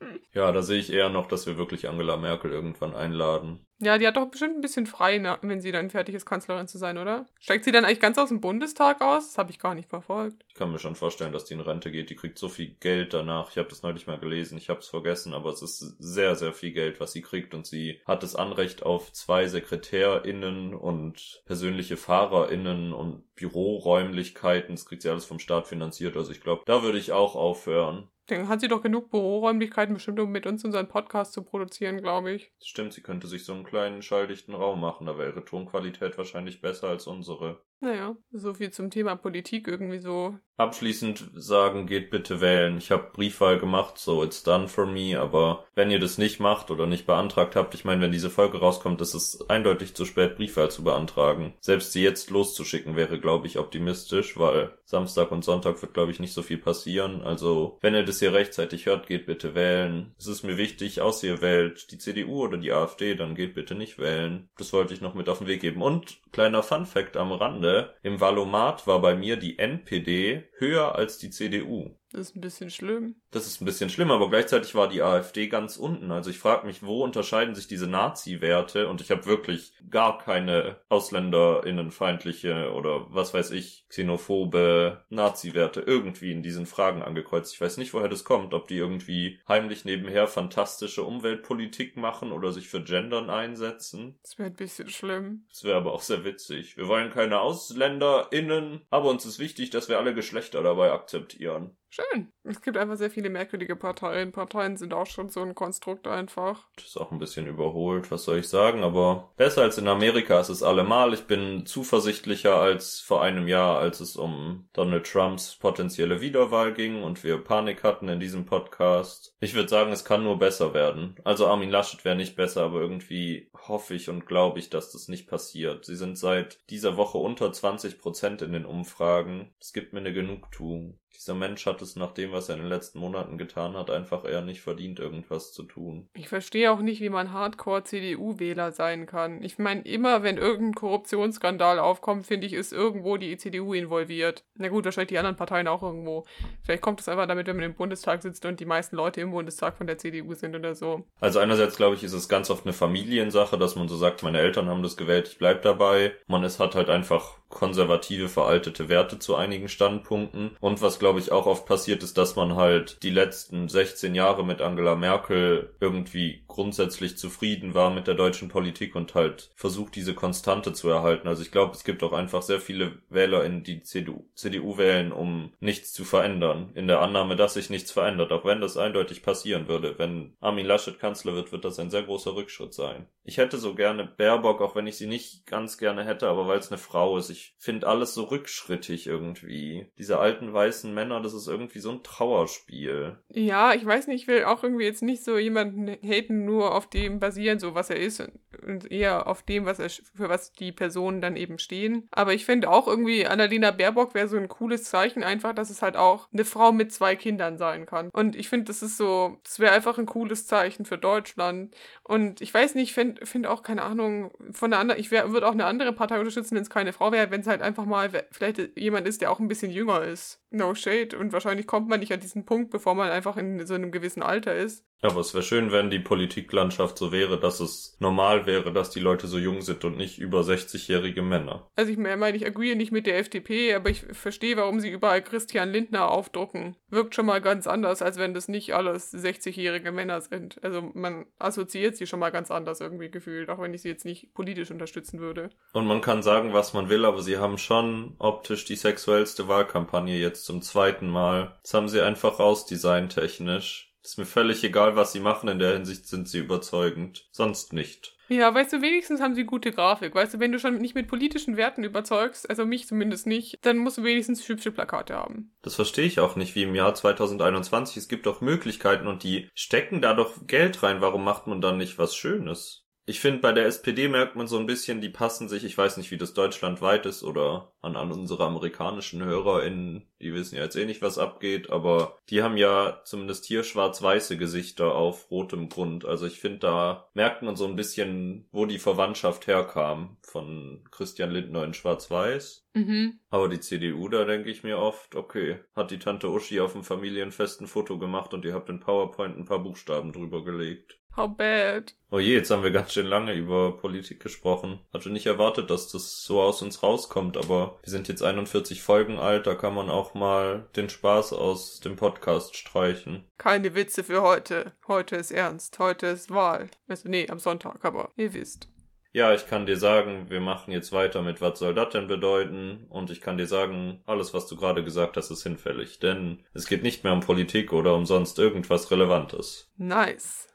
Ja, 0.32 0.52
da 0.52 0.62
sehe 0.62 0.78
ich 0.78 0.92
eher 0.92 1.08
noch, 1.08 1.26
dass 1.26 1.46
wir 1.46 1.58
wirklich 1.58 1.88
Angela 1.88 2.16
Merkel 2.16 2.52
irgendwann 2.52 2.94
einladen. 2.94 3.66
Ja, 3.80 3.98
die 3.98 4.06
hat 4.06 4.16
doch 4.16 4.30
bestimmt 4.30 4.56
ein 4.56 4.60
bisschen 4.60 4.86
frei, 4.86 5.18
ne, 5.18 5.38
wenn 5.40 5.60
sie 5.60 5.72
dann 5.72 5.90
fertig 5.90 6.14
ist, 6.14 6.26
Kanzlerin 6.26 6.68
zu 6.68 6.76
sein, 6.78 6.98
oder? 6.98 7.26
Steigt 7.40 7.64
sie 7.64 7.72
dann 7.72 7.84
eigentlich 7.84 8.00
ganz 8.00 8.18
aus 8.18 8.28
dem 8.28 8.40
Bundestag 8.40 9.00
aus? 9.00 9.28
Das 9.28 9.38
habe 9.38 9.50
ich 9.50 9.58
gar 9.58 9.74
nicht 9.74 9.88
verfolgt. 9.88 10.44
Ich 10.48 10.54
kann 10.54 10.70
mir 10.70 10.78
schon 10.78 10.94
vorstellen, 10.96 11.32
dass 11.32 11.46
die 11.46 11.54
in 11.54 11.60
Rente 11.60 11.90
geht. 11.90 12.10
Die 12.10 12.14
kriegt 12.14 12.38
so 12.38 12.48
viel 12.48 12.76
Geld 12.78 13.14
danach. 13.14 13.50
Ich 13.50 13.56
habe 13.56 13.70
das 13.70 13.82
neulich 13.82 14.06
mal 14.06 14.18
gelesen. 14.18 14.58
Ich 14.58 14.68
habe 14.68 14.80
es 14.80 14.88
vergessen, 14.88 15.32
aber 15.32 15.50
es 15.50 15.62
ist 15.62 15.78
sehr, 15.98 16.36
sehr 16.36 16.52
viel 16.52 16.72
Geld, 16.72 17.00
was 17.00 17.12
sie 17.12 17.22
kriegt. 17.22 17.54
Und 17.54 17.66
sie 17.66 18.00
hat 18.06 18.22
das 18.22 18.36
Anrecht 18.36 18.82
auf 18.82 19.12
zwei 19.12 19.48
SekretärInnen 19.48 20.74
und 20.74 21.42
persönliche 21.46 21.96
FahrerInnen 21.96 22.92
und 22.92 23.34
Büroräumlichkeiten. 23.34 24.74
Das 24.74 24.84
kriegt 24.84 25.02
sie 25.02 25.08
alles 25.08 25.24
vom 25.24 25.38
Staat 25.38 25.66
finanziert. 25.66 26.16
Also 26.18 26.32
ich 26.32 26.42
glaube, 26.42 26.62
da 26.66 26.82
würde 26.82 26.98
ich 26.98 27.12
auch 27.12 27.34
aufhören. 27.34 28.08
Dann 28.38 28.48
hat 28.48 28.60
sie 28.60 28.68
doch 28.68 28.82
genug 28.82 29.10
Büroräumlichkeiten 29.10 29.94
bestimmt, 29.94 30.20
um 30.20 30.30
mit 30.30 30.46
uns 30.46 30.64
unseren 30.64 30.88
Podcast 30.88 31.32
zu 31.32 31.42
produzieren, 31.42 32.00
glaube 32.00 32.32
ich. 32.32 32.52
Stimmt, 32.62 32.92
sie 32.92 33.02
könnte 33.02 33.26
sich 33.26 33.44
so 33.44 33.52
einen 33.52 33.64
kleinen 33.64 34.02
schalldichten 34.02 34.54
Raum 34.54 34.80
machen, 34.80 35.06
da 35.06 35.18
wäre 35.18 35.30
ihre 35.30 35.44
Tonqualität 35.44 36.16
wahrscheinlich 36.18 36.60
besser 36.60 36.88
als 36.88 37.06
unsere. 37.06 37.62
Naja, 37.80 38.14
so 38.30 38.52
viel 38.52 38.70
zum 38.70 38.90
Thema 38.90 39.16
Politik 39.16 39.66
irgendwie 39.66 40.00
so. 40.00 40.38
Abschließend 40.58 41.30
sagen, 41.34 41.86
geht 41.86 42.10
bitte 42.10 42.42
wählen. 42.42 42.76
Ich 42.76 42.90
habe 42.90 43.08
Briefwahl 43.14 43.58
gemacht, 43.58 43.96
so 43.96 44.22
it's 44.22 44.42
done 44.42 44.68
for 44.68 44.84
me, 44.84 45.18
aber 45.18 45.64
wenn 45.74 45.90
ihr 45.90 45.98
das 45.98 46.18
nicht 46.18 46.38
macht 46.38 46.70
oder 46.70 46.86
nicht 46.86 47.06
beantragt 47.06 47.56
habt, 47.56 47.74
ich 47.74 47.86
meine, 47.86 48.02
wenn 48.02 48.12
diese 48.12 48.28
Folge 48.28 48.58
rauskommt, 48.58 49.00
ist 49.00 49.14
es 49.14 49.48
eindeutig 49.48 49.94
zu 49.94 50.04
spät, 50.04 50.36
Briefwahl 50.36 50.70
zu 50.70 50.84
beantragen. 50.84 51.54
Selbst 51.60 51.92
sie 51.92 52.02
jetzt 52.02 52.28
loszuschicken 52.28 52.94
wäre, 52.94 53.18
glaube 53.18 53.46
ich, 53.46 53.58
optimistisch, 53.58 54.38
weil 54.38 54.76
Samstag 54.84 55.32
und 55.32 55.44
Sonntag 55.44 55.80
wird, 55.80 55.94
glaube 55.94 56.10
ich, 56.10 56.20
nicht 56.20 56.34
so 56.34 56.42
viel 56.42 56.58
passieren. 56.58 57.22
Also, 57.22 57.78
wenn 57.80 57.94
ihr 57.94 58.04
das 58.04 58.18
hier 58.18 58.34
rechtzeitig 58.34 58.84
hört, 58.84 59.06
geht 59.06 59.24
bitte 59.24 59.54
wählen. 59.54 60.14
Es 60.18 60.26
ist 60.26 60.42
mir 60.42 60.58
wichtig, 60.58 61.00
außer 61.00 61.26
ihr 61.26 61.40
wählt 61.40 61.90
die 61.90 61.98
CDU 61.98 62.42
oder 62.42 62.58
die 62.58 62.72
AfD, 62.72 63.14
dann 63.14 63.34
geht 63.34 63.54
bitte 63.54 63.74
nicht 63.74 63.98
wählen. 63.98 64.50
Das 64.58 64.74
wollte 64.74 64.92
ich 64.92 65.00
noch 65.00 65.14
mit 65.14 65.30
auf 65.30 65.38
den 65.38 65.46
Weg 65.46 65.62
geben. 65.62 65.80
Und 65.80 66.18
kleiner 66.32 66.62
Fun 66.62 66.84
Fact 66.84 67.16
am 67.16 67.32
Rande, 67.32 67.69
im 68.02 68.20
Valomat 68.20 68.86
war 68.86 69.00
bei 69.00 69.14
mir 69.14 69.36
die 69.36 69.58
NPD 69.58 70.48
höher 70.58 70.94
als 70.94 71.18
die 71.18 71.30
CDU. 71.30 71.99
Das 72.12 72.22
ist 72.22 72.36
ein 72.36 72.40
bisschen 72.40 72.70
schlimm. 72.70 73.14
Das 73.30 73.46
ist 73.46 73.60
ein 73.60 73.64
bisschen 73.64 73.88
schlimm, 73.88 74.10
aber 74.10 74.28
gleichzeitig 74.30 74.74
war 74.74 74.88
die 74.88 75.02
AfD 75.02 75.46
ganz 75.46 75.76
unten. 75.76 76.10
Also 76.10 76.30
ich 76.30 76.38
frage 76.38 76.66
mich, 76.66 76.82
wo 76.82 77.04
unterscheiden 77.04 77.54
sich 77.54 77.68
diese 77.68 77.86
Nazi-Werte? 77.86 78.88
Und 78.88 79.00
ich 79.00 79.12
habe 79.12 79.26
wirklich 79.26 79.74
gar 79.88 80.18
keine 80.18 80.80
AusländerInnenfeindliche 80.88 82.72
oder 82.72 83.06
was 83.10 83.32
weiß 83.32 83.52
ich, 83.52 83.86
xenophobe 83.88 85.04
Nazi-Werte 85.08 85.82
irgendwie 85.82 86.32
in 86.32 86.42
diesen 86.42 86.66
Fragen 86.66 87.02
angekreuzt. 87.02 87.54
Ich 87.54 87.60
weiß 87.60 87.76
nicht, 87.76 87.94
woher 87.94 88.08
das 88.08 88.24
kommt. 88.24 88.54
Ob 88.54 88.66
die 88.66 88.76
irgendwie 88.76 89.38
heimlich 89.46 89.84
nebenher 89.84 90.26
fantastische 90.26 91.04
Umweltpolitik 91.04 91.96
machen 91.96 92.32
oder 92.32 92.50
sich 92.50 92.68
für 92.68 92.82
Gendern 92.82 93.30
einsetzen. 93.30 94.18
Das 94.22 94.36
wäre 94.36 94.50
ein 94.50 94.56
bisschen 94.56 94.88
schlimm. 94.88 95.46
Das 95.48 95.62
wäre 95.62 95.76
aber 95.76 95.92
auch 95.92 96.02
sehr 96.02 96.24
witzig. 96.24 96.76
Wir 96.76 96.88
wollen 96.88 97.10
keine 97.10 97.40
AusländerInnen, 97.40 98.82
aber 98.90 99.10
uns 99.10 99.24
ist 99.24 99.38
wichtig, 99.38 99.70
dass 99.70 99.88
wir 99.88 99.98
alle 99.98 100.14
Geschlechter 100.14 100.62
dabei 100.62 100.90
akzeptieren. 100.90 101.76
Schön. 101.92 102.32
Es 102.44 102.62
gibt 102.62 102.76
einfach 102.76 102.96
sehr 102.96 103.10
viele 103.10 103.30
merkwürdige 103.30 103.74
Parteien. 103.74 104.30
Parteien 104.30 104.76
sind 104.76 104.94
auch 104.94 105.06
schon 105.06 105.28
so 105.28 105.42
ein 105.42 105.56
Konstrukt 105.56 106.06
einfach. 106.06 106.68
Das 106.76 106.86
ist 106.86 106.96
auch 106.96 107.10
ein 107.10 107.18
bisschen 107.18 107.48
überholt, 107.48 108.12
was 108.12 108.22
soll 108.22 108.38
ich 108.38 108.48
sagen, 108.48 108.84
aber 108.84 109.32
besser 109.36 109.62
als 109.62 109.76
in 109.76 109.88
Amerika 109.88 110.38
ist 110.38 110.50
es 110.50 110.62
allemal. 110.62 111.12
Ich 111.12 111.24
bin 111.24 111.66
zuversichtlicher 111.66 112.54
als 112.54 113.00
vor 113.00 113.22
einem 113.22 113.48
Jahr, 113.48 113.80
als 113.80 113.98
es 113.98 114.14
um 114.16 114.68
Donald 114.72 115.04
Trumps 115.04 115.56
potenzielle 115.56 116.20
Wiederwahl 116.20 116.72
ging 116.72 117.02
und 117.02 117.24
wir 117.24 117.38
Panik 117.38 117.82
hatten 117.82 118.08
in 118.08 118.20
diesem 118.20 118.46
Podcast. 118.46 119.34
Ich 119.40 119.54
würde 119.54 119.68
sagen, 119.68 119.90
es 119.90 120.04
kann 120.04 120.22
nur 120.22 120.38
besser 120.38 120.72
werden. 120.72 121.16
Also 121.24 121.48
Armin 121.48 121.70
Laschet 121.70 122.04
wäre 122.04 122.16
nicht 122.16 122.36
besser, 122.36 122.62
aber 122.62 122.80
irgendwie 122.80 123.50
hoffe 123.66 123.94
ich 123.94 124.08
und 124.08 124.26
glaube 124.26 124.60
ich, 124.60 124.70
dass 124.70 124.92
das 124.92 125.08
nicht 125.08 125.26
passiert. 125.26 125.84
Sie 125.84 125.96
sind 125.96 126.16
seit 126.16 126.60
dieser 126.70 126.96
Woche 126.96 127.18
unter 127.18 127.52
20 127.52 127.98
Prozent 127.98 128.42
in 128.42 128.52
den 128.52 128.64
Umfragen. 128.64 129.52
Es 129.60 129.72
gibt 129.72 129.92
mir 129.92 129.98
eine 129.98 130.12
Genugtuung. 130.12 131.00
Dieser 131.14 131.34
Mensch 131.34 131.66
hat 131.66 131.79
es 131.82 131.96
nach 131.96 132.12
dem, 132.12 132.32
was 132.32 132.48
er 132.48 132.56
in 132.56 132.62
den 132.62 132.68
letzten 132.68 132.98
Monaten 132.98 133.38
getan 133.38 133.74
hat, 133.74 133.90
einfach 133.90 134.24
eher 134.24 134.42
nicht 134.42 134.60
verdient, 134.60 135.00
irgendwas 135.00 135.52
zu 135.52 135.64
tun. 135.64 136.08
Ich 136.14 136.28
verstehe 136.28 136.70
auch 136.70 136.80
nicht, 136.80 137.00
wie 137.00 137.08
man 137.08 137.32
Hardcore-CDU-Wähler 137.32 138.72
sein 138.72 139.06
kann. 139.06 139.42
Ich 139.42 139.58
meine, 139.58 139.82
immer 139.82 140.22
wenn 140.22 140.36
irgendein 140.36 140.74
Korruptionsskandal 140.74 141.78
aufkommt, 141.78 142.26
finde 142.26 142.46
ich, 142.46 142.52
ist 142.52 142.72
irgendwo 142.72 143.16
die 143.16 143.36
CDU 143.36 143.74
involviert. 143.74 144.44
Na 144.54 144.68
gut, 144.68 144.84
wahrscheinlich 144.84 145.08
die 145.08 145.18
anderen 145.18 145.36
Parteien 145.36 145.68
auch 145.68 145.82
irgendwo. 145.82 146.24
Vielleicht 146.62 146.82
kommt 146.82 147.00
es 147.00 147.08
einfach 147.08 147.26
damit, 147.26 147.46
wenn 147.46 147.56
man 147.56 147.64
im 147.64 147.74
Bundestag 147.74 148.22
sitzt 148.22 148.44
und 148.46 148.60
die 148.60 148.66
meisten 148.66 148.96
Leute 148.96 149.20
im 149.20 149.32
Bundestag 149.32 149.76
von 149.76 149.86
der 149.86 149.98
CDU 149.98 150.34
sind 150.34 150.54
oder 150.54 150.74
so. 150.74 151.04
Also 151.20 151.40
einerseits, 151.40 151.76
glaube 151.76 151.96
ich, 151.96 152.04
ist 152.04 152.12
es 152.12 152.28
ganz 152.28 152.50
oft 152.50 152.64
eine 152.64 152.72
Familiensache, 152.72 153.58
dass 153.58 153.76
man 153.76 153.88
so 153.88 153.96
sagt, 153.96 154.22
meine 154.22 154.38
Eltern 154.38 154.68
haben 154.68 154.82
das 154.82 154.96
gewählt, 154.96 155.28
ich 155.28 155.38
bleib 155.38 155.62
dabei. 155.62 156.12
Man 156.26 156.44
ist 156.44 156.60
hat 156.60 156.74
halt 156.74 156.90
einfach 156.90 157.39
konservative, 157.50 158.28
veraltete 158.28 158.88
Werte 158.88 159.18
zu 159.18 159.36
einigen 159.36 159.68
Standpunkten. 159.68 160.56
Und 160.60 160.80
was, 160.80 160.98
glaube 160.98 161.18
ich, 161.18 161.32
auch 161.32 161.46
oft 161.46 161.66
passiert 161.66 162.02
ist, 162.02 162.16
dass 162.16 162.36
man 162.36 162.56
halt 162.56 163.02
die 163.02 163.10
letzten 163.10 163.68
16 163.68 164.14
Jahre 164.14 164.44
mit 164.46 164.62
Angela 164.62 164.94
Merkel 164.94 165.74
irgendwie 165.80 166.42
grundsätzlich 166.48 167.18
zufrieden 167.18 167.74
war 167.74 167.90
mit 167.90 168.06
der 168.06 168.14
deutschen 168.14 168.48
Politik 168.48 168.94
und 168.94 169.14
halt 169.14 169.50
versucht, 169.54 169.96
diese 169.96 170.14
Konstante 170.14 170.72
zu 170.72 170.88
erhalten. 170.88 171.28
Also 171.28 171.42
ich 171.42 171.50
glaube, 171.50 171.74
es 171.74 171.84
gibt 171.84 172.02
auch 172.02 172.12
einfach 172.12 172.42
sehr 172.42 172.60
viele 172.60 172.92
Wähler 173.08 173.44
in 173.44 173.64
die 173.64 173.82
CDU, 173.82 174.24
CDU 174.34 174.78
wählen, 174.78 175.12
um 175.12 175.52
nichts 175.60 175.92
zu 175.92 176.04
verändern. 176.04 176.70
In 176.74 176.86
der 176.86 177.00
Annahme, 177.00 177.36
dass 177.36 177.54
sich 177.54 177.68
nichts 177.68 177.90
verändert, 177.90 178.32
auch 178.32 178.44
wenn 178.44 178.60
das 178.60 178.76
eindeutig 178.76 179.22
passieren 179.22 179.68
würde. 179.68 179.98
Wenn 179.98 180.34
Armin 180.40 180.66
Laschet 180.66 180.98
Kanzler 180.98 181.34
wird, 181.34 181.52
wird 181.52 181.64
das 181.64 181.78
ein 181.78 181.90
sehr 181.90 182.04
großer 182.04 182.34
Rückschritt 182.34 182.74
sein. 182.74 183.06
Ich 183.24 183.38
hätte 183.38 183.58
so 183.58 183.74
gerne 183.74 184.04
Baerbock, 184.04 184.60
auch 184.60 184.76
wenn 184.76 184.86
ich 184.86 184.96
sie 184.96 185.06
nicht 185.06 185.46
ganz 185.46 185.78
gerne 185.78 186.04
hätte, 186.04 186.28
aber 186.28 186.46
weil 186.46 186.58
es 186.58 186.70
eine 186.70 186.78
Frau 186.78 187.16
ist. 187.16 187.30
Ich 187.30 187.39
finde 187.58 187.86
alles 187.86 188.14
so 188.14 188.24
rückschrittig 188.24 189.06
irgendwie. 189.06 189.90
Diese 189.98 190.18
alten 190.18 190.52
weißen 190.52 190.92
Männer, 190.92 191.20
das 191.20 191.34
ist 191.34 191.48
irgendwie 191.48 191.78
so 191.78 191.90
ein 191.90 192.02
Trauerspiel. 192.02 193.18
Ja, 193.28 193.74
ich 193.74 193.84
weiß 193.84 194.06
nicht, 194.06 194.22
ich 194.22 194.28
will 194.28 194.44
auch 194.44 194.62
irgendwie 194.62 194.84
jetzt 194.84 195.02
nicht 195.02 195.24
so 195.24 195.38
jemanden 195.38 195.88
haten, 196.02 196.44
nur 196.44 196.74
auf 196.74 196.88
dem 196.88 197.20
basieren, 197.20 197.58
so 197.58 197.74
was 197.74 197.90
er 197.90 197.96
ist 197.96 198.22
und 198.66 198.90
eher 198.90 199.26
auf 199.26 199.42
dem, 199.42 199.66
was 199.66 199.78
er, 199.78 199.88
für 199.88 200.28
was 200.28 200.52
die 200.52 200.72
Personen 200.72 201.20
dann 201.20 201.36
eben 201.36 201.58
stehen. 201.58 202.08
Aber 202.10 202.34
ich 202.34 202.44
finde 202.44 202.70
auch 202.70 202.86
irgendwie, 202.86 203.26
Annalena 203.26 203.70
Baerbock 203.70 204.14
wäre 204.14 204.28
so 204.28 204.36
ein 204.36 204.48
cooles 204.48 204.84
Zeichen 204.84 205.22
einfach, 205.22 205.54
dass 205.54 205.70
es 205.70 205.82
halt 205.82 205.96
auch 205.96 206.28
eine 206.32 206.44
Frau 206.44 206.72
mit 206.72 206.92
zwei 206.92 207.16
Kindern 207.16 207.58
sein 207.58 207.86
kann. 207.86 208.10
Und 208.12 208.36
ich 208.36 208.48
finde, 208.48 208.66
das 208.66 208.82
ist 208.82 208.96
so, 208.96 209.38
das 209.44 209.58
wäre 209.58 209.72
einfach 209.72 209.98
ein 209.98 210.06
cooles 210.06 210.46
Zeichen 210.46 210.84
für 210.84 210.98
Deutschland. 210.98 211.74
Und 212.02 212.40
ich 212.40 212.52
weiß 212.52 212.74
nicht, 212.74 212.90
ich 212.90 212.94
finde 212.94 213.24
find 213.26 213.46
auch, 213.46 213.62
keine 213.62 213.82
Ahnung, 213.82 214.32
von 214.52 214.70
der 214.70 214.80
anderen, 214.80 215.00
ich 215.00 215.10
würde 215.10 215.46
auch 215.46 215.52
eine 215.52 215.66
andere 215.66 215.92
Partei 215.92 216.18
unterstützen, 216.18 216.56
wenn 216.56 216.62
es 216.62 216.70
keine 216.70 216.92
Frau 216.92 217.12
wäre, 217.12 217.29
wenn 217.30 217.40
es 217.40 217.46
halt 217.46 217.62
einfach 217.62 217.84
mal 217.84 218.10
vielleicht 218.30 218.76
jemand 218.78 219.06
ist, 219.06 219.20
der 219.20 219.30
auch 219.30 219.40
ein 219.40 219.48
bisschen 219.48 219.70
jünger 219.70 220.02
ist. 220.02 220.39
No 220.50 220.74
shade. 220.74 221.16
Und 221.16 221.32
wahrscheinlich 221.32 221.66
kommt 221.66 221.88
man 221.88 222.00
nicht 222.00 222.12
an 222.12 222.20
diesen 222.20 222.44
Punkt, 222.44 222.70
bevor 222.70 222.94
man 222.94 223.10
einfach 223.10 223.36
in 223.36 223.64
so 223.66 223.74
einem 223.74 223.92
gewissen 223.92 224.22
Alter 224.22 224.54
ist. 224.54 224.84
Ja, 225.02 225.08
aber 225.10 225.20
es 225.20 225.32
wäre 225.32 225.42
schön, 225.42 225.72
wenn 225.72 225.88
die 225.88 225.98
Politiklandschaft 225.98 226.98
so 226.98 227.10
wäre, 227.10 227.40
dass 227.40 227.60
es 227.60 227.96
normal 228.00 228.44
wäre, 228.44 228.70
dass 228.70 228.90
die 228.90 229.00
Leute 229.00 229.28
so 229.28 229.38
jung 229.38 229.62
sind 229.62 229.82
und 229.84 229.96
nicht 229.96 230.18
über 230.18 230.40
60-jährige 230.40 231.22
Männer. 231.22 231.70
Also 231.74 231.90
ich 231.90 231.96
meine, 231.96 232.36
ich 232.36 232.44
agree 232.44 232.74
nicht 232.74 232.92
mit 232.92 233.06
der 233.06 233.18
FDP, 233.18 233.74
aber 233.74 233.88
ich 233.88 234.04
verstehe, 234.12 234.58
warum 234.58 234.78
sie 234.78 234.90
überall 234.90 235.22
Christian 235.22 235.70
Lindner 235.70 236.10
aufdrucken. 236.10 236.76
Wirkt 236.90 237.14
schon 237.14 237.24
mal 237.24 237.40
ganz 237.40 237.66
anders, 237.66 238.02
als 238.02 238.18
wenn 238.18 238.34
das 238.34 238.48
nicht 238.48 238.74
alles 238.74 239.14
60-jährige 239.14 239.90
Männer 239.90 240.20
sind. 240.20 240.62
Also 240.62 240.90
man 240.92 241.24
assoziiert 241.38 241.96
sie 241.96 242.06
schon 242.06 242.20
mal 242.20 242.30
ganz 242.30 242.50
anders 242.50 242.80
irgendwie 242.80 243.10
gefühlt, 243.10 243.48
auch 243.48 243.60
wenn 243.60 243.72
ich 243.72 243.80
sie 243.80 243.88
jetzt 243.88 244.04
nicht 244.04 244.34
politisch 244.34 244.70
unterstützen 244.70 245.20
würde. 245.20 245.48
Und 245.72 245.86
man 245.86 246.02
kann 246.02 246.22
sagen, 246.22 246.52
was 246.52 246.74
man 246.74 246.90
will, 246.90 247.06
aber 247.06 247.22
sie 247.22 247.38
haben 247.38 247.56
schon 247.56 248.16
optisch 248.18 248.66
die 248.66 248.76
sexuellste 248.76 249.48
Wahlkampagne 249.48 250.18
jetzt 250.18 250.39
zum 250.44 250.62
zweiten 250.62 251.08
Mal. 251.08 251.58
Das 251.62 251.74
haben 251.74 251.88
sie 251.88 252.00
einfach 252.00 252.38
rausdesignt 252.38 253.14
technisch. 253.14 253.92
Ist 254.02 254.18
mir 254.18 254.26
völlig 254.26 254.64
egal, 254.64 254.96
was 254.96 255.12
sie 255.12 255.20
machen, 255.20 255.48
in 255.48 255.58
der 255.58 255.74
Hinsicht 255.74 256.06
sind 256.06 256.28
sie 256.28 256.38
überzeugend. 256.38 257.28
Sonst 257.32 257.72
nicht. 257.72 258.16
Ja, 258.30 258.54
weißt 258.54 258.72
du, 258.72 258.80
wenigstens 258.80 259.20
haben 259.20 259.34
sie 259.34 259.42
gute 259.42 259.72
Grafik. 259.72 260.14
Weißt 260.14 260.34
du, 260.34 260.40
wenn 260.40 260.52
du 260.52 260.60
schon 260.60 260.78
nicht 260.78 260.94
mit 260.94 261.08
politischen 261.08 261.56
Werten 261.56 261.82
überzeugst, 261.82 262.48
also 262.48 262.64
mich 262.64 262.86
zumindest 262.86 263.26
nicht, 263.26 263.58
dann 263.62 263.76
musst 263.76 263.98
du 263.98 264.04
wenigstens 264.04 264.48
hübsche 264.48 264.70
Plakate 264.70 265.14
haben. 265.14 265.52
Das 265.62 265.74
verstehe 265.74 266.06
ich 266.06 266.20
auch 266.20 266.36
nicht, 266.36 266.54
wie 266.54 266.62
im 266.62 266.76
Jahr 266.76 266.94
2021. 266.94 267.96
Es 267.96 268.08
gibt 268.08 268.26
doch 268.26 268.40
Möglichkeiten 268.40 269.08
und 269.08 269.24
die 269.24 269.48
stecken 269.54 270.00
da 270.00 270.14
doch 270.14 270.46
Geld 270.46 270.80
rein. 270.84 271.00
Warum 271.00 271.24
macht 271.24 271.48
man 271.48 271.60
dann 271.60 271.76
nicht 271.76 271.98
was 271.98 272.14
Schönes? 272.14 272.86
Ich 273.10 273.18
finde, 273.18 273.40
bei 273.40 273.50
der 273.50 273.66
SPD 273.66 274.06
merkt 274.06 274.36
man 274.36 274.46
so 274.46 274.56
ein 274.56 274.66
bisschen, 274.66 275.00
die 275.00 275.08
passen 275.08 275.48
sich, 275.48 275.64
ich 275.64 275.76
weiß 275.76 275.96
nicht, 275.96 276.12
wie 276.12 276.16
das 276.16 276.32
deutschlandweit 276.32 277.06
ist 277.06 277.24
oder 277.24 277.72
an, 277.80 277.96
an 277.96 278.12
unsere 278.12 278.44
amerikanischen 278.44 279.24
HörerInnen, 279.24 280.06
die 280.20 280.32
wissen 280.32 280.54
ja 280.54 280.62
jetzt 280.62 280.76
eh 280.76 280.84
nicht, 280.84 281.02
was 281.02 281.18
abgeht, 281.18 281.70
aber 281.70 282.20
die 282.28 282.44
haben 282.44 282.56
ja 282.56 283.00
zumindest 283.04 283.46
hier 283.46 283.64
schwarz-weiße 283.64 284.36
Gesichter 284.36 284.94
auf 284.94 285.28
rotem 285.28 285.68
Grund. 285.68 286.04
Also 286.04 286.24
ich 286.24 286.38
finde, 286.38 286.60
da 286.60 287.08
merkt 287.14 287.42
man 287.42 287.56
so 287.56 287.66
ein 287.66 287.74
bisschen, 287.74 288.46
wo 288.52 288.64
die 288.64 288.78
Verwandtschaft 288.78 289.48
herkam 289.48 290.16
von 290.22 290.84
Christian 290.92 291.32
Lindner 291.32 291.64
in 291.64 291.74
schwarz-weiß. 291.74 292.68
Mhm. 292.74 293.18
Aber 293.30 293.48
die 293.48 293.58
CDU, 293.58 294.08
da 294.08 294.24
denke 294.24 294.50
ich 294.50 294.62
mir 294.62 294.78
oft, 294.78 295.16
okay, 295.16 295.58
hat 295.74 295.90
die 295.90 295.98
Tante 295.98 296.30
Uschi 296.30 296.60
auf 296.60 296.74
dem 296.74 296.84
Familienfest 296.84 297.60
ein 297.60 297.66
Foto 297.66 297.98
gemacht 297.98 298.32
und 298.34 298.44
ihr 298.44 298.54
habt 298.54 298.68
in 298.68 298.78
PowerPoint 298.78 299.36
ein 299.36 299.46
paar 299.46 299.58
Buchstaben 299.58 300.12
drüber 300.12 300.44
gelegt. 300.44 300.99
How 301.16 301.28
bad. 301.28 301.94
Oh 302.10 302.18
je, 302.18 302.34
jetzt 302.34 302.50
haben 302.50 302.62
wir 302.62 302.70
ganz 302.70 302.92
schön 302.92 303.06
lange 303.06 303.34
über 303.34 303.76
Politik 303.76 304.20
gesprochen. 304.20 304.80
Hatte 304.92 305.10
nicht 305.10 305.26
erwartet, 305.26 305.70
dass 305.70 305.90
das 305.90 306.22
so 306.22 306.40
aus 306.40 306.62
uns 306.62 306.82
rauskommt, 306.82 307.36
aber 307.36 307.78
wir 307.82 307.90
sind 307.90 308.08
jetzt 308.08 308.22
41 308.22 308.82
Folgen 308.82 309.18
alt, 309.18 309.46
da 309.46 309.54
kann 309.54 309.74
man 309.74 309.90
auch 309.90 310.14
mal 310.14 310.68
den 310.76 310.88
Spaß 310.88 311.32
aus 311.32 311.80
dem 311.80 311.96
Podcast 311.96 312.56
streichen. 312.56 313.24
Keine 313.38 313.74
Witze 313.74 314.04
für 314.04 314.22
heute. 314.22 314.72
Heute 314.86 315.16
ist 315.16 315.30
ernst. 315.30 315.78
Heute 315.78 316.06
ist 316.06 316.30
Wahl. 316.30 316.68
Also 316.88 317.08
nee, 317.08 317.28
am 317.28 317.38
Sonntag, 317.38 317.84
aber 317.84 318.10
ihr 318.16 318.32
wisst. 318.32 318.68
Ja, 319.12 319.34
ich 319.34 319.48
kann 319.48 319.66
dir 319.66 319.76
sagen, 319.76 320.26
wir 320.30 320.40
machen 320.40 320.70
jetzt 320.70 320.92
weiter 320.92 321.22
mit 321.22 321.40
Was 321.40 321.58
soll 321.58 321.74
das 321.74 321.90
denn 321.90 322.06
bedeuten? 322.06 322.86
Und 322.88 323.10
ich 323.10 323.20
kann 323.20 323.38
dir 323.38 323.46
sagen, 323.46 324.00
alles, 324.06 324.32
was 324.34 324.46
du 324.46 324.56
gerade 324.56 324.84
gesagt 324.84 325.16
hast, 325.16 325.30
ist 325.32 325.42
hinfällig. 325.42 325.98
Denn 325.98 326.44
es 326.54 326.68
geht 326.68 326.84
nicht 326.84 327.02
mehr 327.02 327.12
um 327.12 327.20
Politik 327.20 327.72
oder 327.72 327.96
um 327.96 328.06
sonst 328.06 328.38
irgendwas 328.38 328.90
Relevantes. 328.92 329.68
Nice. 329.76 330.49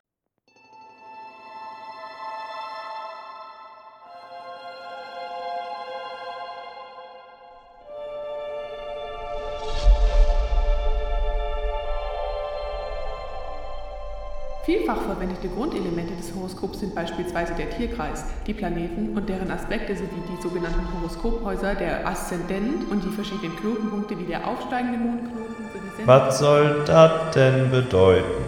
Vielfach 14.75 15.03
verwendete 15.03 15.47
Grundelemente 15.47 16.13
des 16.15 16.35
Horoskops 16.35 16.81
sind 16.81 16.93
beispielsweise 16.93 17.53
der 17.53 17.69
Tierkreis, 17.69 18.25
die 18.45 18.53
Planeten 18.53 19.15
und 19.15 19.29
deren 19.29 19.49
Aspekte 19.49 19.95
sowie 19.95 20.09
die 20.29 20.41
sogenannten 20.41 20.85
Horoskophäuser, 20.93 21.75
der 21.75 22.05
Aszendent 22.05 22.91
und 22.91 23.01
die 23.01 23.09
verschiedenen 23.09 23.55
Knotenpunkte 23.55 24.19
wie 24.19 24.25
der 24.25 24.45
aufsteigende 24.45 24.97
Mondknoten 24.97 25.55
sowie 25.71 26.05
Was 26.07 26.39
soll 26.39 26.83
das 26.85 27.33
denn 27.33 27.71
bedeuten? 27.71 28.44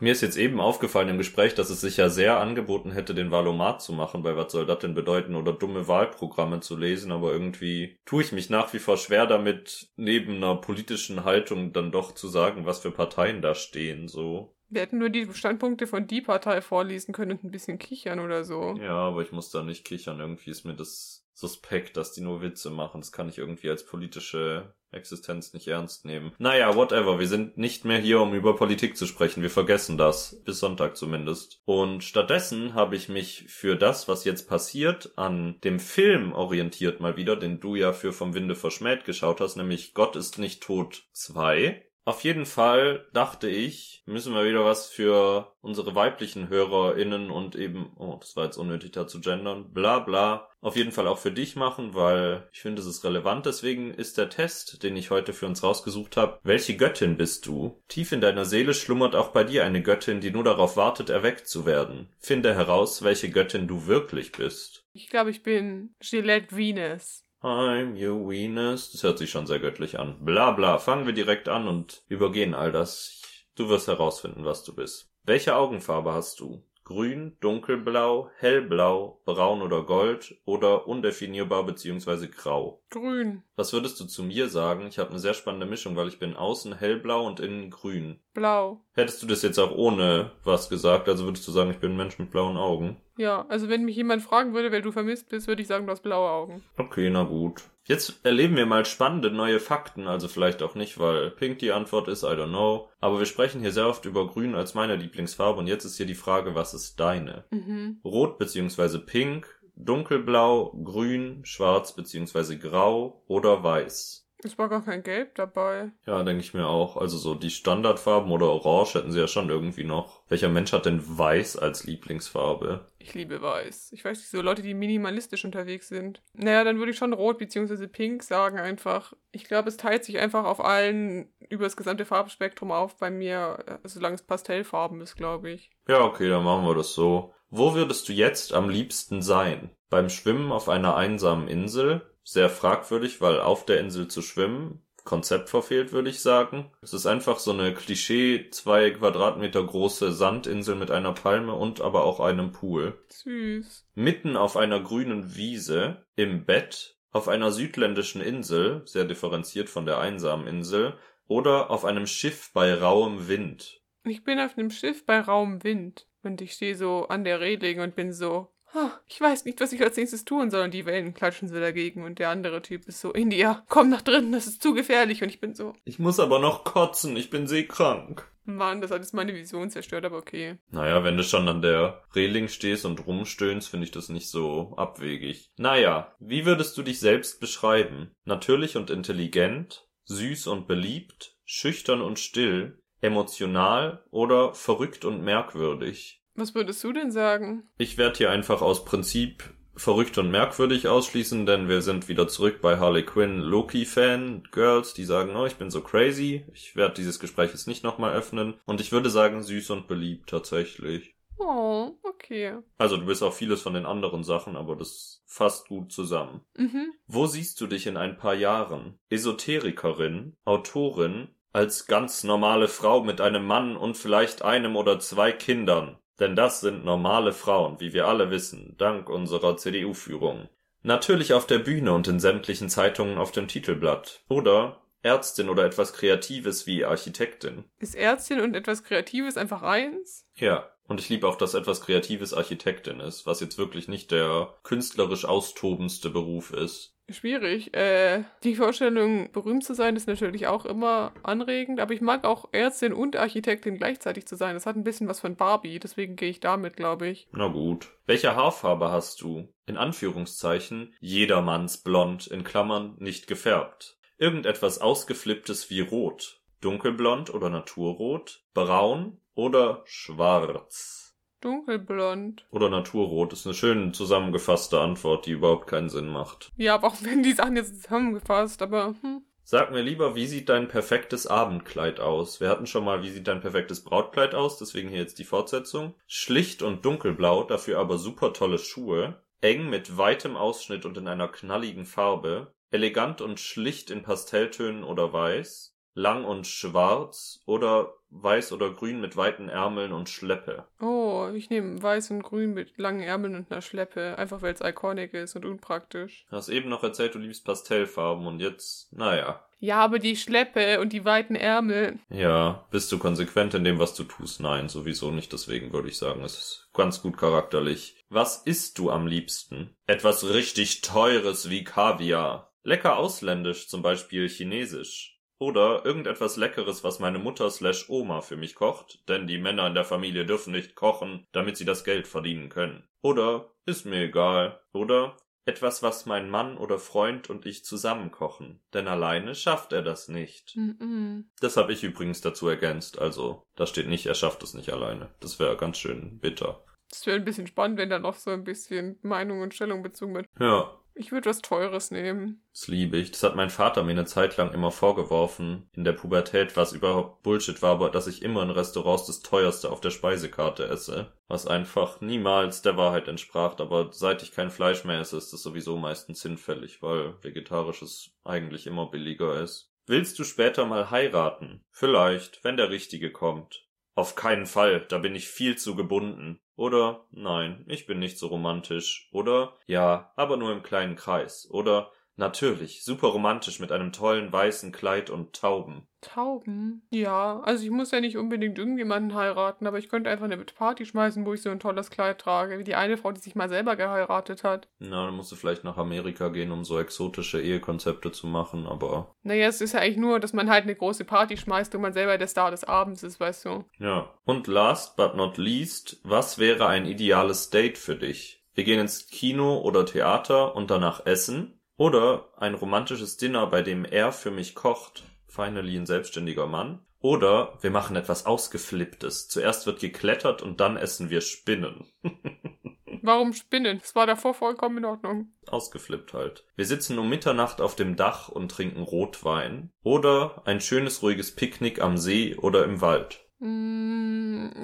Mir 0.00 0.12
ist 0.12 0.20
jetzt 0.20 0.36
eben 0.36 0.60
aufgefallen 0.60 1.08
im 1.08 1.18
Gespräch, 1.18 1.54
dass 1.54 1.70
es 1.70 1.80
sich 1.80 1.96
ja 1.96 2.08
sehr 2.08 2.38
angeboten 2.38 2.92
hätte, 2.92 3.14
den 3.14 3.30
Valomat 3.30 3.82
zu 3.82 3.92
machen, 3.92 4.22
weil 4.22 4.36
was 4.36 4.52
soll 4.52 4.64
das 4.64 4.78
denn 4.78 4.94
bedeuten, 4.94 5.34
oder 5.34 5.52
dumme 5.52 5.88
Wahlprogramme 5.88 6.60
zu 6.60 6.76
lesen, 6.76 7.10
aber 7.10 7.32
irgendwie 7.32 7.96
tue 8.04 8.22
ich 8.22 8.32
mich 8.32 8.48
nach 8.48 8.72
wie 8.72 8.78
vor 8.78 8.96
schwer 8.96 9.26
damit, 9.26 9.88
neben 9.96 10.36
einer 10.36 10.56
politischen 10.56 11.24
Haltung 11.24 11.72
dann 11.72 11.90
doch 11.90 12.12
zu 12.12 12.28
sagen, 12.28 12.64
was 12.66 12.80
für 12.80 12.92
Parteien 12.92 13.42
da 13.42 13.54
stehen, 13.54 14.06
so. 14.08 14.54
Wir 14.70 14.82
hätten 14.82 14.98
nur 14.98 15.10
die 15.10 15.32
Standpunkte 15.32 15.86
von 15.86 16.06
die 16.06 16.20
Partei 16.20 16.60
vorlesen 16.60 17.14
können 17.14 17.32
und 17.32 17.44
ein 17.44 17.50
bisschen 17.50 17.78
kichern 17.78 18.20
oder 18.20 18.44
so. 18.44 18.76
Ja, 18.78 18.96
aber 18.96 19.22
ich 19.22 19.32
muss 19.32 19.50
da 19.50 19.62
nicht 19.62 19.84
kichern, 19.84 20.20
irgendwie 20.20 20.50
ist 20.50 20.64
mir 20.64 20.74
das 20.74 21.26
suspekt, 21.32 21.96
dass 21.96 22.12
die 22.12 22.20
nur 22.20 22.42
Witze 22.42 22.70
machen. 22.70 23.00
Das 23.00 23.12
kann 23.12 23.28
ich 23.28 23.38
irgendwie 23.38 23.70
als 23.70 23.86
politische 23.86 24.74
Existenz 24.90 25.52
nicht 25.52 25.68
ernst 25.68 26.04
nehmen. 26.04 26.32
Naja, 26.38 26.74
whatever. 26.74 27.18
Wir 27.18 27.26
sind 27.26 27.58
nicht 27.58 27.84
mehr 27.84 27.98
hier, 27.98 28.20
um 28.20 28.34
über 28.34 28.56
Politik 28.56 28.96
zu 28.96 29.06
sprechen. 29.06 29.42
Wir 29.42 29.50
vergessen 29.50 29.98
das. 29.98 30.42
Bis 30.44 30.60
Sonntag 30.60 30.96
zumindest. 30.96 31.60
Und 31.64 32.04
stattdessen 32.04 32.74
habe 32.74 32.96
ich 32.96 33.08
mich 33.08 33.44
für 33.48 33.76
das, 33.76 34.08
was 34.08 34.24
jetzt 34.24 34.48
passiert, 34.48 35.12
an 35.16 35.60
dem 35.64 35.78
Film 35.80 36.32
orientiert 36.32 37.00
mal 37.00 37.16
wieder, 37.16 37.36
den 37.36 37.60
du 37.60 37.74
ja 37.74 37.92
für 37.92 38.12
Vom 38.12 38.34
Winde 38.34 38.54
verschmäht 38.54 39.04
geschaut 39.04 39.40
hast, 39.40 39.56
nämlich 39.56 39.94
Gott 39.94 40.16
ist 40.16 40.38
nicht 40.38 40.62
tot 40.62 41.04
2. 41.12 41.87
Auf 42.04 42.24
jeden 42.24 42.46
Fall 42.46 43.06
dachte 43.12 43.48
ich, 43.48 44.02
müssen 44.06 44.34
wir 44.34 44.44
wieder 44.44 44.64
was 44.64 44.88
für 44.88 45.52
unsere 45.60 45.94
weiblichen 45.94 46.48
HörerInnen 46.48 47.30
und 47.30 47.54
eben, 47.54 47.92
oh, 47.96 48.16
das 48.18 48.34
war 48.34 48.44
jetzt 48.44 48.56
unnötig 48.56 48.92
da 48.92 49.06
zu 49.06 49.20
gendern, 49.20 49.72
bla 49.74 49.98
bla, 49.98 50.48
auf 50.60 50.76
jeden 50.76 50.90
Fall 50.90 51.06
auch 51.06 51.18
für 51.18 51.30
dich 51.30 51.54
machen, 51.54 51.94
weil 51.94 52.48
ich 52.52 52.60
finde, 52.60 52.80
es 52.82 52.88
ist 52.88 53.04
relevant. 53.04 53.46
Deswegen 53.46 53.92
ist 53.92 54.18
der 54.18 54.28
Test, 54.28 54.82
den 54.82 54.96
ich 54.96 55.10
heute 55.10 55.32
für 55.32 55.46
uns 55.46 55.62
rausgesucht 55.62 56.16
habe, 56.16 56.40
welche 56.42 56.76
Göttin 56.76 57.16
bist 57.16 57.46
du? 57.46 57.80
Tief 57.88 58.12
in 58.12 58.20
deiner 58.20 58.44
Seele 58.44 58.74
schlummert 58.74 59.14
auch 59.14 59.28
bei 59.28 59.44
dir 59.44 59.64
eine 59.64 59.82
Göttin, 59.82 60.20
die 60.20 60.30
nur 60.30 60.44
darauf 60.44 60.76
wartet, 60.76 61.10
erweckt 61.10 61.46
zu 61.46 61.64
werden. 61.64 62.08
Finde 62.18 62.54
heraus, 62.54 63.02
welche 63.02 63.30
Göttin 63.30 63.68
du 63.68 63.86
wirklich 63.86 64.32
bist. 64.32 64.84
Ich 64.92 65.10
glaube, 65.10 65.30
ich 65.30 65.42
bin 65.42 65.94
Gillette 66.00 66.56
Venus. 66.56 67.27
I'm 67.40 67.94
your 67.94 68.28
Venus. 68.28 68.90
Das 68.90 69.02
hört 69.04 69.18
sich 69.18 69.30
schon 69.30 69.46
sehr 69.46 69.60
göttlich 69.60 69.98
an. 69.98 70.24
Bla 70.24 70.50
bla. 70.50 70.78
Fangen 70.78 71.06
wir 71.06 71.12
direkt 71.12 71.48
an 71.48 71.68
und 71.68 72.02
übergehen 72.08 72.54
all 72.54 72.72
das. 72.72 73.22
Du 73.54 73.68
wirst 73.68 73.86
herausfinden, 73.88 74.44
was 74.44 74.64
du 74.64 74.74
bist. 74.74 75.08
Welche 75.24 75.54
Augenfarbe 75.54 76.12
hast 76.12 76.40
du? 76.40 76.64
Grün, 76.84 77.36
dunkelblau, 77.40 78.30
hellblau, 78.38 79.20
braun 79.24 79.62
oder 79.62 79.82
gold 79.82 80.36
oder 80.46 80.88
undefinierbar 80.88 81.66
bzw. 81.66 82.28
grau. 82.28 82.82
Grün. 82.90 83.42
Was 83.58 83.72
würdest 83.72 83.98
du 83.98 84.04
zu 84.04 84.22
mir 84.22 84.48
sagen? 84.48 84.86
Ich 84.86 85.00
habe 85.00 85.10
eine 85.10 85.18
sehr 85.18 85.34
spannende 85.34 85.66
Mischung, 85.66 85.96
weil 85.96 86.06
ich 86.06 86.20
bin 86.20 86.36
außen 86.36 86.78
hellblau 86.78 87.26
und 87.26 87.40
innen 87.40 87.70
grün. 87.70 88.20
Blau. 88.32 88.84
Hättest 88.92 89.20
du 89.20 89.26
das 89.26 89.42
jetzt 89.42 89.58
auch 89.58 89.72
ohne 89.72 90.30
was 90.44 90.68
gesagt, 90.68 91.08
also 91.08 91.24
würdest 91.24 91.48
du 91.48 91.50
sagen, 91.50 91.72
ich 91.72 91.78
bin 91.78 91.90
ein 91.90 91.96
Mensch 91.96 92.20
mit 92.20 92.30
blauen 92.30 92.56
Augen? 92.56 92.98
Ja, 93.16 93.46
also 93.48 93.68
wenn 93.68 93.84
mich 93.84 93.96
jemand 93.96 94.22
fragen 94.22 94.54
würde, 94.54 94.70
wer 94.70 94.80
du 94.80 94.92
vermisst 94.92 95.28
bist, 95.28 95.48
würde 95.48 95.60
ich 95.60 95.66
sagen, 95.66 95.86
du 95.86 95.90
hast 95.90 96.04
blaue 96.04 96.30
Augen. 96.30 96.62
Okay, 96.76 97.10
na 97.10 97.24
gut. 97.24 97.64
Jetzt 97.82 98.20
erleben 98.22 98.54
wir 98.54 98.66
mal 98.66 98.84
spannende 98.84 99.30
neue 99.30 99.58
Fakten, 99.58 100.06
also 100.06 100.28
vielleicht 100.28 100.62
auch 100.62 100.74
nicht, 100.74 101.00
weil 101.00 101.30
Pink 101.30 101.58
die 101.58 101.72
Antwort 101.72 102.06
ist, 102.06 102.22
I 102.22 102.26
don't 102.26 102.50
know. 102.50 102.90
Aber 103.00 103.18
wir 103.18 103.26
sprechen 103.26 103.60
hier 103.60 103.72
sehr 103.72 103.88
oft 103.88 104.04
über 104.04 104.28
Grün 104.28 104.54
als 104.54 104.74
meine 104.74 104.94
Lieblingsfarbe 104.94 105.58
und 105.58 105.66
jetzt 105.66 105.84
ist 105.84 105.96
hier 105.96 106.06
die 106.06 106.14
Frage, 106.14 106.54
was 106.54 106.74
ist 106.74 107.00
deine? 107.00 107.44
Mhm. 107.50 108.00
Rot 108.04 108.38
bzw. 108.38 108.98
Pink, 108.98 109.57
dunkelblau, 109.84 110.72
grün, 110.84 111.44
schwarz 111.44 111.96
bzw. 111.96 112.56
grau 112.56 113.22
oder 113.26 113.62
weiß. 113.62 114.27
Es 114.44 114.56
war 114.56 114.68
gar 114.68 114.84
kein 114.84 115.02
Gelb 115.02 115.34
dabei. 115.34 115.90
Ja, 116.06 116.22
denke 116.22 116.42
ich 116.42 116.54
mir 116.54 116.66
auch. 116.66 116.96
Also 116.96 117.18
so 117.18 117.34
die 117.34 117.50
Standardfarben 117.50 118.30
oder 118.30 118.46
Orange 118.46 118.94
hätten 118.94 119.10
sie 119.10 119.18
ja 119.18 119.26
schon 119.26 119.50
irgendwie 119.50 119.84
noch. 119.84 120.22
Welcher 120.28 120.48
Mensch 120.48 120.72
hat 120.72 120.86
denn 120.86 121.02
Weiß 121.04 121.56
als 121.56 121.84
Lieblingsfarbe? 121.84 122.86
Ich 122.98 123.14
liebe 123.14 123.42
Weiß. 123.42 123.90
Ich 123.92 124.04
weiß 124.04 124.18
nicht, 124.18 124.30
so 124.30 124.40
Leute, 124.40 124.62
die 124.62 124.74
minimalistisch 124.74 125.44
unterwegs 125.44 125.88
sind. 125.88 126.22
Naja, 126.34 126.62
dann 126.62 126.78
würde 126.78 126.92
ich 126.92 126.98
schon 126.98 127.12
Rot 127.12 127.38
bzw. 127.38 127.88
Pink 127.88 128.22
sagen 128.22 128.58
einfach. 128.58 129.12
Ich 129.32 129.44
glaube, 129.44 129.68
es 129.68 129.76
teilt 129.76 130.04
sich 130.04 130.18
einfach 130.18 130.44
auf 130.44 130.64
allen 130.64 131.32
über 131.48 131.64
das 131.64 131.76
gesamte 131.76 132.04
Farbspektrum 132.04 132.70
auf 132.70 132.96
bei 132.96 133.10
mir, 133.10 133.64
äh, 133.66 133.88
solange 133.88 134.14
es 134.14 134.22
Pastellfarben 134.22 135.00
ist, 135.00 135.16
glaube 135.16 135.50
ich. 135.50 135.70
Ja, 135.88 136.02
okay, 136.02 136.28
dann 136.28 136.44
machen 136.44 136.64
wir 136.64 136.74
das 136.74 136.94
so. 136.94 137.34
Wo 137.50 137.74
würdest 137.74 138.08
du 138.08 138.12
jetzt 138.12 138.52
am 138.52 138.68
liebsten 138.68 139.22
sein? 139.22 139.70
Beim 139.90 140.10
Schwimmen 140.10 140.52
auf 140.52 140.68
einer 140.68 140.96
einsamen 140.96 141.48
Insel? 141.48 142.02
Sehr 142.30 142.50
fragwürdig, 142.50 143.22
weil 143.22 143.40
auf 143.40 143.64
der 143.64 143.80
Insel 143.80 144.06
zu 144.06 144.20
schwimmen, 144.20 144.82
Konzept 145.02 145.48
verfehlt, 145.48 145.92
würde 145.92 146.10
ich 146.10 146.20
sagen. 146.20 146.70
Es 146.82 146.92
ist 146.92 147.06
einfach 147.06 147.38
so 147.38 147.52
eine 147.52 147.72
Klischee, 147.72 148.50
zwei 148.50 148.90
Quadratmeter 148.90 149.64
große 149.64 150.12
Sandinsel 150.12 150.76
mit 150.76 150.90
einer 150.90 151.14
Palme 151.14 151.54
und 151.54 151.80
aber 151.80 152.04
auch 152.04 152.20
einem 152.20 152.52
Pool. 152.52 153.02
Süß. 153.08 153.86
Mitten 153.94 154.36
auf 154.36 154.58
einer 154.58 154.78
grünen 154.78 155.36
Wiese, 155.36 156.04
im 156.16 156.44
Bett, 156.44 156.98
auf 157.12 157.28
einer 157.28 157.50
südländischen 157.50 158.20
Insel, 158.20 158.82
sehr 158.84 159.06
differenziert 159.06 159.70
von 159.70 159.86
der 159.86 159.98
einsamen 159.98 160.46
Insel, 160.46 160.98
oder 161.28 161.70
auf 161.70 161.86
einem 161.86 162.06
Schiff 162.06 162.50
bei 162.52 162.74
rauem 162.74 163.26
Wind. 163.26 163.80
Ich 164.04 164.22
bin 164.22 164.38
auf 164.38 164.58
einem 164.58 164.70
Schiff 164.70 165.06
bei 165.06 165.18
rauem 165.18 165.64
Wind 165.64 166.06
und 166.22 166.42
ich 166.42 166.52
stehe 166.52 166.76
so 166.76 167.08
an 167.08 167.24
der 167.24 167.40
Reling 167.40 167.80
und 167.80 167.96
bin 167.96 168.12
so, 168.12 168.52
"Ah, 168.74 168.90
ich 169.06 169.20
weiß 169.20 169.44
nicht, 169.44 169.60
was 169.60 169.72
ich 169.72 169.82
als 169.82 169.96
nächstes 169.96 170.24
tun 170.24 170.50
soll 170.50 170.64
und 170.64 170.74
die 170.74 170.86
Wellen 170.86 171.14
klatschen 171.14 171.48
so 171.48 171.58
dagegen 171.58 172.04
und 172.04 172.18
der 172.18 172.30
andere 172.30 172.62
Typ 172.62 172.86
ist 172.86 173.00
so, 173.00 173.12
India, 173.12 173.64
komm 173.68 173.88
nach 173.88 174.02
drinnen, 174.02 174.32
das 174.32 174.46
ist 174.46 174.62
zu 174.62 174.74
gefährlich 174.74 175.22
und 175.22 175.28
ich 175.28 175.40
bin 175.40 175.54
so, 175.54 175.74
Ich 175.84 175.98
muss 175.98 176.20
aber 176.20 176.38
noch 176.38 176.64
kotzen, 176.64 177.16
ich 177.16 177.30
bin 177.30 177.46
seekrank. 177.46 178.30
Mann, 178.44 178.80
das 178.80 178.90
hat 178.90 179.00
jetzt 179.02 179.12
meine 179.12 179.34
Vision 179.34 179.68
zerstört, 179.68 180.06
aber 180.06 180.16
okay. 180.16 180.56
Naja, 180.70 181.04
wenn 181.04 181.18
du 181.18 181.22
schon 181.22 181.46
an 181.48 181.60
der 181.60 182.02
Reling 182.14 182.48
stehst 182.48 182.86
und 182.86 183.06
rumstöhnst, 183.06 183.68
finde 183.68 183.84
ich 183.84 183.90
das 183.90 184.08
nicht 184.08 184.30
so 184.30 184.72
abwegig. 184.76 185.50
Naja, 185.58 186.14
wie 186.18 186.46
würdest 186.46 186.76
du 186.78 186.82
dich 186.82 186.98
selbst 186.98 187.40
beschreiben? 187.40 188.10
Natürlich 188.24 188.76
und 188.76 188.88
intelligent, 188.88 189.86
süß 190.04 190.46
und 190.46 190.66
beliebt, 190.66 191.36
schüchtern 191.44 192.00
und 192.00 192.18
still, 192.18 192.82
emotional 193.02 194.02
oder 194.10 194.54
verrückt 194.54 195.04
und 195.04 195.22
merkwürdig? 195.22 196.22
Was 196.38 196.54
würdest 196.54 196.84
du 196.84 196.92
denn 196.92 197.10
sagen? 197.10 197.64
Ich 197.78 197.98
werde 197.98 198.16
hier 198.16 198.30
einfach 198.30 198.62
aus 198.62 198.84
Prinzip 198.84 199.42
verrückt 199.74 200.18
und 200.18 200.30
merkwürdig 200.30 200.86
ausschließen, 200.86 201.46
denn 201.46 201.68
wir 201.68 201.82
sind 201.82 202.08
wieder 202.08 202.28
zurück 202.28 202.60
bei 202.60 202.78
Harley 202.78 203.04
Quinn 203.04 203.40
Loki-Fan 203.40 204.44
Girls, 204.52 204.94
die 204.94 205.04
sagen, 205.04 205.34
oh, 205.34 205.46
ich 205.46 205.56
bin 205.56 205.70
so 205.70 205.80
crazy. 205.80 206.44
Ich 206.52 206.76
werde 206.76 206.94
dieses 206.94 207.18
Gespräch 207.18 207.50
jetzt 207.50 207.66
nicht 207.66 207.82
nochmal 207.82 208.14
öffnen. 208.14 208.54
Und 208.66 208.80
ich 208.80 208.92
würde 208.92 209.10
sagen, 209.10 209.42
süß 209.42 209.70
und 209.70 209.88
beliebt 209.88 210.30
tatsächlich. 210.30 211.16
Oh, 211.38 211.90
okay. 212.04 212.58
Also 212.76 212.96
du 212.96 213.06
bist 213.06 213.24
auch 213.24 213.34
vieles 213.34 213.60
von 213.60 213.74
den 213.74 213.86
anderen 213.86 214.22
Sachen, 214.22 214.54
aber 214.54 214.76
das 214.76 215.24
fasst 215.26 215.66
gut 215.66 215.90
zusammen. 215.90 216.42
Mhm. 216.56 216.92
Wo 217.08 217.26
siehst 217.26 217.60
du 217.60 217.66
dich 217.66 217.88
in 217.88 217.96
ein 217.96 218.16
paar 218.16 218.34
Jahren? 218.34 219.00
Esoterikerin, 219.10 220.36
Autorin, 220.44 221.30
als 221.52 221.86
ganz 221.86 222.22
normale 222.22 222.68
Frau 222.68 223.02
mit 223.02 223.20
einem 223.20 223.44
Mann 223.44 223.76
und 223.76 223.96
vielleicht 223.96 224.42
einem 224.42 224.76
oder 224.76 225.00
zwei 225.00 225.32
Kindern. 225.32 225.98
Denn 226.20 226.34
das 226.34 226.60
sind 226.60 226.84
normale 226.84 227.32
Frauen, 227.32 227.80
wie 227.80 227.92
wir 227.92 228.06
alle 228.06 228.30
wissen, 228.30 228.74
dank 228.78 229.08
unserer 229.08 229.56
CDU-Führung. 229.56 230.48
Natürlich 230.82 231.32
auf 231.32 231.46
der 231.46 231.58
Bühne 231.58 231.92
und 231.92 232.08
in 232.08 232.20
sämtlichen 232.20 232.68
Zeitungen 232.68 233.18
auf 233.18 233.32
dem 233.32 233.48
Titelblatt. 233.48 234.22
Oder 234.28 234.80
Ärztin 235.02 235.48
oder 235.48 235.64
etwas 235.64 235.92
Kreatives 235.92 236.66
wie 236.66 236.84
Architektin. 236.84 237.64
Ist 237.78 237.94
Ärztin 237.94 238.40
und 238.40 238.54
etwas 238.54 238.82
Kreatives 238.82 239.36
einfach 239.36 239.62
eins? 239.62 240.26
Ja, 240.34 240.70
und 240.88 241.00
ich 241.00 241.08
liebe 241.08 241.28
auch, 241.28 241.36
dass 241.36 241.54
etwas 241.54 241.82
Kreatives 241.82 242.34
Architektin 242.34 243.00
ist, 243.00 243.26
was 243.26 243.40
jetzt 243.40 243.58
wirklich 243.58 243.88
nicht 243.88 244.10
der 244.10 244.54
künstlerisch 244.64 245.24
austobendste 245.24 246.10
Beruf 246.10 246.52
ist. 246.52 246.97
Schwierig. 247.10 247.74
Äh, 247.74 248.24
die 248.44 248.54
Vorstellung, 248.54 249.32
berühmt 249.32 249.64
zu 249.64 249.74
sein, 249.74 249.96
ist 249.96 250.08
natürlich 250.08 250.46
auch 250.46 250.66
immer 250.66 251.12
anregend, 251.22 251.80
aber 251.80 251.94
ich 251.94 252.02
mag 252.02 252.24
auch 252.24 252.48
Ärztin 252.52 252.92
und 252.92 253.16
Architektin 253.16 253.78
gleichzeitig 253.78 254.26
zu 254.26 254.36
sein. 254.36 254.54
Das 254.54 254.66
hat 254.66 254.76
ein 254.76 254.84
bisschen 254.84 255.08
was 255.08 255.20
von 255.20 255.34
Barbie, 255.34 255.78
deswegen 255.78 256.16
gehe 256.16 256.28
ich 256.28 256.40
damit, 256.40 256.76
glaube 256.76 257.08
ich. 257.08 257.28
Na 257.32 257.48
gut. 257.48 257.88
Welche 258.04 258.36
Haarfarbe 258.36 258.90
hast 258.90 259.22
du? 259.22 259.48
In 259.66 259.78
Anführungszeichen 259.78 260.94
jedermanns 261.00 261.78
blond, 261.78 262.26
in 262.26 262.44
Klammern 262.44 262.96
nicht 262.98 263.26
gefärbt. 263.26 263.98
Irgendetwas 264.18 264.78
ausgeflipptes 264.78 265.70
wie 265.70 265.80
rot. 265.80 266.42
Dunkelblond 266.60 267.32
oder 267.32 267.48
naturrot? 267.48 268.42
Braun 268.52 269.20
oder 269.34 269.82
schwarz? 269.86 271.07
Dunkelblond. 271.40 272.46
Oder 272.50 272.68
naturrot 272.68 273.32
ist 273.32 273.46
eine 273.46 273.54
schön 273.54 273.92
zusammengefasste 273.92 274.80
Antwort, 274.80 275.26
die 275.26 275.32
überhaupt 275.32 275.66
keinen 275.66 275.88
Sinn 275.88 276.08
macht. 276.08 276.50
Ja, 276.56 276.74
aber 276.74 276.88
auch 276.88 276.96
wenn 277.02 277.22
die 277.22 277.32
Sachen 277.32 277.56
jetzt 277.56 277.82
zusammengefasst, 277.82 278.62
aber 278.62 278.94
hm. 279.02 279.22
Sag 279.50 279.70
mir 279.70 279.80
lieber, 279.80 280.14
wie 280.14 280.26
sieht 280.26 280.50
dein 280.50 280.68
perfektes 280.68 281.26
Abendkleid 281.26 282.00
aus? 282.00 282.38
Wir 282.38 282.50
hatten 282.50 282.66
schon 282.66 282.84
mal, 282.84 283.02
wie 283.02 283.08
sieht 283.08 283.28
dein 283.28 283.40
perfektes 283.40 283.82
Brautkleid 283.82 284.34
aus? 284.34 284.58
Deswegen 284.58 284.90
hier 284.90 284.98
jetzt 284.98 285.18
die 285.18 285.24
Fortsetzung. 285.24 285.94
Schlicht 286.06 286.60
und 286.60 286.84
dunkelblau, 286.84 287.44
dafür 287.44 287.78
aber 287.78 287.96
super 287.96 288.34
tolle 288.34 288.58
Schuhe. 288.58 289.22
Eng 289.40 289.70
mit 289.70 289.96
weitem 289.96 290.36
Ausschnitt 290.36 290.84
und 290.84 290.98
in 290.98 291.08
einer 291.08 291.28
knalligen 291.28 291.86
Farbe. 291.86 292.52
Elegant 292.70 293.22
und 293.22 293.40
schlicht 293.40 293.90
in 293.90 294.02
Pastelltönen 294.02 294.84
oder 294.84 295.14
weiß. 295.14 295.74
Lang 295.98 296.24
und 296.24 296.46
schwarz 296.46 297.42
oder 297.44 297.92
weiß 298.10 298.52
oder 298.52 298.70
grün 298.70 299.00
mit 299.00 299.16
weiten 299.16 299.48
Ärmeln 299.48 299.92
und 299.92 300.08
Schleppe. 300.08 300.64
Oh, 300.80 301.28
ich 301.34 301.50
nehme 301.50 301.82
weiß 301.82 302.12
und 302.12 302.22
grün 302.22 302.54
mit 302.54 302.78
langen 302.78 303.02
Ärmeln 303.02 303.34
und 303.34 303.50
einer 303.50 303.62
Schleppe, 303.62 304.16
einfach 304.16 304.40
weil 304.40 304.54
es 304.54 304.60
iconic 304.60 305.12
ist 305.12 305.34
und 305.34 305.44
unpraktisch. 305.44 306.24
Du 306.30 306.36
hast 306.36 306.50
eben 306.50 306.68
noch 306.68 306.84
erzählt, 306.84 307.16
du 307.16 307.18
liebst 307.18 307.44
Pastellfarben 307.44 308.28
und 308.28 308.38
jetzt, 308.38 308.92
naja. 308.92 309.44
Ja, 309.58 309.80
aber 309.80 309.98
die 309.98 310.14
Schleppe 310.14 310.78
und 310.80 310.92
die 310.92 311.04
weiten 311.04 311.34
Ärmel. 311.34 311.98
Ja, 312.10 312.64
bist 312.70 312.92
du 312.92 312.98
konsequent 312.98 313.54
in 313.54 313.64
dem, 313.64 313.80
was 313.80 313.94
du 313.94 314.04
tust? 314.04 314.38
Nein, 314.38 314.68
sowieso 314.68 315.10
nicht. 315.10 315.32
Deswegen 315.32 315.72
würde 315.72 315.88
ich 315.88 315.98
sagen, 315.98 316.22
es 316.22 316.38
ist 316.38 316.68
ganz 316.74 317.02
gut 317.02 317.18
charakterlich. 317.18 317.96
Was 318.08 318.40
isst 318.44 318.78
du 318.78 318.90
am 318.92 319.08
liebsten? 319.08 319.74
Etwas 319.88 320.32
richtig 320.32 320.82
Teures 320.82 321.50
wie 321.50 321.64
Kaviar. 321.64 322.52
Lecker 322.62 322.98
ausländisch, 322.98 323.66
zum 323.66 323.82
Beispiel 323.82 324.28
chinesisch. 324.28 325.17
Oder 325.38 325.84
irgendetwas 325.84 326.36
Leckeres, 326.36 326.82
was 326.82 326.98
meine 326.98 327.18
Mutter 327.18 327.48
slash 327.50 327.88
Oma 327.88 328.22
für 328.22 328.36
mich 328.36 328.54
kocht, 328.54 329.08
denn 329.08 329.26
die 329.26 329.38
Männer 329.38 329.66
in 329.68 329.74
der 329.74 329.84
Familie 329.84 330.26
dürfen 330.26 330.52
nicht 330.52 330.74
kochen, 330.74 331.26
damit 331.32 331.56
sie 331.56 331.64
das 331.64 331.84
Geld 331.84 332.08
verdienen 332.08 332.48
können. 332.48 332.88
Oder 333.02 333.52
ist 333.64 333.86
mir 333.86 334.02
egal. 334.02 334.60
Oder 334.72 335.16
etwas, 335.48 335.82
was 335.82 336.04
mein 336.04 336.28
Mann 336.28 336.58
oder 336.58 336.78
Freund 336.78 337.30
und 337.30 337.46
ich 337.46 337.64
zusammen 337.64 338.10
kochen, 338.10 338.60
denn 338.74 338.86
alleine 338.86 339.34
schafft 339.34 339.72
er 339.72 339.82
das 339.82 340.08
nicht. 340.08 340.54
Mhm. 340.56 341.30
Das 341.40 341.56
habe 341.56 341.72
ich 341.72 341.82
übrigens 341.82 342.20
dazu 342.20 342.48
ergänzt, 342.48 342.98
also 342.98 343.42
da 343.56 343.66
steht 343.66 343.88
nicht, 343.88 344.06
er 344.06 344.14
schafft 344.14 344.42
es 344.42 344.52
nicht 344.52 344.70
alleine. 344.72 345.08
Das 345.20 345.40
wäre 345.40 345.56
ganz 345.56 345.78
schön 345.78 346.18
bitter. 346.20 346.62
Das 346.90 347.06
wäre 347.06 347.16
ein 347.16 347.24
bisschen 347.24 347.46
spannend, 347.46 347.78
wenn 347.78 347.90
da 347.90 347.98
noch 347.98 348.14
so 348.14 348.30
ein 348.30 348.44
bisschen 348.44 348.98
Meinung 349.02 349.40
und 349.40 349.54
Stellung 349.54 349.82
bezogen 349.82 350.14
wird. 350.14 350.26
Ja, 350.38 350.77
Ich 351.00 351.12
würde 351.12 351.30
was 351.30 351.42
Teures 351.42 351.92
nehmen. 351.92 352.42
das 352.50 352.66
liebe 352.66 352.96
ich. 352.96 353.12
Das 353.12 353.22
hat 353.22 353.36
mein 353.36 353.50
Vater 353.50 353.84
mir 353.84 353.92
eine 353.92 354.04
Zeit 354.04 354.36
lang 354.36 354.52
immer 354.52 354.72
vorgeworfen, 354.72 355.70
in 355.76 355.84
der 355.84 355.92
Pubertät, 355.92 356.56
was 356.56 356.72
überhaupt 356.72 357.22
Bullshit 357.22 357.62
war, 357.62 357.70
aber 357.70 357.90
dass 357.90 358.08
ich 358.08 358.20
immer 358.20 358.42
in 358.42 358.50
Restaurants 358.50 359.06
das 359.06 359.20
teuerste 359.20 359.70
auf 359.70 359.80
der 359.80 359.90
Speisekarte 359.90 360.66
esse, 360.66 361.12
was 361.28 361.46
einfach 361.46 362.00
niemals 362.00 362.62
der 362.62 362.76
Wahrheit 362.76 363.06
entsprach, 363.06 363.60
aber 363.60 363.92
seit 363.92 364.24
ich 364.24 364.32
kein 364.32 364.50
Fleisch 364.50 364.84
mehr 364.84 364.98
esse, 364.98 365.18
ist 365.18 365.32
das 365.32 365.40
sowieso 365.40 365.76
meistens 365.76 366.20
hinfällig, 366.22 366.82
weil 366.82 367.14
vegetarisches 367.22 368.10
eigentlich 368.24 368.66
immer 368.66 368.90
billiger 368.90 369.40
ist. 369.40 369.70
Willst 369.86 370.18
du 370.18 370.24
später 370.24 370.66
mal 370.66 370.90
heiraten? 370.90 371.64
Vielleicht, 371.70 372.42
wenn 372.42 372.56
der 372.56 372.70
Richtige 372.70 373.12
kommt. 373.12 373.67
Auf 373.98 374.14
keinen 374.14 374.46
Fall, 374.46 374.86
da 374.88 374.98
bin 374.98 375.16
ich 375.16 375.26
viel 375.26 375.58
zu 375.58 375.74
gebunden. 375.74 376.38
Oder 376.54 377.04
nein, 377.10 377.64
ich 377.66 377.84
bin 377.84 377.98
nicht 377.98 378.16
so 378.16 378.28
romantisch. 378.28 379.08
Oder 379.10 379.54
ja, 379.66 380.12
aber 380.14 380.36
nur 380.36 380.52
im 380.52 380.62
kleinen 380.62 380.94
Kreis. 380.94 381.48
Oder 381.50 381.90
natürlich, 382.18 382.84
super 382.84 383.08
romantisch 383.08 383.60
mit 383.60 383.72
einem 383.72 383.92
tollen 383.92 384.32
weißen 384.32 384.72
Kleid 384.72 385.10
und 385.10 385.34
Tauben. 385.34 385.86
Tauben? 386.00 386.86
Ja, 386.90 387.40
also 387.40 387.64
ich 387.64 387.70
muss 387.70 387.90
ja 387.90 388.00
nicht 388.00 388.16
unbedingt 388.16 388.56
irgendjemanden 388.56 389.14
heiraten, 389.14 389.66
aber 389.66 389.78
ich 389.78 389.88
könnte 389.88 390.10
einfach 390.10 390.26
eine 390.26 390.36
Party 390.36 390.86
schmeißen, 390.86 391.26
wo 391.26 391.34
ich 391.34 391.42
so 391.42 391.50
ein 391.50 391.58
tolles 391.58 391.90
Kleid 391.90 392.20
trage, 392.20 392.58
wie 392.58 392.64
die 392.64 392.76
eine 392.76 392.96
Frau, 392.96 393.10
die 393.10 393.20
sich 393.20 393.34
mal 393.34 393.48
selber 393.48 393.74
geheiratet 393.74 394.44
hat. 394.44 394.68
Na, 394.78 395.06
dann 395.06 395.16
musst 395.16 395.32
du 395.32 395.36
vielleicht 395.36 395.64
nach 395.64 395.76
Amerika 395.76 396.28
gehen, 396.28 396.52
um 396.52 396.64
so 396.64 396.78
exotische 396.78 397.40
Ehekonzepte 397.40 398.12
zu 398.12 398.28
machen, 398.28 398.66
aber 398.66 399.14
Naja, 399.24 399.48
es 399.48 399.60
ist 399.60 399.74
ja 399.74 399.80
eigentlich 399.80 399.96
nur, 399.96 400.20
dass 400.20 400.32
man 400.32 400.50
halt 400.50 400.64
eine 400.64 400.76
große 400.76 401.04
Party 401.04 401.36
schmeißt 401.36 401.74
und 401.74 401.82
man 401.82 401.92
selber 401.92 402.16
der 402.16 402.28
Star 402.28 402.52
des 402.52 402.62
Abends 402.64 403.02
ist, 403.02 403.18
weißt 403.18 403.46
du. 403.46 403.64
ja. 403.78 404.14
Und 404.24 404.46
last 404.46 404.96
but 404.96 405.16
not 405.16 405.36
least, 405.38 406.00
was 406.04 406.38
wäre 406.38 406.68
ein 406.68 406.86
ideales 406.86 407.50
Date 407.50 407.78
für 407.78 407.96
dich? 407.96 408.44
Wir 408.54 408.64
gehen 408.64 408.80
ins 408.80 409.06
Kino 409.06 409.58
oder 409.60 409.86
Theater 409.86 410.54
und 410.54 410.70
danach 410.70 411.06
essen? 411.06 411.57
Oder 411.78 412.28
ein 412.36 412.54
romantisches 412.54 413.16
Dinner, 413.16 413.46
bei 413.46 413.62
dem 413.62 413.84
er 413.84 414.12
für 414.12 414.32
mich 414.32 414.54
kocht? 414.54 415.04
Finally 415.28 415.76
ein 415.76 415.86
selbstständiger 415.86 416.46
Mann. 416.46 416.84
Oder 417.00 417.56
wir 417.60 417.70
machen 417.70 417.94
etwas 417.94 418.26
Ausgeflipptes. 418.26 419.28
Zuerst 419.28 419.64
wird 419.66 419.78
geklettert 419.78 420.42
und 420.42 420.60
dann 420.60 420.76
essen 420.76 421.08
wir 421.08 421.20
Spinnen. 421.20 421.86
Warum 423.02 423.32
spinnen? 423.32 423.78
Das 423.78 423.94
war 423.94 424.08
davor 424.08 424.34
vollkommen 424.34 424.78
in 424.78 424.84
Ordnung. 424.84 425.32
Ausgeflippt 425.46 426.12
halt. 426.14 426.44
Wir 426.56 426.66
sitzen 426.66 426.98
um 426.98 427.08
Mitternacht 427.08 427.60
auf 427.60 427.76
dem 427.76 427.94
Dach 427.94 428.28
und 428.28 428.50
trinken 428.50 428.82
Rotwein. 428.82 429.70
Oder 429.84 430.42
ein 430.46 430.60
schönes 430.60 431.00
ruhiges 431.02 431.34
Picknick 431.36 431.80
am 431.80 431.96
See 431.96 432.34
oder 432.34 432.64
im 432.64 432.80
Wald. 432.80 433.24
Mm, 433.38 433.67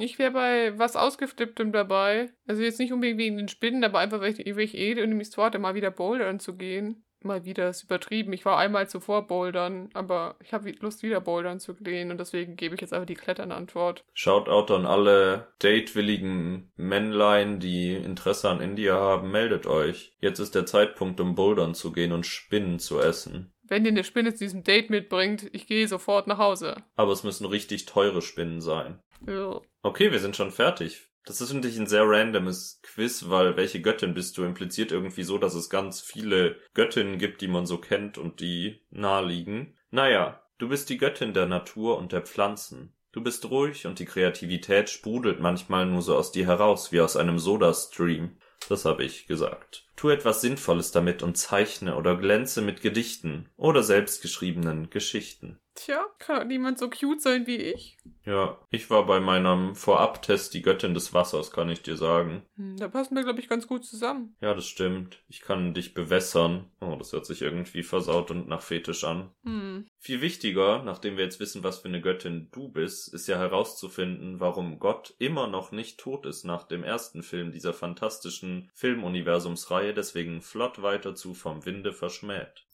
Ich 0.00 0.18
wäre 0.18 0.32
bei 0.32 0.78
was 0.78 0.96
Ausgeflipptem 0.96 1.72
dabei. 1.72 2.30
Also 2.46 2.62
jetzt 2.62 2.78
nicht 2.78 2.92
unbedingt 2.92 3.18
wegen 3.18 3.36
den 3.36 3.48
Spinnen, 3.48 3.84
aber 3.84 3.98
einfach, 3.98 4.20
weil 4.20 4.38
ich, 4.38 4.56
weil 4.56 4.64
ich 4.64 4.76
eh 4.76 4.92
irgendwie 4.92 5.24
vorhatte, 5.24 5.58
mal 5.58 5.74
wieder 5.74 5.90
bouldern 5.90 6.40
zu 6.40 6.56
gehen. 6.56 7.04
Mal 7.22 7.46
wieder 7.46 7.70
ist 7.70 7.84
übertrieben. 7.84 8.34
Ich 8.34 8.44
war 8.44 8.58
einmal 8.58 8.86
zuvor 8.86 9.26
bouldern, 9.26 9.88
aber 9.94 10.36
ich 10.40 10.52
habe 10.52 10.70
Lust, 10.80 11.02
wieder 11.02 11.22
bouldern 11.22 11.58
zu 11.58 11.74
gehen 11.74 12.10
und 12.10 12.20
deswegen 12.20 12.54
gebe 12.54 12.74
ich 12.74 12.82
jetzt 12.82 12.92
einfach 12.92 13.06
die 13.06 13.14
Klettern-Antwort. 13.14 14.04
Shoutout 14.12 14.74
an 14.74 14.84
alle 14.84 15.48
datewilligen 15.60 16.70
Männlein, 16.76 17.60
die 17.60 17.94
Interesse 17.94 18.50
an 18.50 18.60
India 18.60 18.94
haben, 18.94 19.30
meldet 19.30 19.66
euch. 19.66 20.14
Jetzt 20.20 20.38
ist 20.38 20.54
der 20.54 20.66
Zeitpunkt, 20.66 21.18
um 21.18 21.34
bouldern 21.34 21.74
zu 21.74 21.92
gehen 21.92 22.12
und 22.12 22.26
Spinnen 22.26 22.78
zu 22.78 23.00
essen. 23.00 23.54
Wenn 23.66 23.84
dir 23.84 23.90
eine 23.90 24.04
Spinne 24.04 24.34
zu 24.34 24.44
diesem 24.44 24.62
Date 24.62 24.90
mitbringt, 24.90 25.48
ich 25.52 25.66
gehe 25.66 25.88
sofort 25.88 26.26
nach 26.26 26.36
Hause. 26.36 26.76
Aber 26.96 27.12
es 27.12 27.24
müssen 27.24 27.46
richtig 27.46 27.86
teure 27.86 28.20
Spinnen 28.20 28.60
sein. 28.60 29.00
Okay, 29.82 30.12
wir 30.12 30.20
sind 30.20 30.36
schon 30.36 30.50
fertig. 30.50 31.08
Das 31.24 31.40
ist 31.40 31.52
natürlich 31.52 31.78
ein 31.78 31.86
sehr 31.86 32.06
randomes 32.06 32.80
Quiz, 32.82 33.30
weil 33.30 33.56
welche 33.56 33.80
Göttin 33.80 34.12
bist 34.12 34.36
du 34.36 34.44
impliziert 34.44 34.92
irgendwie 34.92 35.22
so, 35.22 35.38
dass 35.38 35.54
es 35.54 35.70
ganz 35.70 36.02
viele 36.02 36.56
Göttinnen 36.74 37.18
gibt, 37.18 37.40
die 37.40 37.48
man 37.48 37.64
so 37.64 37.78
kennt 37.78 38.18
und 38.18 38.40
die 38.40 38.82
naheliegen. 38.90 39.78
Naja, 39.90 40.42
du 40.58 40.68
bist 40.68 40.90
die 40.90 40.98
Göttin 40.98 41.32
der 41.32 41.46
Natur 41.46 41.96
und 41.96 42.12
der 42.12 42.22
Pflanzen. 42.22 42.94
Du 43.12 43.22
bist 43.22 43.48
ruhig 43.48 43.86
und 43.86 44.00
die 44.00 44.04
Kreativität 44.04 44.90
sprudelt 44.90 45.40
manchmal 45.40 45.86
nur 45.86 46.02
so 46.02 46.16
aus 46.16 46.32
dir 46.32 46.46
heraus, 46.46 46.92
wie 46.92 47.00
aus 47.00 47.16
einem 47.16 47.38
Soda-Stream. 47.38 48.36
Das 48.68 48.84
habe 48.84 49.04
ich 49.04 49.26
gesagt. 49.26 49.83
Tu 49.96 50.08
etwas 50.10 50.40
Sinnvolles 50.40 50.90
damit 50.90 51.22
und 51.22 51.36
zeichne 51.36 51.96
oder 51.96 52.16
glänze 52.16 52.62
mit 52.62 52.80
Gedichten 52.82 53.48
oder 53.56 53.82
selbstgeschriebenen 53.82 54.90
Geschichten. 54.90 55.58
Tja, 55.76 56.04
kann 56.20 56.46
niemand 56.46 56.78
so 56.78 56.88
cute 56.88 57.20
sein 57.20 57.48
wie 57.48 57.56
ich. 57.56 57.96
Ja, 58.24 58.58
ich 58.70 58.90
war 58.90 59.06
bei 59.06 59.18
meinem 59.18 59.74
Vorabtest 59.74 60.54
die 60.54 60.62
Göttin 60.62 60.94
des 60.94 61.12
Wassers, 61.12 61.50
kann 61.50 61.68
ich 61.68 61.82
dir 61.82 61.96
sagen. 61.96 62.42
Hm, 62.56 62.76
Da 62.76 62.86
passen 62.86 63.16
wir, 63.16 63.24
glaube 63.24 63.40
ich, 63.40 63.48
ganz 63.48 63.66
gut 63.66 63.84
zusammen. 63.84 64.36
Ja, 64.40 64.54
das 64.54 64.66
stimmt. 64.66 65.24
Ich 65.28 65.40
kann 65.40 65.74
dich 65.74 65.92
bewässern. 65.92 66.70
Oh, 66.80 66.94
das 66.96 67.12
hört 67.12 67.26
sich 67.26 67.42
irgendwie 67.42 67.82
versaut 67.82 68.30
und 68.30 68.46
nach 68.46 68.62
Fetisch 68.62 69.02
an. 69.02 69.32
Hm. 69.44 69.88
Viel 69.98 70.20
wichtiger, 70.20 70.82
nachdem 70.84 71.16
wir 71.16 71.24
jetzt 71.24 71.40
wissen, 71.40 71.64
was 71.64 71.80
für 71.80 71.88
eine 71.88 72.00
Göttin 72.00 72.50
du 72.52 72.68
bist, 72.68 73.12
ist 73.12 73.26
ja 73.26 73.36
herauszufinden, 73.38 74.38
warum 74.38 74.78
Gott 74.78 75.14
immer 75.18 75.48
noch 75.48 75.72
nicht 75.72 75.98
tot 75.98 76.24
ist 76.24 76.44
nach 76.44 76.62
dem 76.62 76.84
ersten 76.84 77.24
Film 77.24 77.50
dieser 77.50 77.72
fantastischen 77.74 78.70
Filmuniversumsreihe, 78.74 79.83
deswegen 79.92 80.40
flott 80.40 80.82
weiter 80.82 81.14
zu 81.14 81.34
Vom 81.34 81.64
Winde 81.66 81.92
verschmäht. 81.92 82.66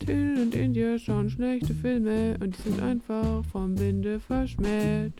Till 0.00 0.38
und 0.42 0.54
India 0.54 0.98
schauen 0.98 1.30
schlechte 1.30 1.74
Filme 1.74 2.36
und 2.40 2.56
die 2.56 2.62
sind 2.62 2.82
einfach 2.82 3.44
vom 3.46 3.78
Winde 3.78 4.18
verschmäht. 4.20 5.14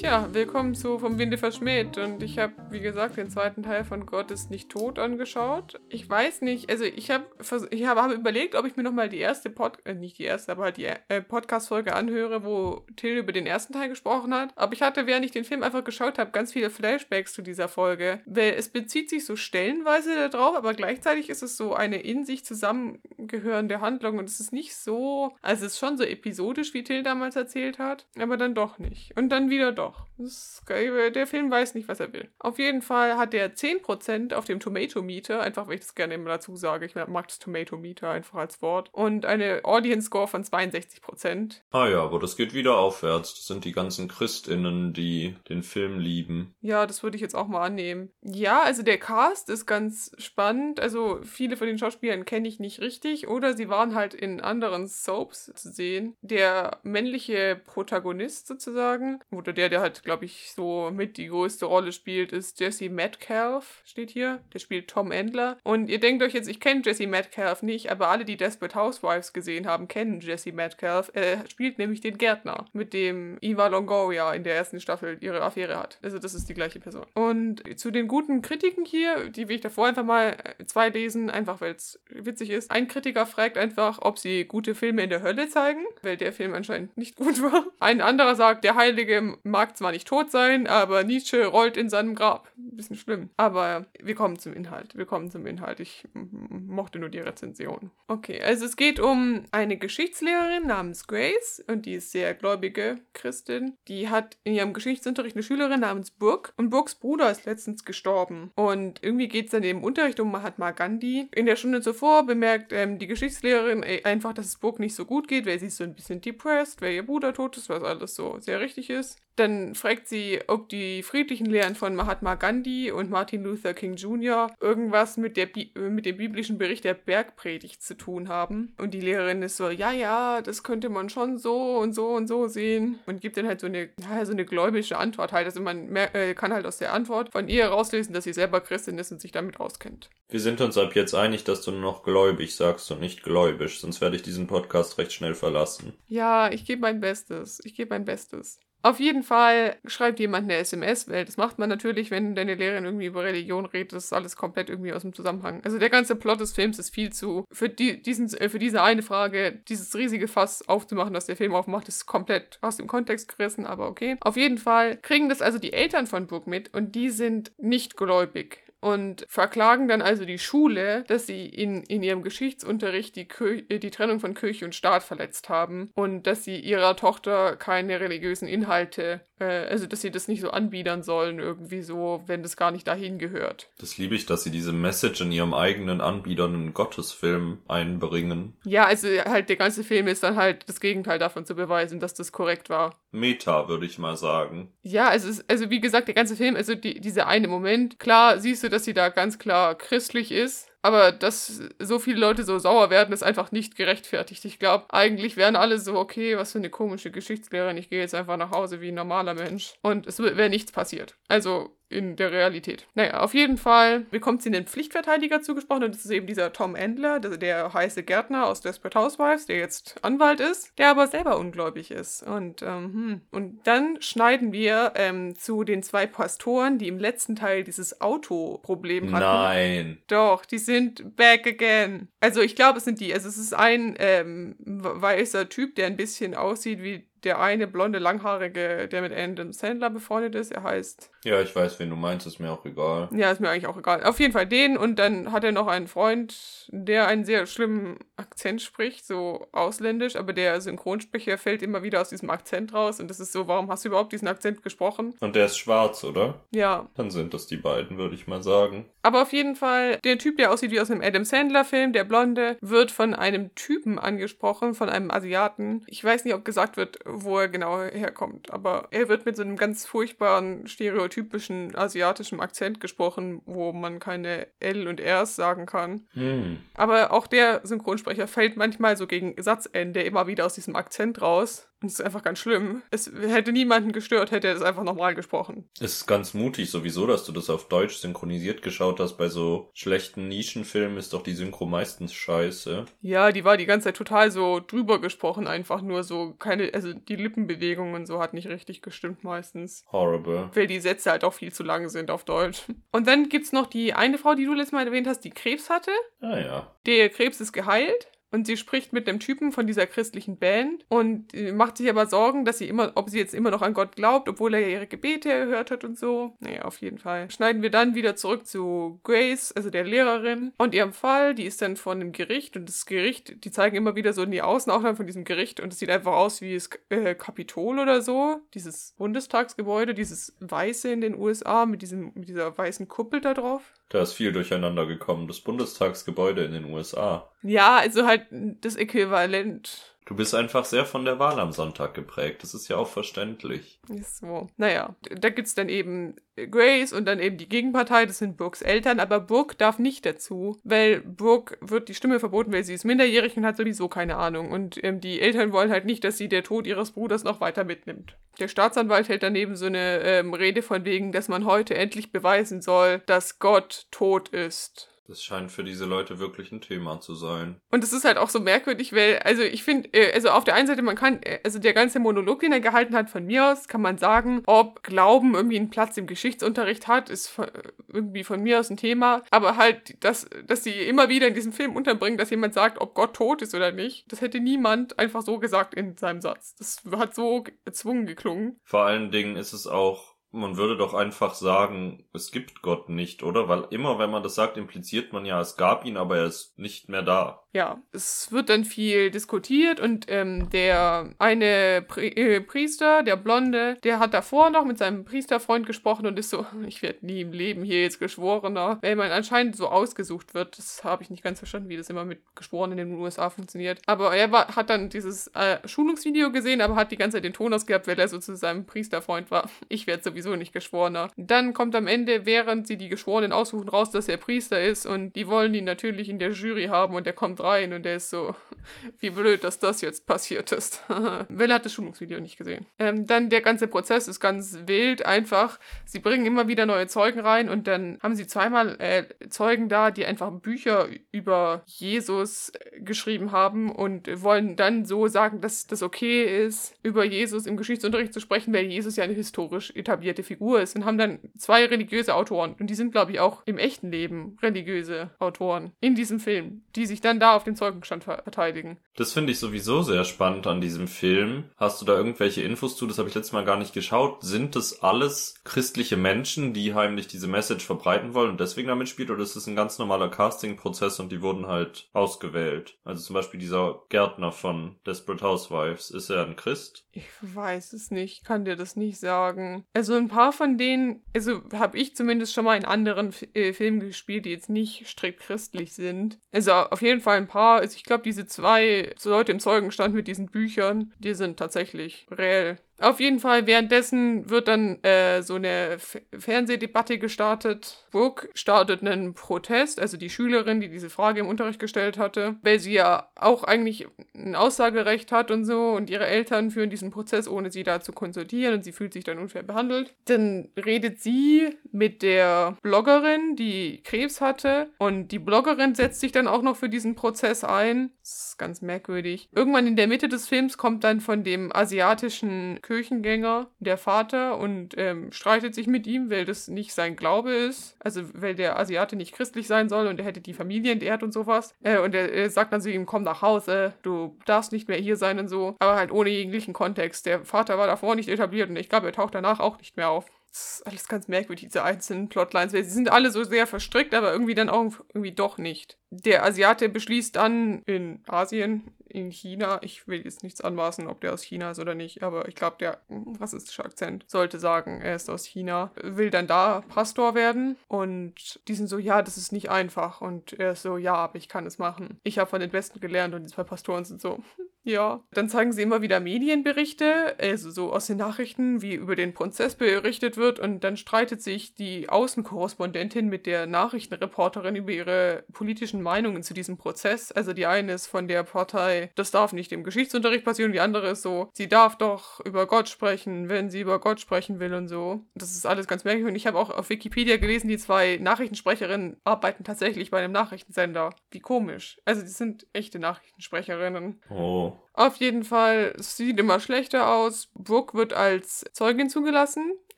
Tja, 0.00 0.30
willkommen 0.32 0.74
zu 0.74 0.98
Vom 0.98 1.18
Winde 1.18 1.36
verschmäht 1.36 1.98
und 1.98 2.22
ich 2.22 2.38
habe, 2.38 2.54
wie 2.70 2.80
gesagt, 2.80 3.18
den 3.18 3.28
zweiten 3.28 3.62
Teil 3.62 3.84
von 3.84 4.06
Gott 4.06 4.30
ist 4.30 4.50
nicht 4.50 4.70
tot 4.70 4.98
angeschaut. 4.98 5.78
Ich 5.90 6.08
weiß 6.08 6.40
nicht, 6.40 6.70
also 6.70 6.84
ich 6.84 7.10
habe 7.10 7.26
ich 7.68 7.86
hab, 7.86 7.98
hab 7.98 8.10
überlegt, 8.10 8.54
ob 8.54 8.64
ich 8.64 8.76
mir 8.76 8.82
nochmal 8.82 9.10
die 9.10 9.18
erste 9.18 9.50
Pod, 9.50 9.76
äh, 9.84 9.92
nicht 9.92 10.16
die 10.16 10.24
erste, 10.24 10.52
aber 10.52 10.62
halt 10.62 10.78
die 10.78 10.86
äh, 10.86 11.20
Podcast-Folge 11.20 11.94
anhöre, 11.94 12.44
wo 12.46 12.86
Till 12.96 13.18
über 13.18 13.32
den 13.32 13.46
ersten 13.46 13.74
Teil 13.74 13.90
gesprochen 13.90 14.32
hat. 14.32 14.56
Aber 14.56 14.72
ich 14.72 14.80
hatte, 14.80 15.06
während 15.06 15.26
ich 15.26 15.32
den 15.32 15.44
Film 15.44 15.62
einfach 15.62 15.84
geschaut 15.84 16.18
habe, 16.18 16.30
ganz 16.30 16.54
viele 16.54 16.70
Flashbacks 16.70 17.34
zu 17.34 17.42
dieser 17.42 17.68
Folge. 17.68 18.22
Weil 18.24 18.54
es 18.54 18.70
bezieht 18.70 19.10
sich 19.10 19.26
so 19.26 19.36
stellenweise 19.36 20.30
darauf, 20.30 20.56
aber 20.56 20.72
gleichzeitig 20.72 21.28
ist 21.28 21.42
es 21.42 21.58
so 21.58 21.74
eine 21.74 22.00
in 22.00 22.24
sich 22.24 22.42
zusammengehörende 22.46 23.82
Handlung 23.82 24.16
und 24.16 24.30
es 24.30 24.40
ist 24.40 24.54
nicht 24.54 24.74
so, 24.74 25.36
also 25.42 25.66
es 25.66 25.72
ist 25.74 25.78
schon 25.78 25.98
so 25.98 26.04
episodisch, 26.04 26.72
wie 26.72 26.84
Till 26.84 27.02
damals 27.02 27.36
erzählt 27.36 27.78
hat, 27.78 28.06
aber 28.18 28.38
dann 28.38 28.54
doch 28.54 28.78
nicht. 28.78 29.14
Und 29.18 29.28
dann 29.28 29.50
wieder 29.50 29.72
doch. 29.72 29.89
Das 30.18 30.28
ist 30.28 30.66
geil. 30.66 31.10
Der 31.12 31.26
Film 31.26 31.50
weiß 31.50 31.74
nicht, 31.74 31.88
was 31.88 32.00
er 32.00 32.12
will. 32.12 32.28
Auf 32.38 32.58
jeden 32.58 32.82
Fall 32.82 33.16
hat 33.16 33.32
er 33.34 33.54
10% 33.54 34.34
auf 34.34 34.44
dem 34.44 34.60
Tomato 34.60 35.02
Meter, 35.02 35.40
einfach 35.40 35.66
weil 35.66 35.74
ich 35.74 35.80
das 35.80 35.94
gerne 35.94 36.14
immer 36.14 36.30
dazu 36.30 36.56
sage. 36.56 36.86
Ich 36.86 36.94
mag 36.94 37.28
das 37.28 37.38
Tomato 37.38 37.76
Meter 37.76 38.10
einfach 38.10 38.38
als 38.38 38.60
Wort. 38.62 38.90
Und 38.92 39.24
eine 39.24 39.60
Audience 39.64 40.06
Score 40.06 40.28
von 40.28 40.44
62%. 40.44 41.60
Ah 41.70 41.88
ja, 41.88 42.02
aber 42.02 42.18
das 42.18 42.36
geht 42.36 42.52
wieder 42.52 42.76
aufwärts. 42.76 43.34
Das 43.34 43.46
sind 43.46 43.64
die 43.64 43.72
ganzen 43.72 44.08
Christinnen, 44.08 44.92
die 44.92 45.36
den 45.48 45.62
Film 45.62 45.98
lieben. 45.98 46.54
Ja, 46.60 46.86
das 46.86 47.02
würde 47.02 47.16
ich 47.16 47.22
jetzt 47.22 47.34
auch 47.34 47.48
mal 47.48 47.64
annehmen. 47.64 48.10
Ja, 48.22 48.62
also 48.62 48.82
der 48.82 48.98
Cast 48.98 49.48
ist 49.48 49.66
ganz 49.66 50.12
spannend. 50.18 50.80
Also 50.80 51.20
viele 51.22 51.56
von 51.56 51.66
den 51.66 51.78
Schauspielern 51.78 52.24
kenne 52.24 52.48
ich 52.48 52.60
nicht 52.60 52.80
richtig 52.80 53.28
oder 53.28 53.54
sie 53.54 53.68
waren 53.68 53.94
halt 53.94 54.14
in 54.14 54.40
anderen 54.40 54.86
Soaps 54.86 55.52
zu 55.54 55.70
sehen. 55.70 56.16
Der 56.20 56.78
männliche 56.82 57.60
Protagonist 57.64 58.46
sozusagen, 58.46 59.20
oder 59.30 59.52
der, 59.52 59.68
der 59.68 59.79
halt, 59.80 60.02
glaube 60.04 60.24
ich, 60.24 60.52
so 60.54 60.90
mit 60.92 61.16
die 61.16 61.28
größte 61.28 61.66
Rolle 61.66 61.92
spielt, 61.92 62.32
ist 62.32 62.60
Jesse 62.60 62.88
Metcalf, 62.88 63.82
steht 63.84 64.10
hier. 64.10 64.40
Der 64.52 64.58
spielt 64.58 64.88
Tom 64.88 65.12
Endler. 65.12 65.58
Und 65.62 65.88
ihr 65.88 66.00
denkt 66.00 66.22
euch 66.22 66.34
jetzt, 66.34 66.48
ich 66.48 66.60
kenne 66.60 66.82
Jesse 66.84 67.06
Metcalf 67.06 67.62
nicht, 67.62 67.90
aber 67.90 68.08
alle, 68.08 68.24
die 68.24 68.36
Desperate 68.36 68.74
Housewives 68.74 69.32
gesehen 69.32 69.66
haben, 69.66 69.88
kennen 69.88 70.20
Jesse 70.20 70.52
Metcalf. 70.52 71.10
Er 71.14 71.48
spielt 71.48 71.78
nämlich 71.78 72.00
den 72.00 72.18
Gärtner, 72.18 72.66
mit 72.72 72.92
dem 72.92 73.38
Eva 73.40 73.66
Longoria 73.68 74.32
in 74.32 74.44
der 74.44 74.54
ersten 74.54 74.80
Staffel 74.80 75.18
ihre 75.20 75.42
Affäre 75.42 75.78
hat. 75.78 75.98
Also 76.02 76.18
das 76.18 76.34
ist 76.34 76.48
die 76.48 76.54
gleiche 76.54 76.80
Person. 76.80 77.06
Und 77.14 77.62
zu 77.78 77.90
den 77.90 78.08
guten 78.08 78.42
Kritiken 78.42 78.84
hier, 78.84 79.30
die 79.30 79.48
will 79.48 79.56
ich 79.56 79.60
davor 79.60 79.86
einfach 79.86 80.04
mal 80.04 80.36
äh, 80.58 80.64
zwei 80.64 80.88
lesen, 80.88 81.30
einfach 81.30 81.60
weil 81.60 81.74
es 81.74 82.00
witzig 82.08 82.50
ist. 82.50 82.70
Ein 82.70 82.88
Kritiker 82.88 83.26
fragt 83.26 83.58
einfach, 83.58 83.98
ob 84.02 84.18
sie 84.18 84.44
gute 84.44 84.74
Filme 84.74 85.02
in 85.02 85.10
der 85.10 85.22
Hölle 85.22 85.48
zeigen, 85.48 85.84
weil 86.02 86.16
der 86.16 86.32
Film 86.32 86.54
anscheinend 86.54 86.96
nicht 86.96 87.16
gut 87.16 87.42
war. 87.42 87.64
Ein 87.78 88.00
anderer 88.00 88.34
sagt, 88.34 88.64
der 88.64 88.74
heilige 88.74 89.36
Mark 89.42 89.69
mag 89.70 89.76
zwar 89.76 89.92
nicht 89.92 90.08
tot 90.08 90.30
sein, 90.32 90.66
aber 90.66 91.04
Nietzsche 91.04 91.46
rollt 91.46 91.76
in 91.76 91.88
seinem 91.88 92.16
Grab. 92.16 92.50
Bisschen 92.56 92.96
schlimm. 92.96 93.30
Aber 93.36 93.86
wir 94.00 94.16
kommen 94.16 94.38
zum 94.38 94.52
Inhalt. 94.52 94.96
Wir 94.96 95.06
kommen 95.06 95.30
zum 95.30 95.46
Inhalt. 95.46 95.78
Ich 95.78 96.08
mochte 96.14 96.98
nur 96.98 97.08
die 97.08 97.20
Rezension. 97.20 97.90
Okay, 98.08 98.42
also 98.42 98.64
es 98.64 98.76
geht 98.76 98.98
um 98.98 99.44
eine 99.52 99.76
Geschichtslehrerin 99.76 100.66
namens 100.66 101.06
Grace 101.06 101.62
und 101.68 101.86
die 101.86 101.94
ist 101.94 102.10
sehr 102.10 102.34
gläubige 102.34 102.98
Christin. 103.12 103.76
Die 103.86 104.08
hat 104.08 104.38
in 104.42 104.54
ihrem 104.54 104.72
Geschichtsunterricht 104.72 105.36
eine 105.36 105.44
Schülerin 105.44 105.80
namens 105.80 106.10
Burke 106.10 106.52
und 106.56 106.70
Burkes 106.70 106.96
Bruder 106.96 107.30
ist 107.30 107.44
letztens 107.44 107.84
gestorben. 107.84 108.50
Und 108.56 109.02
irgendwie 109.02 109.28
geht 109.28 109.46
es 109.46 109.50
dann 109.52 109.62
im 109.62 109.84
Unterricht 109.84 110.18
um 110.18 110.32
Mahatma 110.32 110.72
Gandhi. 110.72 111.28
In 111.32 111.46
der 111.46 111.56
Stunde 111.56 111.80
zuvor 111.80 112.26
bemerkt 112.26 112.72
ähm, 112.72 112.98
die 112.98 113.06
Geschichtslehrerin 113.06 113.84
einfach, 114.04 114.32
dass 114.32 114.46
es 114.46 114.58
Burke 114.58 114.82
nicht 114.82 114.96
so 114.96 115.04
gut 115.04 115.28
geht, 115.28 115.46
weil 115.46 115.60
sie 115.60 115.66
ist 115.66 115.76
so 115.76 115.84
ein 115.84 115.94
bisschen 115.94 116.20
depressed, 116.20 116.82
weil 116.82 116.94
ihr 116.94 117.06
Bruder 117.06 117.32
tot 117.32 117.56
ist, 117.56 117.68
was 117.68 117.84
alles 117.84 118.16
so 118.16 118.38
sehr 118.40 118.60
richtig 118.60 118.90
ist. 118.90 119.20
Dann 119.36 119.74
fragt 119.74 120.08
sie, 120.08 120.40
ob 120.48 120.68
die 120.68 121.02
friedlichen 121.02 121.46
Lehren 121.46 121.74
von 121.74 121.94
Mahatma 121.94 122.34
Gandhi 122.34 122.90
und 122.90 123.10
Martin 123.10 123.42
Luther 123.42 123.74
King 123.74 123.94
Jr. 123.94 124.50
irgendwas 124.60 125.16
mit, 125.16 125.36
der 125.36 125.46
Bi 125.46 125.70
mit 125.74 126.04
dem 126.06 126.16
biblischen 126.18 126.58
Bericht 126.58 126.84
der 126.84 126.94
Bergpredigt 126.94 127.82
zu 127.82 127.96
tun 127.96 128.28
haben. 128.28 128.74
Und 128.78 128.92
die 128.92 129.00
Lehrerin 129.00 129.42
ist 129.42 129.56
so, 129.56 129.70
ja, 129.70 129.92
ja, 129.92 130.42
das 130.42 130.62
könnte 130.62 130.88
man 130.88 131.08
schon 131.08 131.38
so 131.38 131.78
und 131.78 131.94
so 131.94 132.08
und 132.08 132.26
so 132.26 132.48
sehen. 132.48 132.98
Und 133.06 133.20
gibt 133.20 133.36
dann 133.36 133.46
halt 133.46 133.60
so 133.60 133.66
eine, 133.66 133.90
ja, 134.00 134.24
so 134.24 134.32
eine 134.32 134.44
gläubische 134.44 134.98
Antwort 134.98 135.32
halt. 135.32 135.46
Also 135.46 135.60
man 135.60 135.94
äh, 135.96 136.34
kann 136.34 136.52
halt 136.52 136.66
aus 136.66 136.78
der 136.78 136.92
Antwort 136.92 137.30
von 137.32 137.48
ihr 137.48 137.64
herauslesen, 137.64 138.12
dass 138.12 138.24
sie 138.24 138.32
selber 138.32 138.60
Christin 138.60 138.98
ist 138.98 139.12
und 139.12 139.20
sich 139.20 139.32
damit 139.32 139.60
auskennt. 139.60 140.10
Wir 140.28 140.40
sind 140.40 140.60
uns 140.60 140.76
ab 140.78 140.94
jetzt 140.94 141.14
einig, 141.14 141.44
dass 141.44 141.62
du 141.62 141.70
nur 141.70 141.80
noch 141.80 142.02
gläubig 142.02 142.54
sagst 142.54 142.90
und 142.90 143.00
nicht 143.00 143.22
gläubisch, 143.22 143.80
sonst 143.80 144.00
werde 144.00 144.16
ich 144.16 144.22
diesen 144.22 144.46
Podcast 144.46 144.98
recht 144.98 145.12
schnell 145.12 145.34
verlassen. 145.34 145.94
Ja, 146.08 146.50
ich 146.52 146.64
gebe 146.64 146.82
mein 146.82 147.00
Bestes. 147.00 147.60
Ich 147.64 147.74
gebe 147.74 147.90
mein 147.90 148.04
Bestes. 148.04 148.60
Auf 148.82 148.98
jeden 148.98 149.22
Fall 149.22 149.76
schreibt 149.84 150.20
jemand 150.20 150.44
eine 150.44 150.56
SMS, 150.58 151.08
weil 151.08 151.24
das 151.24 151.36
macht 151.36 151.58
man 151.58 151.68
natürlich, 151.68 152.10
wenn 152.10 152.34
deine 152.34 152.54
Lehrerin 152.54 152.84
irgendwie 152.84 153.06
über 153.06 153.24
Religion 153.24 153.66
redet, 153.66 153.92
das 153.92 154.06
ist 154.06 154.12
alles 154.12 154.36
komplett 154.36 154.70
irgendwie 154.70 154.92
aus 154.92 155.02
dem 155.02 155.12
Zusammenhang. 155.12 155.60
Also 155.64 155.78
der 155.78 155.90
ganze 155.90 156.16
Plot 156.16 156.40
des 156.40 156.52
Films 156.52 156.78
ist 156.78 156.94
viel 156.94 157.12
zu, 157.12 157.44
für, 157.50 157.68
die, 157.68 158.00
diesen, 158.02 158.32
äh, 158.34 158.48
für 158.48 158.58
diese 158.58 158.82
eine 158.82 159.02
Frage, 159.02 159.60
dieses 159.68 159.94
riesige 159.94 160.28
Fass 160.28 160.66
aufzumachen, 160.68 161.12
das 161.12 161.26
der 161.26 161.36
Film 161.36 161.54
aufmacht, 161.54 161.88
ist 161.88 162.06
komplett 162.06 162.58
aus 162.62 162.78
dem 162.78 162.86
Kontext 162.86 163.36
gerissen, 163.36 163.66
aber 163.66 163.88
okay. 163.88 164.16
Auf 164.20 164.36
jeden 164.36 164.58
Fall 164.58 164.96
kriegen 164.96 165.28
das 165.28 165.42
also 165.42 165.58
die 165.58 165.72
Eltern 165.72 166.06
von 166.06 166.26
Brooke 166.26 166.48
mit 166.48 166.72
und 166.74 166.94
die 166.94 167.10
sind 167.10 167.52
nicht 167.58 167.96
gläubig 167.96 168.69
und 168.80 169.26
verklagen 169.28 169.88
dann 169.88 170.02
also 170.02 170.24
die 170.24 170.38
Schule, 170.38 171.04
dass 171.06 171.26
sie 171.26 171.46
in, 171.46 171.82
in 171.84 172.02
ihrem 172.02 172.22
Geschichtsunterricht 172.22 173.14
die, 173.16 173.28
Kir 173.28 173.62
äh, 173.70 173.78
die 173.78 173.90
Trennung 173.90 174.20
von 174.20 174.34
Kirche 174.34 174.64
und 174.64 174.74
Staat 174.74 175.02
verletzt 175.02 175.48
haben 175.48 175.90
und 175.94 176.26
dass 176.26 176.44
sie 176.44 176.58
ihrer 176.58 176.96
Tochter 176.96 177.56
keine 177.56 178.00
religiösen 178.00 178.48
Inhalte, 178.48 179.20
also 179.44 179.86
dass 179.86 180.00
sie 180.00 180.10
das 180.10 180.28
nicht 180.28 180.40
so 180.40 180.50
anbiedern 180.50 181.02
sollen, 181.02 181.38
irgendwie 181.38 181.82
so, 181.82 182.22
wenn 182.26 182.42
das 182.42 182.56
gar 182.56 182.70
nicht 182.70 182.86
dahin 182.86 183.18
gehört. 183.18 183.68
Das 183.78 183.98
liebe 183.98 184.14
ich, 184.14 184.26
dass 184.26 184.44
sie 184.44 184.50
diese 184.50 184.72
Message 184.72 185.20
in 185.20 185.32
ihrem 185.32 185.54
eigenen 185.54 186.00
anbiedernden 186.00 186.74
Gottesfilm 186.74 187.58
einbringen. 187.68 188.54
Ja, 188.64 188.86
also 188.86 189.08
halt 189.08 189.48
der 189.48 189.56
ganze 189.56 189.84
Film 189.84 190.06
ist 190.08 190.22
dann 190.22 190.36
halt 190.36 190.68
das 190.68 190.80
Gegenteil 190.80 191.18
davon 191.18 191.46
zu 191.46 191.54
beweisen, 191.54 192.00
dass 192.00 192.14
das 192.14 192.32
korrekt 192.32 192.70
war. 192.70 192.96
Meta, 193.12 193.68
würde 193.68 193.86
ich 193.86 193.98
mal 193.98 194.16
sagen. 194.16 194.72
Ja, 194.82 195.08
also, 195.08 195.42
also 195.48 195.70
wie 195.70 195.80
gesagt, 195.80 196.08
der 196.08 196.14
ganze 196.14 196.36
Film, 196.36 196.56
also 196.56 196.74
die, 196.74 197.00
dieser 197.00 197.26
eine 197.26 197.48
Moment, 197.48 197.98
klar 197.98 198.38
siehst 198.38 198.62
du, 198.62 198.70
dass 198.70 198.84
sie 198.84 198.94
da 198.94 199.08
ganz 199.08 199.38
klar 199.38 199.74
christlich 199.74 200.32
ist. 200.32 200.69
Aber 200.82 201.12
dass 201.12 201.62
so 201.78 201.98
viele 201.98 202.18
Leute 202.18 202.44
so 202.44 202.58
sauer 202.58 202.88
werden, 202.90 203.12
ist 203.12 203.22
einfach 203.22 203.52
nicht 203.52 203.76
gerechtfertigt. 203.76 204.44
Ich 204.44 204.58
glaube, 204.58 204.86
eigentlich 204.90 205.36
wären 205.36 205.56
alle 205.56 205.78
so, 205.78 205.96
okay, 205.96 206.38
was 206.38 206.52
für 206.52 206.58
eine 206.58 206.70
komische 206.70 207.10
Geschichtslehrerin, 207.10 207.76
ich 207.76 207.90
gehe 207.90 208.00
jetzt 208.00 208.14
einfach 208.14 208.38
nach 208.38 208.50
Hause 208.50 208.80
wie 208.80 208.88
ein 208.88 208.94
normaler 208.94 209.34
Mensch. 209.34 209.74
Und 209.82 210.06
es 210.06 210.18
wäre 210.18 210.48
nichts 210.48 210.72
passiert. 210.72 211.16
Also 211.28 211.76
in 211.90 212.16
der 212.16 212.30
Realität. 212.30 212.86
Naja, 212.94 213.20
auf 213.20 213.34
jeden 213.34 213.58
Fall 213.58 214.00
bekommt 214.10 214.42
sie 214.42 214.48
einen 214.48 214.66
Pflichtverteidiger 214.66 215.42
zugesprochen 215.42 215.84
und 215.84 215.94
das 215.94 216.04
ist 216.04 216.10
eben 216.10 216.26
dieser 216.26 216.52
Tom 216.52 216.76
Endler, 216.76 217.18
der, 217.20 217.36
der 217.36 217.74
heiße 217.74 218.04
Gärtner 218.04 218.46
aus 218.46 218.60
Desperate 218.60 218.98
Housewives, 218.98 219.46
der 219.46 219.58
jetzt 219.58 219.96
Anwalt 220.02 220.40
ist, 220.40 220.72
der 220.78 220.90
aber 220.90 221.08
selber 221.08 221.38
ungläubig 221.38 221.90
ist. 221.90 222.22
Und, 222.22 222.62
ähm, 222.62 222.92
hm. 222.92 223.20
und 223.30 223.66
dann 223.66 224.00
schneiden 224.00 224.52
wir 224.52 224.92
ähm, 224.94 225.34
zu 225.36 225.64
den 225.64 225.82
zwei 225.82 226.06
Pastoren, 226.06 226.78
die 226.78 226.88
im 226.88 226.98
letzten 226.98 227.34
Teil 227.34 227.64
dieses 227.64 228.00
Autoproblem 228.00 229.12
hatten. 229.12 229.24
Nein. 229.24 229.98
Doch, 230.06 230.44
die 230.44 230.58
sind 230.58 231.16
back 231.16 231.46
again. 231.46 232.08
Also 232.20 232.40
ich 232.40 232.54
glaube, 232.54 232.78
es 232.78 232.84
sind 232.84 233.00
die. 233.00 233.12
Also 233.12 233.28
es 233.28 233.36
ist 233.36 233.52
ein 233.52 233.96
ähm, 233.98 234.54
weißer 234.60 235.48
Typ, 235.48 235.74
der 235.74 235.86
ein 235.86 235.96
bisschen 235.96 236.34
aussieht 236.34 236.82
wie 236.82 237.09
der 237.24 237.40
eine 237.40 237.66
blonde, 237.66 237.98
langhaarige, 237.98 238.88
der 238.88 239.02
mit 239.02 239.12
Adam 239.12 239.52
Sandler 239.52 239.90
befreundet 239.90 240.34
ist. 240.34 240.52
Er 240.52 240.62
heißt. 240.62 241.10
Ja, 241.24 241.40
ich 241.40 241.54
weiß, 241.54 241.78
wen 241.78 241.90
du 241.90 241.96
meinst, 241.96 242.26
ist 242.26 242.38
mir 242.38 242.50
auch 242.50 242.64
egal. 242.64 243.08
Ja, 243.12 243.30
ist 243.30 243.40
mir 243.40 243.50
eigentlich 243.50 243.66
auch 243.66 243.76
egal. 243.76 244.02
Auf 244.04 244.20
jeden 244.20 244.32
Fall 244.32 244.46
den 244.46 244.76
und 244.76 244.98
dann 244.98 245.32
hat 245.32 245.44
er 245.44 245.52
noch 245.52 245.66
einen 245.66 245.86
Freund, 245.86 246.68
der 246.70 247.06
einen 247.06 247.24
sehr 247.24 247.46
schlimmen 247.46 247.98
Akzent 248.20 248.62
spricht, 248.62 249.06
so 249.06 249.48
ausländisch, 249.52 250.16
aber 250.16 250.32
der 250.32 250.60
Synchronsprecher 250.60 251.38
fällt 251.38 251.62
immer 251.62 251.82
wieder 251.82 252.00
aus 252.00 252.10
diesem 252.10 252.30
Akzent 252.30 252.72
raus 252.72 253.00
und 253.00 253.08
das 253.08 253.20
ist 253.20 253.32
so, 253.32 253.48
warum 253.48 253.70
hast 253.70 253.84
du 253.84 253.88
überhaupt 253.88 254.12
diesen 254.12 254.28
Akzent 254.28 254.62
gesprochen? 254.62 255.14
Und 255.20 255.34
der 255.34 255.46
ist 255.46 255.56
schwarz, 255.58 256.04
oder? 256.04 256.40
Ja. 256.50 256.88
Dann 256.94 257.10
sind 257.10 257.34
das 257.34 257.46
die 257.46 257.56
beiden, 257.56 257.98
würde 257.98 258.14
ich 258.14 258.26
mal 258.26 258.42
sagen. 258.42 258.86
Aber 259.02 259.22
auf 259.22 259.32
jeden 259.32 259.56
Fall, 259.56 259.98
der 260.04 260.18
Typ, 260.18 260.36
der 260.36 260.52
aussieht 260.52 260.70
wie 260.70 260.80
aus 260.80 260.90
einem 260.90 261.02
Adam 261.02 261.24
Sandler-Film, 261.24 261.92
der 261.92 262.04
Blonde, 262.04 262.58
wird 262.60 262.90
von 262.90 263.14
einem 263.14 263.54
Typen 263.54 263.98
angesprochen, 263.98 264.74
von 264.74 264.88
einem 264.88 265.10
Asiaten. 265.10 265.84
Ich 265.86 266.04
weiß 266.04 266.24
nicht, 266.24 266.34
ob 266.34 266.44
gesagt 266.44 266.76
wird, 266.76 266.98
wo 267.06 267.38
er 267.38 267.48
genau 267.48 267.82
herkommt, 267.82 268.52
aber 268.52 268.88
er 268.90 269.08
wird 269.08 269.24
mit 269.24 269.36
so 269.36 269.42
einem 269.42 269.56
ganz 269.56 269.86
furchtbaren, 269.86 270.66
stereotypischen 270.66 271.74
asiatischen 271.74 272.40
Akzent 272.40 272.80
gesprochen, 272.80 273.40
wo 273.46 273.72
man 273.72 273.98
keine 273.98 274.46
L 274.60 274.86
und 274.86 275.00
Rs 275.00 275.36
sagen 275.36 275.66
kann. 275.66 276.06
Hm. 276.12 276.58
Aber 276.74 277.12
auch 277.12 277.26
der 277.26 277.60
Synchronsprecher 277.64 278.09
fällt 278.26 278.56
manchmal 278.56 278.96
so 278.96 279.06
gegen 279.06 279.40
Satzende 279.42 280.02
immer 280.02 280.26
wieder 280.26 280.46
aus 280.46 280.54
diesem 280.54 280.76
Akzent 280.76 281.22
raus. 281.22 281.69
Und 281.82 281.88
es 281.88 281.94
ist 281.94 282.04
einfach 282.04 282.22
ganz 282.22 282.38
schlimm. 282.38 282.82
Es 282.90 283.10
hätte 283.10 283.52
niemanden 283.52 283.92
gestört, 283.92 284.30
hätte 284.30 284.48
er 284.48 284.54
das 284.54 284.62
einfach 284.62 284.82
nochmal 284.82 285.14
gesprochen. 285.14 285.68
Es 285.80 285.94
ist 285.94 286.06
ganz 286.06 286.34
mutig 286.34 286.70
sowieso, 286.70 287.06
dass 287.06 287.24
du 287.24 287.32
das 287.32 287.48
auf 287.48 287.68
Deutsch 287.68 287.96
synchronisiert 287.96 288.60
geschaut 288.60 289.00
hast. 289.00 289.16
Bei 289.16 289.28
so 289.28 289.70
schlechten 289.72 290.28
Nischenfilmen 290.28 290.98
ist 290.98 291.14
doch 291.14 291.22
die 291.22 291.32
Synchro 291.32 291.64
meistens 291.64 292.12
scheiße. 292.12 292.84
Ja, 293.00 293.32
die 293.32 293.44
war 293.44 293.56
die 293.56 293.64
ganze 293.64 293.84
Zeit 293.84 293.96
total 293.96 294.30
so 294.30 294.60
drüber 294.60 295.00
gesprochen, 295.00 295.46
einfach 295.46 295.80
nur 295.80 296.02
so 296.02 296.34
keine, 296.34 296.74
also 296.74 296.92
die 296.92 297.16
Lippenbewegungen 297.16 297.94
und 297.94 298.06
so 298.06 298.20
hat 298.20 298.34
nicht 298.34 298.48
richtig 298.48 298.82
gestimmt 298.82 299.24
meistens. 299.24 299.84
Horrible. 299.90 300.50
Weil 300.52 300.66
die 300.66 300.80
Sätze 300.80 301.10
halt 301.10 301.24
auch 301.24 301.32
viel 301.32 301.52
zu 301.52 301.62
lang 301.62 301.88
sind 301.88 302.10
auf 302.10 302.24
Deutsch. 302.24 302.64
Und 302.92 303.06
dann 303.06 303.28
gibt's 303.28 303.52
noch 303.52 303.66
die 303.66 303.94
eine 303.94 304.18
Frau, 304.18 304.34
die 304.34 304.44
du 304.44 304.52
letztes 304.52 304.72
Mal 304.72 304.86
erwähnt 304.86 305.06
hast, 305.06 305.20
die 305.20 305.30
Krebs 305.30 305.70
hatte. 305.70 305.92
Ah 306.20 306.38
ja. 306.38 306.76
Der 306.86 307.08
Krebs 307.08 307.40
ist 307.40 307.52
geheilt. 307.52 308.08
Und 308.30 308.46
sie 308.46 308.56
spricht 308.56 308.92
mit 308.92 309.06
dem 309.06 309.20
Typen 309.20 309.52
von 309.52 309.66
dieser 309.66 309.86
christlichen 309.86 310.38
Band 310.38 310.84
und 310.88 311.34
äh, 311.34 311.52
macht 311.52 311.76
sich 311.76 311.90
aber 311.90 312.06
Sorgen, 312.06 312.44
dass 312.44 312.58
sie 312.58 312.68
immer, 312.68 312.92
ob 312.94 313.10
sie 313.10 313.18
jetzt 313.18 313.34
immer 313.34 313.50
noch 313.50 313.62
an 313.62 313.74
Gott 313.74 313.96
glaubt, 313.96 314.28
obwohl 314.28 314.54
er 314.54 314.60
ja 314.60 314.68
ihre 314.68 314.86
Gebete 314.86 315.30
erhört 315.30 315.70
hat 315.70 315.84
und 315.84 315.98
so. 315.98 316.34
Naja, 316.40 316.62
auf 316.62 316.80
jeden 316.80 316.98
Fall. 316.98 317.30
Schneiden 317.30 317.62
wir 317.62 317.70
dann 317.70 317.94
wieder 317.94 318.16
zurück 318.16 318.46
zu 318.46 319.00
Grace, 319.02 319.52
also 319.52 319.70
der 319.70 319.84
Lehrerin, 319.84 320.52
und 320.58 320.74
ihrem 320.74 320.92
Fall. 320.92 321.34
Die 321.34 321.44
ist 321.44 321.60
dann 321.62 321.76
von 321.76 321.98
dem 321.98 322.12
Gericht 322.12 322.56
und 322.56 322.68
das 322.68 322.86
Gericht, 322.86 323.44
die 323.44 323.50
zeigen 323.50 323.76
immer 323.76 323.96
wieder 323.96 324.12
so 324.12 324.22
in 324.22 324.30
die 324.30 324.42
Außenaufnahmen 324.42 324.96
von 324.96 325.06
diesem 325.06 325.24
Gericht 325.24 325.60
und 325.60 325.72
es 325.72 325.78
sieht 325.78 325.90
einfach 325.90 326.12
aus 326.12 326.40
wie 326.40 326.54
das 326.54 326.70
äh, 326.90 327.14
Kapitol 327.14 327.78
oder 327.78 328.00
so. 328.02 328.40
Dieses 328.54 328.94
Bundestagsgebäude, 328.98 329.94
dieses 329.94 330.36
weiße 330.40 330.90
in 330.90 331.00
den 331.00 331.18
USA 331.18 331.66
mit, 331.66 331.82
diesem, 331.82 332.12
mit 332.14 332.28
dieser 332.28 332.56
weißen 332.56 332.88
Kuppel 332.88 333.20
da 333.20 333.34
drauf. 333.34 333.62
Da 333.88 334.02
ist 334.02 334.12
viel 334.12 334.32
durcheinander 334.32 334.86
gekommen. 334.86 335.26
Das 335.26 335.40
Bundestagsgebäude 335.40 336.44
in 336.44 336.52
den 336.52 336.64
USA. 336.66 337.28
Ja, 337.42 337.78
also 337.78 338.06
halt 338.06 338.19
das 338.30 338.76
Äquivalent. 338.76 339.90
Du 340.10 340.16
bist 340.16 340.34
einfach 340.34 340.64
sehr 340.64 340.86
von 340.86 341.04
der 341.04 341.20
Wahl 341.20 341.38
am 341.38 341.52
Sonntag 341.52 341.94
geprägt. 341.94 342.42
Das 342.42 342.52
ist 342.52 342.66
ja 342.66 342.76
auch 342.76 342.88
verständlich. 342.88 343.78
Ist 343.88 344.18
so. 344.18 344.48
Naja, 344.56 344.96
da 345.02 345.28
gibt's 345.28 345.54
dann 345.54 345.68
eben 345.68 346.16
Grace 346.34 346.92
und 346.92 347.04
dann 347.04 347.20
eben 347.20 347.36
die 347.36 347.48
Gegenpartei, 347.48 348.06
das 348.06 348.18
sind 348.18 348.36
Brooks 348.36 348.60
Eltern, 348.60 348.98
aber 348.98 349.20
Brooke 349.20 349.54
darf 349.54 349.78
nicht 349.78 350.04
dazu, 350.04 350.58
weil 350.64 351.00
Brooke 351.00 351.58
wird 351.60 351.88
die 351.88 351.94
Stimme 351.94 352.18
verboten, 352.18 352.52
weil 352.52 352.64
sie 352.64 352.74
ist 352.74 352.84
minderjährig 352.84 353.36
und 353.36 353.46
hat 353.46 353.56
sowieso 353.56 353.86
keine 353.88 354.16
Ahnung. 354.16 354.50
Und 354.50 354.82
ähm, 354.82 355.00
die 355.00 355.20
Eltern 355.20 355.52
wollen 355.52 355.70
halt 355.70 355.84
nicht, 355.84 356.02
dass 356.02 356.18
sie 356.18 356.28
der 356.28 356.42
Tod 356.42 356.66
ihres 356.66 356.90
Bruders 356.90 357.22
noch 357.22 357.40
weiter 357.40 357.62
mitnimmt. 357.62 358.16
Der 358.40 358.48
Staatsanwalt 358.48 359.08
hält 359.08 359.22
daneben 359.22 359.54
so 359.54 359.66
eine 359.66 360.00
ähm, 360.00 360.34
Rede 360.34 360.62
von 360.62 360.84
wegen, 360.84 361.12
dass 361.12 361.28
man 361.28 361.44
heute 361.44 361.76
endlich 361.76 362.10
beweisen 362.10 362.62
soll, 362.62 363.00
dass 363.06 363.38
Gott 363.38 363.86
tot 363.92 364.30
ist. 364.30 364.89
Das 365.10 365.24
scheint 365.24 365.50
für 365.50 365.64
diese 365.64 365.86
Leute 365.86 366.20
wirklich 366.20 366.52
ein 366.52 366.60
Thema 366.60 367.00
zu 367.00 367.16
sein. 367.16 367.60
Und 367.72 367.82
es 367.82 367.92
ist 367.92 368.04
halt 368.04 368.16
auch 368.16 368.28
so 368.28 368.38
merkwürdig, 368.38 368.92
weil, 368.92 369.18
also 369.18 369.42
ich 369.42 369.64
finde, 369.64 369.88
äh, 369.92 370.12
also 370.14 370.28
auf 370.30 370.44
der 370.44 370.54
einen 370.54 370.68
Seite, 370.68 370.82
man 370.82 370.94
kann, 370.94 371.20
äh, 371.24 371.40
also 371.42 371.58
der 371.58 371.72
ganze 371.72 371.98
Monolog, 371.98 372.38
den 372.38 372.52
er 372.52 372.60
gehalten 372.60 372.94
hat 372.94 373.10
von 373.10 373.26
mir 373.26 373.50
aus, 373.50 373.66
kann 373.66 373.82
man 373.82 373.98
sagen, 373.98 374.44
ob 374.46 374.84
Glauben 374.84 375.34
irgendwie 375.34 375.56
einen 375.56 375.68
Platz 375.68 375.96
im 375.96 376.06
Geschichtsunterricht 376.06 376.86
hat, 376.86 377.10
ist 377.10 377.26
von, 377.26 377.48
irgendwie 377.88 378.22
von 378.22 378.40
mir 378.40 378.60
aus 378.60 378.70
ein 378.70 378.76
Thema. 378.76 379.22
Aber 379.32 379.56
halt, 379.56 380.02
dass, 380.04 380.30
dass 380.46 380.62
sie 380.62 380.74
immer 380.74 381.08
wieder 381.08 381.26
in 381.26 381.34
diesem 381.34 381.52
Film 381.52 381.74
unterbringen, 381.74 382.16
dass 382.16 382.30
jemand 382.30 382.54
sagt, 382.54 382.80
ob 382.80 382.94
Gott 382.94 383.14
tot 383.14 383.42
ist 383.42 383.52
oder 383.52 383.72
nicht, 383.72 384.04
das 384.12 384.20
hätte 384.20 384.38
niemand 384.38 384.96
einfach 385.00 385.22
so 385.22 385.40
gesagt 385.40 385.74
in 385.74 385.96
seinem 385.96 386.20
Satz. 386.20 386.54
Das 386.54 386.82
hat 386.96 387.16
so 387.16 387.42
erzwungen 387.64 388.06
geklungen. 388.06 388.60
Vor 388.62 388.84
allen 388.84 389.10
Dingen 389.10 389.34
ist 389.34 389.54
es 389.54 389.66
auch 389.66 390.09
man 390.32 390.56
würde 390.56 390.76
doch 390.76 390.94
einfach 390.94 391.34
sagen, 391.34 392.04
es 392.12 392.30
gibt 392.30 392.62
Gott 392.62 392.88
nicht, 392.88 393.22
oder? 393.22 393.48
Weil 393.48 393.66
immer, 393.70 393.98
wenn 393.98 394.10
man 394.10 394.22
das 394.22 394.34
sagt, 394.34 394.56
impliziert 394.56 395.12
man 395.12 395.26
ja, 395.26 395.40
es 395.40 395.56
gab 395.56 395.84
ihn, 395.84 395.96
aber 395.96 396.18
er 396.18 396.26
ist 396.26 396.58
nicht 396.58 396.88
mehr 396.88 397.02
da. 397.02 397.44
Ja, 397.52 397.82
es 397.90 398.30
wird 398.30 398.48
dann 398.48 398.64
viel 398.64 399.10
diskutiert 399.10 399.80
und 399.80 400.06
ähm, 400.08 400.48
der 400.50 401.10
eine 401.18 401.84
Pri 401.86 402.06
äh, 402.08 402.40
Priester, 402.40 403.02
der 403.02 403.16
Blonde, 403.16 403.76
der 403.82 403.98
hat 403.98 404.14
davor 404.14 404.50
noch 404.50 404.64
mit 404.64 404.78
seinem 404.78 405.04
Priesterfreund 405.04 405.66
gesprochen 405.66 406.06
und 406.06 406.16
ist 406.16 406.30
so, 406.30 406.46
ich 406.66 406.80
werde 406.82 407.04
nie 407.04 407.22
im 407.22 407.32
Leben 407.32 407.64
hier 407.64 407.82
jetzt 407.82 407.98
Geschworener, 407.98 408.78
weil 408.82 408.94
man 408.94 409.10
anscheinend 409.10 409.56
so 409.56 409.66
ausgesucht 409.66 410.32
wird. 410.32 410.58
Das 410.58 410.84
habe 410.84 411.02
ich 411.02 411.10
nicht 411.10 411.24
ganz 411.24 411.38
verstanden, 411.38 411.68
wie 411.68 411.76
das 411.76 411.90
immer 411.90 412.04
mit 412.04 412.20
Geschworenen 412.36 412.78
in 412.78 412.90
den 412.90 412.98
USA 413.00 413.30
funktioniert. 413.30 413.80
Aber 413.86 414.14
er 414.14 414.30
war, 414.30 414.54
hat 414.54 414.70
dann 414.70 414.88
dieses 414.88 415.26
äh, 415.28 415.58
Schulungsvideo 415.66 416.30
gesehen, 416.30 416.60
aber 416.60 416.76
hat 416.76 416.92
die 416.92 416.96
ganze 416.96 417.16
Zeit 417.16 417.24
den 417.24 417.32
Ton 417.32 417.52
ausgehabt, 417.52 417.88
weil 417.88 417.98
er 417.98 418.06
so 418.06 418.18
zu 418.18 418.36
seinem 418.36 418.64
Priesterfreund 418.66 419.30
war. 419.30 419.50
Ich 419.72 419.86
werde 419.86 420.02
sowieso 420.02 420.34
nicht 420.34 420.52
Geschworener. 420.52 421.10
Dann 421.16 421.54
kommt 421.54 421.76
am 421.76 421.86
Ende, 421.86 422.26
während 422.26 422.66
sie 422.66 422.76
die 422.76 422.88
Geschworenen 422.88 423.32
aussuchen, 423.32 423.68
raus, 423.68 423.90
dass 423.90 424.08
er 424.08 424.16
Priester 424.16 424.60
ist 424.60 424.84
und 424.84 425.14
die 425.14 425.28
wollen 425.28 425.54
ihn 425.54 425.64
natürlich 425.64 426.08
in 426.08 426.18
der 426.18 426.32
Jury 426.32 426.66
haben 426.66 426.94
und 426.94 427.06
der 427.06 427.12
kommt 427.12 427.39
rein 427.40 427.72
und 427.72 427.84
der 427.84 427.96
ist 427.96 428.10
so, 428.10 428.34
wie 429.00 429.10
blöd, 429.10 429.44
dass 429.44 429.58
das 429.58 429.80
jetzt 429.80 430.06
passiert 430.06 430.52
ist. 430.52 430.82
Will 431.28 431.52
hat 431.52 431.64
das 431.64 431.72
Schulungsvideo 431.72 432.20
nicht 432.20 432.36
gesehen. 432.36 432.66
Ähm, 432.78 433.06
dann 433.06 433.30
der 433.30 433.40
ganze 433.40 433.66
Prozess 433.66 434.08
ist 434.08 434.20
ganz 434.20 434.58
wild, 434.66 435.04
einfach. 435.04 435.58
Sie 435.84 435.98
bringen 435.98 436.26
immer 436.26 436.48
wieder 436.48 436.66
neue 436.66 436.86
Zeugen 436.86 437.20
rein 437.20 437.48
und 437.48 437.66
dann 437.66 437.98
haben 438.02 438.14
sie 438.14 438.26
zweimal 438.26 438.76
äh, 438.80 439.04
Zeugen 439.28 439.68
da, 439.68 439.90
die 439.90 440.06
einfach 440.06 440.30
Bücher 440.30 440.88
über 441.12 441.62
Jesus 441.66 442.50
äh, 442.50 442.80
geschrieben 442.80 443.32
haben 443.32 443.70
und 443.70 444.22
wollen 444.22 444.56
dann 444.56 444.84
so 444.84 445.08
sagen, 445.08 445.40
dass 445.40 445.66
das 445.66 445.82
okay 445.82 446.44
ist, 446.44 446.74
über 446.82 447.04
Jesus 447.04 447.46
im 447.46 447.56
Geschichtsunterricht 447.56 448.12
zu 448.12 448.20
sprechen, 448.20 448.52
weil 448.52 448.66
Jesus 448.66 448.96
ja 448.96 449.04
eine 449.04 449.14
historisch 449.14 449.72
etablierte 449.74 450.22
Figur 450.22 450.60
ist 450.60 450.76
und 450.76 450.84
haben 450.84 450.98
dann 450.98 451.18
zwei 451.36 451.66
religiöse 451.66 452.14
Autoren 452.14 452.54
und 452.58 452.68
die 452.68 452.74
sind, 452.74 452.92
glaube 452.92 453.12
ich, 453.12 453.20
auch 453.20 453.42
im 453.46 453.58
echten 453.58 453.90
Leben 453.90 454.36
religiöse 454.42 455.10
Autoren 455.18 455.72
in 455.80 455.94
diesem 455.94 456.20
Film, 456.20 456.62
die 456.76 456.86
sich 456.86 457.00
dann 457.00 457.20
da 457.20 457.29
auf 457.36 457.44
den 457.44 457.56
Zeugen 457.56 457.70
Zeugenstand 457.70 458.04
verteidigen. 458.04 458.78
Das 458.96 459.12
finde 459.12 459.32
ich 459.32 459.38
sowieso 459.38 459.82
sehr 459.82 460.04
spannend 460.04 460.46
an 460.46 460.60
diesem 460.60 460.88
Film. 460.88 461.44
Hast 461.56 461.80
du 461.80 461.86
da 461.86 461.96
irgendwelche 461.96 462.42
Infos 462.42 462.76
zu? 462.76 462.86
Das 462.86 462.98
habe 462.98 463.08
ich 463.08 463.14
letztes 463.14 463.32
Mal 463.32 463.44
gar 463.44 463.56
nicht 463.56 463.72
geschaut. 463.72 464.22
Sind 464.22 464.56
das 464.56 464.82
alles 464.82 465.40
christliche 465.44 465.96
Menschen, 465.96 466.52
die 466.52 466.74
heimlich 466.74 467.06
diese 467.06 467.28
Message 467.28 467.64
verbreiten 467.64 468.14
wollen 468.14 468.30
und 468.30 468.40
deswegen 468.40 468.68
damit 468.68 468.88
spielt? 468.88 469.10
Oder 469.10 469.22
ist 469.22 469.36
es 469.36 469.46
ein 469.46 469.56
ganz 469.56 469.78
normaler 469.78 470.10
Casting-Prozess 470.10 471.00
und 471.00 471.10
die 471.10 471.22
wurden 471.22 471.46
halt 471.46 471.88
ausgewählt? 471.92 472.78
Also 472.84 473.02
zum 473.02 473.14
Beispiel 473.14 473.40
dieser 473.40 473.82
Gärtner 473.88 474.32
von 474.32 474.76
Desperate 474.86 475.24
Housewives. 475.24 475.90
Ist 475.90 476.10
er 476.10 476.26
ein 476.26 476.36
Christ? 476.36 476.86
Ich 476.92 477.06
weiß 477.22 477.72
es 477.72 477.90
nicht, 477.90 478.24
kann 478.24 478.44
dir 478.44 478.56
das 478.56 478.74
nicht 478.74 478.98
sagen. 478.98 479.64
Also 479.72 479.94
ein 479.94 480.08
paar 480.08 480.32
von 480.32 480.58
denen, 480.58 481.04
also 481.14 481.42
habe 481.52 481.78
ich 481.78 481.94
zumindest 481.94 482.34
schon 482.34 482.44
mal 482.44 482.56
in 482.56 482.64
anderen 482.64 483.10
F 483.10 483.26
äh, 483.34 483.52
Filmen 483.52 483.80
gespielt, 483.80 484.24
die 484.24 484.30
jetzt 484.30 484.50
nicht 484.50 484.86
strikt 484.88 485.20
christlich 485.20 485.72
sind. 485.72 486.18
Also 486.32 486.52
auf 486.52 486.82
jeden 486.82 487.00
Fall 487.00 487.18
ein 487.20 487.28
paar. 487.28 487.60
Also 487.60 487.76
ich 487.76 487.84
glaube, 487.84 488.02
diese 488.02 488.26
zwei 488.26 488.94
Leute 489.04 489.32
im 489.32 489.40
Zeugenstand 489.40 489.94
mit 489.94 490.08
diesen 490.08 490.26
Büchern, 490.26 490.92
die 490.98 491.14
sind 491.14 491.38
tatsächlich 491.38 492.06
reell. 492.10 492.58
Auf 492.80 492.98
jeden 492.98 493.20
Fall, 493.20 493.46
währenddessen 493.46 494.30
wird 494.30 494.48
dann 494.48 494.82
äh, 494.82 495.22
so 495.22 495.34
eine 495.34 495.72
F 495.72 496.00
Fernsehdebatte 496.18 496.98
gestartet. 496.98 497.86
Brooke 497.90 498.28
startet 498.34 498.82
einen 498.82 499.12
Protest, 499.12 499.78
also 499.78 499.98
die 499.98 500.08
Schülerin, 500.08 500.60
die 500.60 500.70
diese 500.70 500.88
Frage 500.88 501.20
im 501.20 501.28
Unterricht 501.28 501.58
gestellt 501.58 501.98
hatte, 501.98 502.36
weil 502.42 502.58
sie 502.58 502.72
ja 502.72 503.10
auch 503.16 503.44
eigentlich 503.44 503.86
ein 504.14 504.34
Aussagerecht 504.34 505.12
hat 505.12 505.30
und 505.30 505.44
so 505.44 505.72
und 505.72 505.90
ihre 505.90 506.06
Eltern 506.06 506.50
führen 506.50 506.70
diesen 506.70 506.90
Prozess, 506.90 507.28
ohne 507.28 507.50
sie 507.50 507.64
da 507.64 507.80
zu 507.80 507.92
konsultieren 507.92 508.54
und 508.54 508.64
sie 508.64 508.72
fühlt 508.72 508.94
sich 508.94 509.04
dann 509.04 509.18
unfair 509.18 509.42
behandelt. 509.42 509.94
Dann 510.06 510.48
redet 510.56 511.00
sie 511.00 511.50
mit 511.72 512.02
der 512.02 512.56
Bloggerin, 512.62 513.36
die 513.36 513.82
Krebs 513.82 514.22
hatte 514.22 514.70
und 514.78 515.08
die 515.08 515.18
Bloggerin 515.18 515.74
setzt 515.74 516.00
sich 516.00 516.12
dann 516.12 516.28
auch 516.28 516.42
noch 516.42 516.56
für 516.56 516.70
diesen 516.70 516.94
Prozess 516.94 517.44
ein. 517.44 517.90
Das 518.10 518.30
ist 518.30 518.38
ganz 518.38 518.60
merkwürdig. 518.60 519.28
Irgendwann 519.32 519.68
in 519.68 519.76
der 519.76 519.86
Mitte 519.86 520.08
des 520.08 520.26
Films 520.26 520.58
kommt 520.58 520.82
dann 520.82 521.00
von 521.00 521.22
dem 521.22 521.54
asiatischen 521.54 522.58
Kirchengänger, 522.60 523.46
der 523.60 523.78
Vater, 523.78 524.38
und 524.38 524.74
ähm, 524.76 525.12
streitet 525.12 525.54
sich 525.54 525.68
mit 525.68 525.86
ihm, 525.86 526.10
weil 526.10 526.24
das 526.24 526.48
nicht 526.48 526.72
sein 526.72 526.96
Glaube 526.96 527.30
ist. 527.32 527.76
Also, 527.78 528.02
weil 528.12 528.34
der 528.34 528.58
Asiate 528.58 528.96
nicht 528.96 529.14
christlich 529.14 529.46
sein 529.46 529.68
soll 529.68 529.86
und 529.86 530.00
er 530.00 530.06
hätte 530.06 530.20
die 530.20 530.34
Familie 530.34 530.72
entehrt 530.72 531.04
und 531.04 531.12
sowas. 531.12 531.54
Äh, 531.62 531.78
und 531.78 531.94
er, 531.94 532.12
er, 532.12 532.30
sagt 532.30 532.52
dann 532.52 532.60
zu 532.60 532.70
ihm, 532.70 532.84
komm 532.84 533.04
nach 533.04 533.22
Hause, 533.22 533.74
du 533.82 534.16
darfst 534.26 534.50
nicht 534.50 534.66
mehr 534.66 534.78
hier 534.78 534.96
sein 534.96 535.20
und 535.20 535.28
so. 535.28 535.54
Aber 535.60 535.76
halt 535.76 535.92
ohne 535.92 536.10
jeglichen 536.10 536.52
Kontext. 536.52 537.06
Der 537.06 537.24
Vater 537.24 537.58
war 537.58 537.68
davor 537.68 537.94
nicht 537.94 538.08
etabliert 538.08 538.50
und 538.50 538.56
ich 538.56 538.68
glaube, 538.68 538.86
er 538.86 538.92
taucht 538.92 539.14
danach 539.14 539.38
auch 539.38 539.58
nicht 539.58 539.76
mehr 539.76 539.88
auf. 539.88 540.06
Das 540.30 540.58
ist 540.58 540.66
alles 540.66 540.86
ganz 540.86 541.08
merkwürdig, 541.08 541.48
diese 541.48 541.64
einzelnen 541.64 542.08
Plotlines. 542.08 542.52
Sie 542.52 542.62
sind 542.62 542.90
alle 542.90 543.10
so 543.10 543.24
sehr 543.24 543.48
verstrickt, 543.48 543.94
aber 543.94 544.12
irgendwie 544.12 544.36
dann 544.36 544.48
auch 544.48 544.72
irgendwie 544.94 545.12
doch 545.12 545.38
nicht. 545.38 545.76
Der 545.90 546.24
Asiate 546.24 546.68
beschließt 546.68 547.16
dann 547.16 547.62
in 547.64 548.04
Asien, 548.06 548.72
in 548.90 549.10
China, 549.10 549.58
ich 549.62 549.88
will 549.88 550.04
jetzt 550.04 550.22
nichts 550.22 550.40
anmaßen, 550.40 550.86
ob 550.86 551.00
der 551.00 551.14
aus 551.14 551.22
China 551.22 551.50
ist 551.50 551.58
oder 551.58 551.74
nicht, 551.74 552.02
aber 552.02 552.28
ich 552.28 552.34
glaube, 552.34 552.56
der 552.60 552.80
rassistische 553.18 553.64
Akzent 553.64 554.04
sollte 554.08 554.38
sagen, 554.38 554.80
er 554.80 554.96
ist 554.96 555.10
aus 555.10 555.24
China, 555.24 555.72
will 555.82 556.10
dann 556.10 556.26
da 556.26 556.62
Pastor 556.68 557.14
werden 557.14 557.56
und 557.68 558.40
die 558.48 558.54
sind 558.54 558.68
so, 558.68 558.78
ja, 558.78 559.02
das 559.02 559.16
ist 559.16 559.32
nicht 559.32 559.50
einfach 559.50 560.00
und 560.00 560.32
er 560.34 560.52
ist 560.52 560.62
so, 560.62 560.76
ja, 560.76 560.94
aber 560.94 561.16
ich 561.16 561.28
kann 561.28 561.46
es 561.46 561.58
machen. 561.58 562.00
Ich 562.04 562.18
habe 562.18 562.30
von 562.30 562.40
den 562.40 562.50
Besten 562.50 562.80
gelernt 562.80 563.14
und 563.14 563.22
die 563.22 563.30
zwei 563.30 563.44
Pastoren 563.44 563.84
sind 563.84 564.00
so, 564.00 564.22
ja. 564.62 565.02
Dann 565.12 565.28
zeigen 565.28 565.52
sie 565.52 565.62
immer 565.62 565.82
wieder 565.82 566.00
Medienberichte, 566.00 567.16
also 567.18 567.50
so 567.50 567.72
aus 567.72 567.86
den 567.86 567.96
Nachrichten, 567.96 568.62
wie 568.62 568.74
über 568.74 568.94
den 568.94 569.14
Prozess 569.14 569.54
berichtet 569.54 570.16
wird 570.16 570.38
und 570.38 570.62
dann 570.64 570.76
streitet 570.76 571.22
sich 571.22 571.54
die 571.54 571.88
Außenkorrespondentin 571.88 573.08
mit 573.08 573.26
der 573.26 573.46
Nachrichtenreporterin 573.46 574.56
über 574.56 574.70
ihre 574.72 575.24
politischen 575.32 575.82
Meinungen 575.82 576.22
zu 576.22 576.34
diesem 576.34 576.58
Prozess. 576.58 577.10
Also 577.12 577.32
die 577.32 577.46
eine 577.46 577.72
ist 577.72 577.86
von 577.86 578.08
der 578.08 578.22
Partei, 578.22 578.90
das 578.96 579.10
darf 579.10 579.32
nicht 579.32 579.52
im 579.52 579.64
Geschichtsunterricht 579.64 580.24
passieren, 580.24 580.52
die 580.52 580.60
andere 580.60 580.90
ist 580.90 581.02
so, 581.02 581.30
sie 581.32 581.48
darf 581.48 581.78
doch 581.78 582.20
über 582.20 582.46
Gott 582.46 582.68
sprechen, 582.68 583.28
wenn 583.28 583.50
sie 583.50 583.60
über 583.60 583.80
Gott 583.80 584.00
sprechen 584.00 584.40
will 584.40 584.52
und 584.54 584.68
so. 584.68 585.04
Das 585.14 585.30
ist 585.30 585.46
alles 585.46 585.66
ganz 585.66 585.84
merkwürdig 585.84 586.10
und 586.10 586.16
ich 586.16 586.26
habe 586.26 586.38
auch 586.38 586.50
auf 586.50 586.68
Wikipedia 586.68 587.16
gelesen, 587.16 587.48
die 587.48 587.58
zwei 587.58 587.98
Nachrichtensprecherinnen 588.00 588.98
arbeiten 589.04 589.44
tatsächlich 589.44 589.90
bei 589.90 589.98
einem 589.98 590.12
Nachrichtensender. 590.12 590.90
Wie 591.10 591.20
komisch. 591.20 591.80
Also 591.84 592.02
die 592.02 592.08
sind 592.08 592.46
echte 592.52 592.78
Nachrichtensprecherinnen. 592.78 594.00
Oh. 594.10 594.49
know. 594.50 594.69
Auf 594.72 594.96
jeden 594.96 595.24
Fall, 595.24 595.74
es 595.78 595.96
sieht 595.96 596.18
immer 596.18 596.40
schlechter 596.40 596.88
aus. 596.94 597.28
Brooke 597.34 597.76
wird 597.76 597.92
als 597.92 598.44
Zeugin 598.52 598.88
zugelassen 598.88 599.52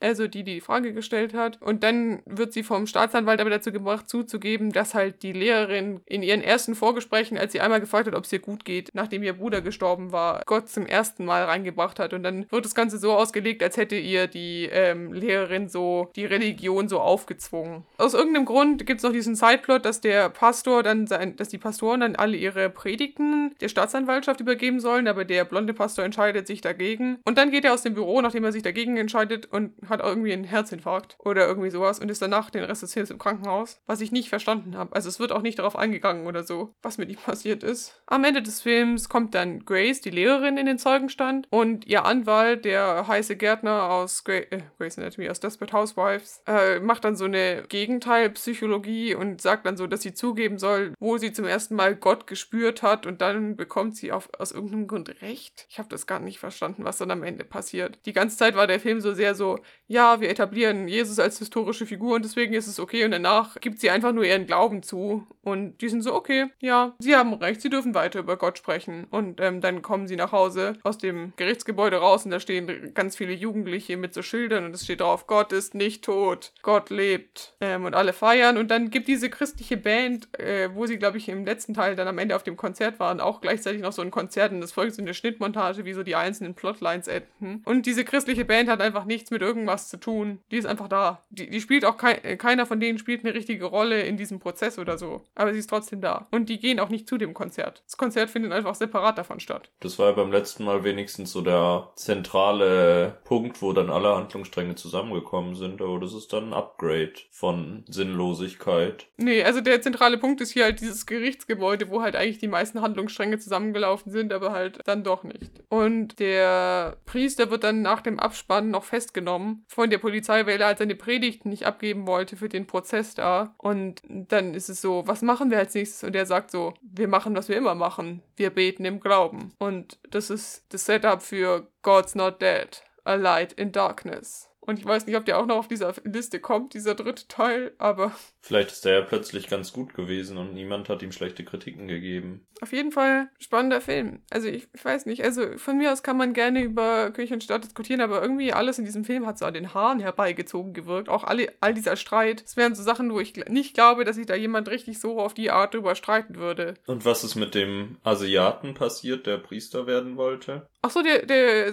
also 0.03 0.27
die, 0.27 0.43
die 0.43 0.55
die 0.55 0.61
Frage 0.61 0.93
gestellt 0.93 1.33
hat. 1.33 1.61
Und 1.61 1.83
dann 1.83 2.21
wird 2.25 2.53
sie 2.53 2.63
vom 2.63 2.85
Staatsanwalt 2.85 3.39
aber 3.39 3.49
dazu 3.49 3.71
gebracht, 3.71 4.09
zuzugeben, 4.09 4.71
dass 4.71 4.93
halt 4.93 5.23
die 5.23 5.31
Lehrerin 5.31 6.01
in 6.05 6.21
ihren 6.21 6.41
ersten 6.41 6.75
Vorgesprächen, 6.75 7.37
als 7.37 7.53
sie 7.53 7.61
einmal 7.61 7.79
gefragt 7.79 8.07
hat, 8.07 8.15
ob 8.15 8.25
es 8.25 8.33
ihr 8.33 8.39
gut 8.39 8.65
geht, 8.65 8.89
nachdem 8.93 9.23
ihr 9.23 9.33
Bruder 9.33 9.61
gestorben 9.61 10.11
war, 10.11 10.41
Gott 10.45 10.69
zum 10.69 10.85
ersten 10.85 11.25
Mal 11.25 11.45
reingebracht 11.45 11.99
hat. 11.99 12.13
Und 12.13 12.23
dann 12.23 12.45
wird 12.51 12.65
das 12.65 12.75
Ganze 12.75 12.97
so 12.97 13.13
ausgelegt, 13.13 13.63
als 13.63 13.77
hätte 13.77 13.95
ihr 13.95 14.27
die 14.27 14.69
ähm, 14.71 15.13
Lehrerin 15.13 15.69
so 15.69 16.11
die 16.15 16.25
Religion 16.25 16.89
so 16.89 16.99
aufgezwungen. 16.99 17.83
Aus 17.97 18.13
irgendeinem 18.13 18.45
Grund 18.45 18.85
gibt 18.85 18.99
es 18.99 19.03
noch 19.03 19.13
diesen 19.13 19.35
Sideplot, 19.35 19.85
dass 19.85 20.01
der 20.01 20.29
Pastor 20.29 20.83
dann 20.83 21.07
sein, 21.07 21.37
dass 21.37 21.49
die 21.49 21.57
Pastoren 21.57 22.01
dann 22.01 22.15
alle 22.15 22.35
ihre 22.35 22.69
Predigten 22.69 23.55
der 23.61 23.69
Staatsanwaltschaft 23.69 24.41
übergeben 24.41 24.81
sollen, 24.83 25.07
aber 25.07 25.25
der 25.25 25.45
blonde 25.45 25.73
Pastor 25.73 26.05
entscheidet 26.05 26.45
sich 26.45 26.61
dagegen. 26.61 27.17
Und 27.25 27.39
dann 27.39 27.49
geht 27.49 27.65
er 27.65 27.73
aus 27.73 27.81
dem 27.81 27.95
Büro, 27.95 28.21
nachdem 28.21 28.43
er 28.43 28.51
sich 28.51 28.61
dagegen 28.61 28.97
entscheidet 28.97 29.47
und 29.47 29.73
hat 29.89 30.01
irgendwie 30.01 30.33
einen 30.33 30.43
Herzinfarkt 30.43 31.17
oder 31.17 31.47
irgendwie 31.47 31.71
sowas 31.71 31.99
und 31.99 32.11
ist 32.11 32.21
danach 32.21 32.51
den 32.51 32.63
Rest 32.63 32.83
des 32.83 32.93
Films 32.93 33.09
im 33.09 33.17
Krankenhaus, 33.17 33.81
was 33.87 34.01
ich 34.01 34.11
nicht 34.11 34.29
verstanden 34.29 34.77
habe. 34.77 34.95
Also 34.95 35.09
es 35.09 35.19
wird 35.19 35.31
auch 35.31 35.41
nicht 35.41 35.57
darauf 35.57 35.75
eingegangen 35.75 36.27
oder 36.27 36.43
so, 36.43 36.75
was 36.83 36.99
mit 36.99 37.09
ihm 37.09 37.17
passiert 37.25 37.63
ist. 37.63 38.01
Am 38.05 38.23
Ende 38.23 38.43
des 38.43 38.61
Films 38.61 39.09
kommt 39.09 39.33
dann 39.33 39.65
Grace, 39.65 40.01
die 40.01 40.11
Lehrerin, 40.11 40.57
in 40.57 40.65
den 40.67 40.77
Zeugenstand 40.77 41.47
und 41.49 41.87
ihr 41.87 42.05
Anwalt, 42.05 42.65
der 42.65 43.07
heiße 43.07 43.35
Gärtner 43.35 43.89
aus 43.89 44.23
Gra 44.23 44.33
äh, 44.33 44.61
Grace 44.77 44.97
Anatomy, 44.97 45.29
aus 45.29 45.39
Desperate 45.39 45.73
Housewives, 45.73 46.43
äh, 46.47 46.79
macht 46.79 47.05
dann 47.05 47.15
so 47.15 47.25
eine 47.25 47.63
Gegenteilpsychologie 47.69 49.15
und 49.15 49.41
sagt 49.41 49.65
dann 49.65 49.77
so, 49.77 49.87
dass 49.87 50.01
sie 50.01 50.13
zugeben 50.13 50.57
soll, 50.57 50.93
wo 50.99 51.17
sie 51.17 51.31
zum 51.31 51.45
ersten 51.45 51.75
Mal 51.75 51.95
Gott 51.95 52.27
gespürt 52.27 52.83
hat 52.83 53.05
und 53.05 53.21
dann 53.21 53.55
bekommt 53.55 53.95
sie 53.95 54.11
auf, 54.11 54.29
aus 54.37 54.51
irgendeinem 54.51 54.72
Grund 54.87 55.21
recht. 55.21 55.65
Ich 55.69 55.79
habe 55.79 55.89
das 55.89 56.07
gar 56.07 56.19
nicht 56.19 56.39
verstanden, 56.39 56.83
was 56.83 56.97
dann 56.97 57.11
am 57.11 57.23
Ende 57.23 57.43
passiert. 57.43 57.99
Die 58.05 58.13
ganze 58.13 58.37
Zeit 58.37 58.55
war 58.55 58.67
der 58.67 58.79
Film 58.79 59.01
so 59.01 59.13
sehr 59.13 59.35
so, 59.35 59.59
ja, 59.87 60.19
wir 60.19 60.29
etablieren 60.29 60.87
Jesus 60.87 61.19
als 61.19 61.39
historische 61.39 61.85
Figur 61.85 62.15
und 62.15 62.25
deswegen 62.25 62.53
ist 62.53 62.67
es 62.67 62.79
okay 62.79 63.05
und 63.05 63.11
danach 63.11 63.59
gibt 63.61 63.79
sie 63.79 63.89
einfach 63.89 64.11
nur 64.11 64.25
ihren 64.25 64.47
Glauben 64.47 64.83
zu 64.83 65.27
und 65.41 65.77
die 65.81 65.89
sind 65.89 66.01
so, 66.01 66.13
okay, 66.13 66.47
ja, 66.59 66.95
sie 66.99 67.15
haben 67.15 67.33
recht, 67.33 67.61
sie 67.61 67.69
dürfen 67.69 67.93
weiter 67.93 68.19
über 68.19 68.37
Gott 68.37 68.57
sprechen 68.57 69.05
und 69.11 69.39
ähm, 69.39 69.61
dann 69.61 69.81
kommen 69.81 70.07
sie 70.07 70.15
nach 70.15 70.31
Hause 70.31 70.73
aus 70.83 70.97
dem 70.97 71.33
Gerichtsgebäude 71.35 71.97
raus 71.97 72.25
und 72.25 72.31
da 72.31 72.39
stehen 72.39 72.93
ganz 72.93 73.15
viele 73.15 73.33
Jugendliche 73.33 73.97
mit 73.97 74.13
so 74.13 74.21
Schildern 74.21 74.65
und 74.65 74.73
es 74.73 74.83
steht 74.83 75.01
drauf, 75.01 75.27
Gott 75.27 75.51
ist 75.53 75.75
nicht 75.75 76.03
tot, 76.03 76.53
Gott 76.61 76.89
lebt 76.89 77.55
ähm, 77.61 77.85
und 77.85 77.93
alle 77.93 78.13
feiern 78.13 78.57
und 78.57 78.71
dann 78.71 78.89
gibt 78.89 79.07
diese 79.07 79.29
christliche 79.29 79.77
Band, 79.77 80.27
äh, 80.39 80.73
wo 80.73 80.85
sie, 80.85 80.97
glaube 80.97 81.17
ich, 81.17 81.29
im 81.29 81.45
letzten 81.45 81.73
Teil 81.73 81.95
dann 81.95 82.07
am 82.07 82.17
Ende 82.17 82.35
auf 82.35 82.43
dem 82.43 82.57
Konzert 82.57 82.99
waren, 82.99 83.19
auch 83.19 83.41
gleichzeitig 83.41 83.81
noch 83.81 83.93
so 83.93 84.01
ein 84.01 84.11
Konzert 84.11 84.51
und 84.51 84.61
das 84.63 84.71
folgt 84.71 84.95
so 84.95 85.01
eine 85.01 85.13
Schnittmontage, 85.13 85.85
wie 85.85 85.93
so 85.93 86.03
die 86.03 86.15
einzelnen 86.15 86.55
Plotlines 86.55 87.07
enden 87.07 87.61
und 87.65 87.85
diese 87.85 88.03
christliche 88.03 88.45
Band 88.45 88.69
hat 88.69 88.81
einfach 88.81 89.05
nichts 89.05 89.31
mit 89.31 89.41
irgendwas 89.41 89.89
zu 89.89 89.97
tun, 89.97 90.39
die 90.51 90.57
ist 90.57 90.65
einfach 90.65 90.87
da. 90.87 91.23
Die, 91.29 91.49
die 91.49 91.61
spielt 91.61 91.85
auch, 91.85 91.97
kei 91.97 92.13
äh, 92.23 92.37
keiner 92.37 92.65
von 92.65 92.79
denen 92.79 92.97
spielt 92.97 93.23
eine 93.23 93.33
richtige 93.33 93.65
Rolle 93.65 94.01
in 94.01 94.17
diesem 94.17 94.39
Prozess 94.39 94.79
oder 94.79 94.97
so, 94.97 95.21
aber 95.35 95.53
sie 95.53 95.59
ist 95.59 95.69
trotzdem 95.69 96.01
da 96.01 96.27
und 96.31 96.49
die 96.49 96.59
gehen 96.59 96.79
auch 96.79 96.89
nicht 96.89 97.07
zu 97.07 97.17
dem 97.17 97.33
Konzert. 97.33 97.83
Das 97.85 97.97
Konzert 97.97 98.29
findet 98.29 98.51
einfach 98.51 98.75
separat 98.75 99.17
davon 99.17 99.39
statt. 99.39 99.69
Das 99.81 99.99
war 99.99 100.09
ja 100.09 100.15
beim 100.15 100.31
letzten 100.31 100.63
Mal 100.63 100.83
wenigstens 100.83 101.31
so 101.31 101.41
der 101.41 101.91
zentrale 101.95 103.17
Punkt, 103.23 103.61
wo 103.61 103.73
dann 103.73 103.89
alle 103.89 104.15
Handlungsstränge 104.15 104.75
zusammengekommen 104.75 105.55
sind, 105.55 105.81
aber 105.81 105.99
das 105.99 106.13
ist 106.13 106.31
dann 106.33 106.49
ein 106.49 106.53
Upgrade 106.53 107.13
von 107.31 107.83
Sinnlosigkeit. 107.87 109.07
Nee, 109.17 109.43
also 109.43 109.61
der 109.61 109.81
zentrale 109.81 110.17
Punkt 110.17 110.41
ist 110.41 110.51
hier 110.51 110.65
halt 110.65 110.79
dieses 110.79 111.05
Gerichtsgebäude, 111.05 111.89
wo 111.89 112.01
halt 112.01 112.15
eigentlich 112.15 112.39
die 112.39 112.47
meisten 112.47 112.81
Handlungsstränge 112.81 113.39
zusammengelaufen 113.39 114.11
sind, 114.11 114.31
aber 114.33 114.52
halt 114.53 114.79
dann 114.85 115.03
doch 115.03 115.23
nicht. 115.23 115.51
Und 115.69 116.19
der 116.19 116.97
Priester 117.05 117.49
wird 117.51 117.63
dann 117.63 117.81
nach 117.81 118.01
dem 118.01 118.19
Abspann 118.19 118.69
noch 118.69 118.83
festgenommen 118.83 119.65
von 119.67 119.89
der 119.89 119.97
Polizei, 119.97 120.45
weil 120.45 120.61
er 120.61 120.67
halt 120.67 120.77
seine 120.77 120.95
Predigten 120.95 121.49
nicht 121.49 121.65
abgeben 121.65 122.07
wollte 122.07 122.37
für 122.37 122.49
den 122.49 122.67
Prozess 122.67 123.15
da. 123.15 123.53
Und 123.57 124.01
dann 124.07 124.53
ist 124.53 124.69
es 124.69 124.81
so, 124.81 125.03
was 125.05 125.21
machen 125.21 125.51
wir 125.51 125.59
als 125.59 125.73
nächstes? 125.73 126.03
Und 126.03 126.15
er 126.15 126.25
sagt 126.25 126.51
so, 126.51 126.73
wir 126.81 127.07
machen, 127.07 127.35
was 127.35 127.49
wir 127.49 127.57
immer 127.57 127.75
machen. 127.75 128.21
Wir 128.35 128.49
beten 128.49 128.85
im 128.85 128.99
Glauben. 128.99 129.53
Und 129.59 129.99
das 130.09 130.29
ist 130.29 130.65
das 130.69 130.85
Setup 130.85 131.21
für 131.21 131.67
God's 131.81 132.15
Not 132.15 132.41
Dead, 132.41 132.83
A 133.03 133.15
Light 133.15 133.53
in 133.53 133.71
Darkness. 133.71 134.52
Und 134.65 134.79
ich 134.79 134.85
weiß 134.85 135.05
nicht, 135.05 135.17
ob 135.17 135.25
der 135.25 135.39
auch 135.39 135.45
noch 135.45 135.57
auf 135.57 135.67
dieser 135.67 135.93
Liste 136.05 136.39
kommt, 136.39 136.73
dieser 136.73 136.95
dritte 136.95 137.27
Teil, 137.27 137.73
aber 137.77 138.13
Vielleicht 138.41 138.71
ist 138.71 138.85
der 138.85 138.99
ja 138.99 139.01
plötzlich 139.01 139.47
ganz 139.47 139.73
gut 139.73 139.93
gewesen 139.93 140.37
und 140.37 140.53
niemand 140.53 140.89
hat 140.89 141.01
ihm 141.01 141.11
schlechte 141.11 141.43
Kritiken 141.43 141.87
gegeben. 141.87 142.45
auf 142.61 142.71
jeden 142.71 142.91
Fall 142.91 143.29
spannender 143.39 143.81
Film. 143.81 144.21
Also 144.29 144.47
ich, 144.47 144.67
ich 144.73 144.83
weiß 144.83 145.05
nicht, 145.05 145.23
also 145.23 145.57
von 145.57 145.77
mir 145.77 145.91
aus 145.91 146.03
kann 146.03 146.17
man 146.17 146.33
gerne 146.33 146.61
über 146.61 147.11
Kirche 147.11 147.33
und 147.33 147.43
Staat 147.43 147.63
diskutieren, 147.63 148.01
aber 148.01 148.21
irgendwie 148.21 148.53
alles 148.53 148.79
in 148.79 148.85
diesem 148.85 149.03
Film 149.03 149.25
hat 149.25 149.37
so 149.37 149.45
an 149.45 149.53
den 149.53 149.73
Haaren 149.73 149.99
herbeigezogen 149.99 150.73
gewirkt. 150.73 151.09
Auch 151.09 151.23
alle, 151.23 151.53
all 151.59 151.73
dieser 151.73 151.95
Streit. 151.95 152.43
Es 152.45 152.57
wären 152.57 152.75
so 152.75 152.83
Sachen, 152.83 153.11
wo 153.11 153.19
ich 153.19 153.35
nicht 153.47 153.73
glaube, 153.73 154.05
dass 154.05 154.15
sich 154.15 154.25
da 154.25 154.35
jemand 154.35 154.69
richtig 154.69 154.99
so 154.99 155.19
auf 155.19 155.33
die 155.33 155.51
Art 155.51 155.73
drüber 155.73 155.95
streiten 155.95 156.35
würde. 156.35 156.75
Und 156.87 157.05
was 157.05 157.23
ist 157.23 157.35
mit 157.35 157.55
dem 157.55 157.97
Asiaten 158.03 158.73
passiert, 158.73 159.25
der 159.27 159.37
Priester 159.37 159.87
werden 159.87 160.17
wollte? 160.17 160.67
Ach 160.85 160.91
so, 160.91 161.01
der, 161.01 161.25
der, 161.25 161.71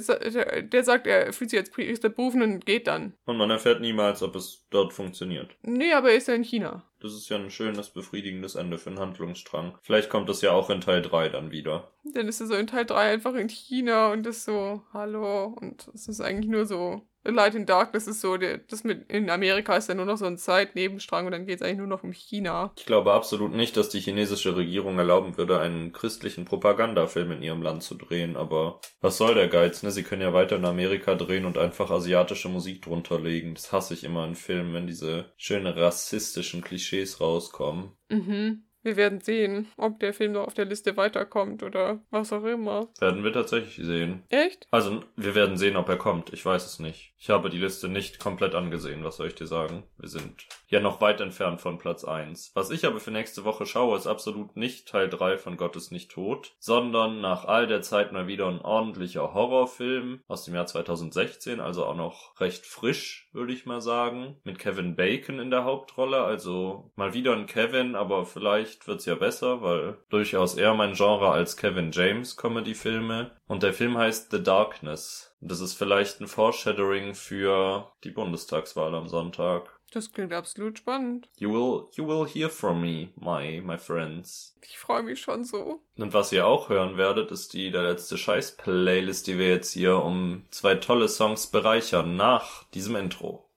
der, 0.63 0.85
sagt, 0.85 1.09
er 1.09 1.33
fühlt 1.33 1.51
sich 1.51 1.59
als 1.59 1.71
Priester 1.71 2.09
berufen 2.09 2.43
und 2.43 2.65
geht 2.65 2.87
dann. 2.87 3.15
Und 3.25 3.39
man 3.39 3.51
erfährt 3.51 3.81
niemals, 3.81 4.23
ob 4.23 4.37
es 4.37 4.69
dort 4.71 4.93
funktioniert. 4.93 5.51
Nee, 5.63 5.93
aber 5.93 6.11
er 6.11 6.17
ist 6.17 6.29
ja 6.29 6.35
in 6.35 6.45
China. 6.45 6.85
Das 7.01 7.13
ist 7.15 7.29
ja 7.29 7.37
ein 7.37 7.51
schönes, 7.51 7.91
befriedigendes 7.91 8.55
Ende 8.55 8.79
für 8.79 8.91
einen 8.91 9.01
Handlungsstrang. 9.01 9.77
Vielleicht 9.83 10.11
kommt 10.11 10.29
das 10.29 10.43
ja 10.43 10.53
auch 10.53 10.71
in 10.71 10.81
Teil 10.81 11.03
3 11.03 11.29
dann 11.29 11.51
wieder. 11.51 11.91
Dann 12.05 12.29
ist 12.29 12.41
er 12.41 12.47
so 12.47 12.55
in 12.55 12.69
Teil 12.69 12.87
3 12.87 13.13
einfach 13.13 13.35
in 13.35 13.49
China 13.49 14.13
und 14.13 14.29
ist 14.29 14.45
so, 14.45 14.85
hallo. 14.93 15.57
Und 15.61 15.89
es 15.93 16.07
ist 16.07 16.21
eigentlich 16.21 16.49
nur 16.49 16.67
so, 16.67 17.03
A 17.23 17.31
Light 17.31 17.55
in 17.55 17.67
Darkness 17.67 18.07
ist 18.07 18.23
so, 18.23 18.37
das 18.37 18.83
mit 18.83 19.11
in 19.11 19.29
Amerika 19.29 19.77
ist 19.77 19.89
ja 19.89 19.95
nur 19.95 20.07
noch 20.07 20.17
so 20.17 20.25
ein 20.25 20.39
Zeitnebenstrang 20.39 21.27
und 21.27 21.33
dann 21.33 21.45
geht 21.45 21.57
es 21.57 21.63
eigentlich 21.63 21.79
nur 21.79 21.87
noch 21.87 22.03
um 22.03 22.13
China. 22.13 22.73
Ich 22.79 22.87
glaube 22.87 23.13
absolut 23.13 23.53
nicht, 23.53 23.77
dass 23.77 23.91
die 23.91 24.01
chinesische 24.01 24.57
Regierung 24.57 24.99
erlauben 24.99 25.37
würde, 25.37 25.61
einen 25.61 25.93
christlichen 25.93 26.47
Propagandafilm 26.47 27.33
in 27.33 27.43
ihrem 27.43 27.61
Land 27.61 27.83
zu 27.83 27.95
drehen, 27.95 28.37
aber 28.37 28.81
was 29.03 29.19
soll 29.19 29.35
der 29.35 29.49
Geiz, 29.49 29.83
ne? 29.83 29.91
Sie 29.91 30.03
können 30.03 30.23
ja 30.23 30.33
weiter 30.33 30.57
in 30.57 30.65
Amerika 30.65 31.15
drehen 31.15 31.45
und 31.45 31.59
einfach 31.59 31.91
asiatische 31.91 32.49
Musik 32.49 32.83
drunter 32.83 33.21
legen. 33.21 33.55
Das 33.55 33.71
hasse 33.71 33.93
ich 33.93 34.05
immer 34.05 34.27
in 34.27 34.35
Filmen, 34.35 34.73
wenn 34.73 34.87
diese 34.87 35.33
schönen 35.37 35.67
rassistischen 35.67 36.63
Klischees 36.63 37.21
rauskommen. 37.21 37.93
Mhm. 38.09 38.65
Wir 38.83 38.97
werden 38.97 39.21
sehen, 39.21 39.69
ob 39.77 40.01
der 40.01 40.15
Film 40.15 40.33
noch 40.33 40.47
auf 40.47 40.55
der 40.55 40.65
Liste 40.65 40.97
weiterkommt 40.97 41.63
oder 41.63 42.01
was 42.11 42.33
auch 42.33 42.45
immer. 42.45 42.89
Werden 42.99 43.25
wir 43.25 43.33
tatsächlich 43.33 43.85
sehen. 43.87 44.23
Echt? 44.29 44.67
Also, 44.71 45.05
wir 45.17 45.35
werden 45.35 45.59
sehen, 45.59 45.77
ob 45.77 45.89
er 45.89 45.99
kommt. 45.99 46.33
Ich 46.33 46.45
weiß 46.45 46.65
es 46.65 46.79
nicht. 46.79 47.13
Ich 47.19 47.29
habe 47.29 47.51
die 47.51 47.59
Liste 47.59 47.89
nicht 47.89 48.19
komplett 48.19 48.55
angesehen, 48.55 49.05
was 49.05 49.17
soll 49.17 49.27
ich 49.27 49.35
dir 49.35 49.47
sagen? 49.47 49.83
Wir 49.99 50.09
sind 50.09 50.47
ja 50.69 50.81
noch 50.81 51.03
weit 51.03 51.21
entfernt 51.21 51.61
von 51.61 51.79
Platz 51.79 52.05
1. 52.05 52.53
Was 52.55 52.71
ich 52.71 52.87
aber 52.87 53.01
für 53.01 53.11
nächste 53.11 53.45
Woche 53.45 53.67
schaue, 53.67 53.97
ist 53.99 54.07
absolut 54.07 54.57
nicht 54.57 54.89
Teil 54.89 55.11
3 55.11 55.37
von 55.37 55.59
Gott 55.59 55.77
ist 55.77 55.91
nicht 55.91 56.11
tot, 56.11 56.55
sondern 56.59 57.21
nach 57.21 57.45
all 57.45 57.67
der 57.67 57.83
Zeit 57.83 58.13
mal 58.13 58.27
wieder 58.27 58.49
ein 58.49 58.61
ordentlicher 58.61 59.35
Horrorfilm 59.35 60.23
aus 60.29 60.45
dem 60.45 60.55
Jahr 60.55 60.67
2016, 60.67 61.61
also 61.61 61.85
auch 61.85 61.97
noch 61.97 62.41
recht 62.41 62.65
frisch, 62.65 63.29
würde 63.33 63.53
ich 63.53 63.67
mal 63.67 63.83
sagen, 63.83 64.37
mit 64.45 64.59
Kevin 64.59 64.97
Bacon 64.97 65.41
in 65.41 65.51
der 65.51 65.65
Hauptrolle, 65.65 66.23
also 66.23 66.91
mal 66.97 67.13
wieder 67.13 67.35
ein 67.35 67.47
Kevin, 67.47 67.97
aber 67.97 68.25
vielleicht 68.25 68.70
wird's 68.87 69.07
ja 69.07 69.15
besser, 69.15 69.63
weil 69.63 69.99
durchaus 70.09 70.55
eher 70.55 70.75
mein 70.75 70.95
Genre 70.95 71.31
als 71.31 71.57
Kevin 71.57 71.91
James 71.93 72.37
Comedy-Filme. 72.37 73.31
Und 73.47 73.63
der 73.63 73.73
Film 73.73 73.97
heißt 73.97 74.31
The 74.31 74.43
Darkness. 74.43 75.35
Und 75.41 75.51
Das 75.51 75.61
ist 75.61 75.75
vielleicht 75.75 76.21
ein 76.21 76.29
Foreshadowing 76.29 77.15
für 77.15 77.91
die 78.05 78.11
Bundestagswahl 78.11 78.95
am 78.95 79.09
Sonntag. 79.09 79.81
Das 79.93 80.13
klingt 80.13 80.33
absolut 80.33 80.79
spannend. 80.79 81.29
You 81.37 81.51
will, 81.53 81.89
you 81.97 82.07
will 82.07 82.29
hear 82.29 82.49
from 82.49 82.81
me, 82.81 83.09
my, 83.17 83.61
my 83.61 83.77
friends. 83.77 84.57
Ich 84.63 84.79
freue 84.79 85.03
mich 85.03 85.21
schon 85.21 85.43
so. 85.43 85.81
Und 85.97 86.15
was 86.15 86.31
ihr 86.31 86.47
auch 86.47 86.69
hören 86.69 86.97
werdet, 86.97 87.33
ist 87.33 87.55
die 87.55 87.73
der 87.73 87.83
letzte 87.83 88.17
Scheiß-Playlist, 88.17 89.27
die 89.27 89.39
wir 89.39 89.49
jetzt 89.49 89.73
hier 89.73 89.97
um 89.97 90.45
zwei 90.51 90.77
tolle 90.77 91.09
Songs 91.09 91.49
bereichern 91.49 92.15
nach 92.17 92.65
diesem 92.71 92.95
Intro. 92.95 93.49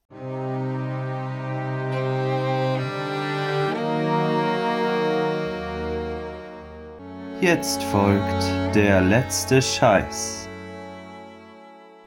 Jetzt 7.43 7.83
folgt 7.83 8.41
der 8.73 9.01
letzte 9.01 9.61
Scheiß. 9.61 10.47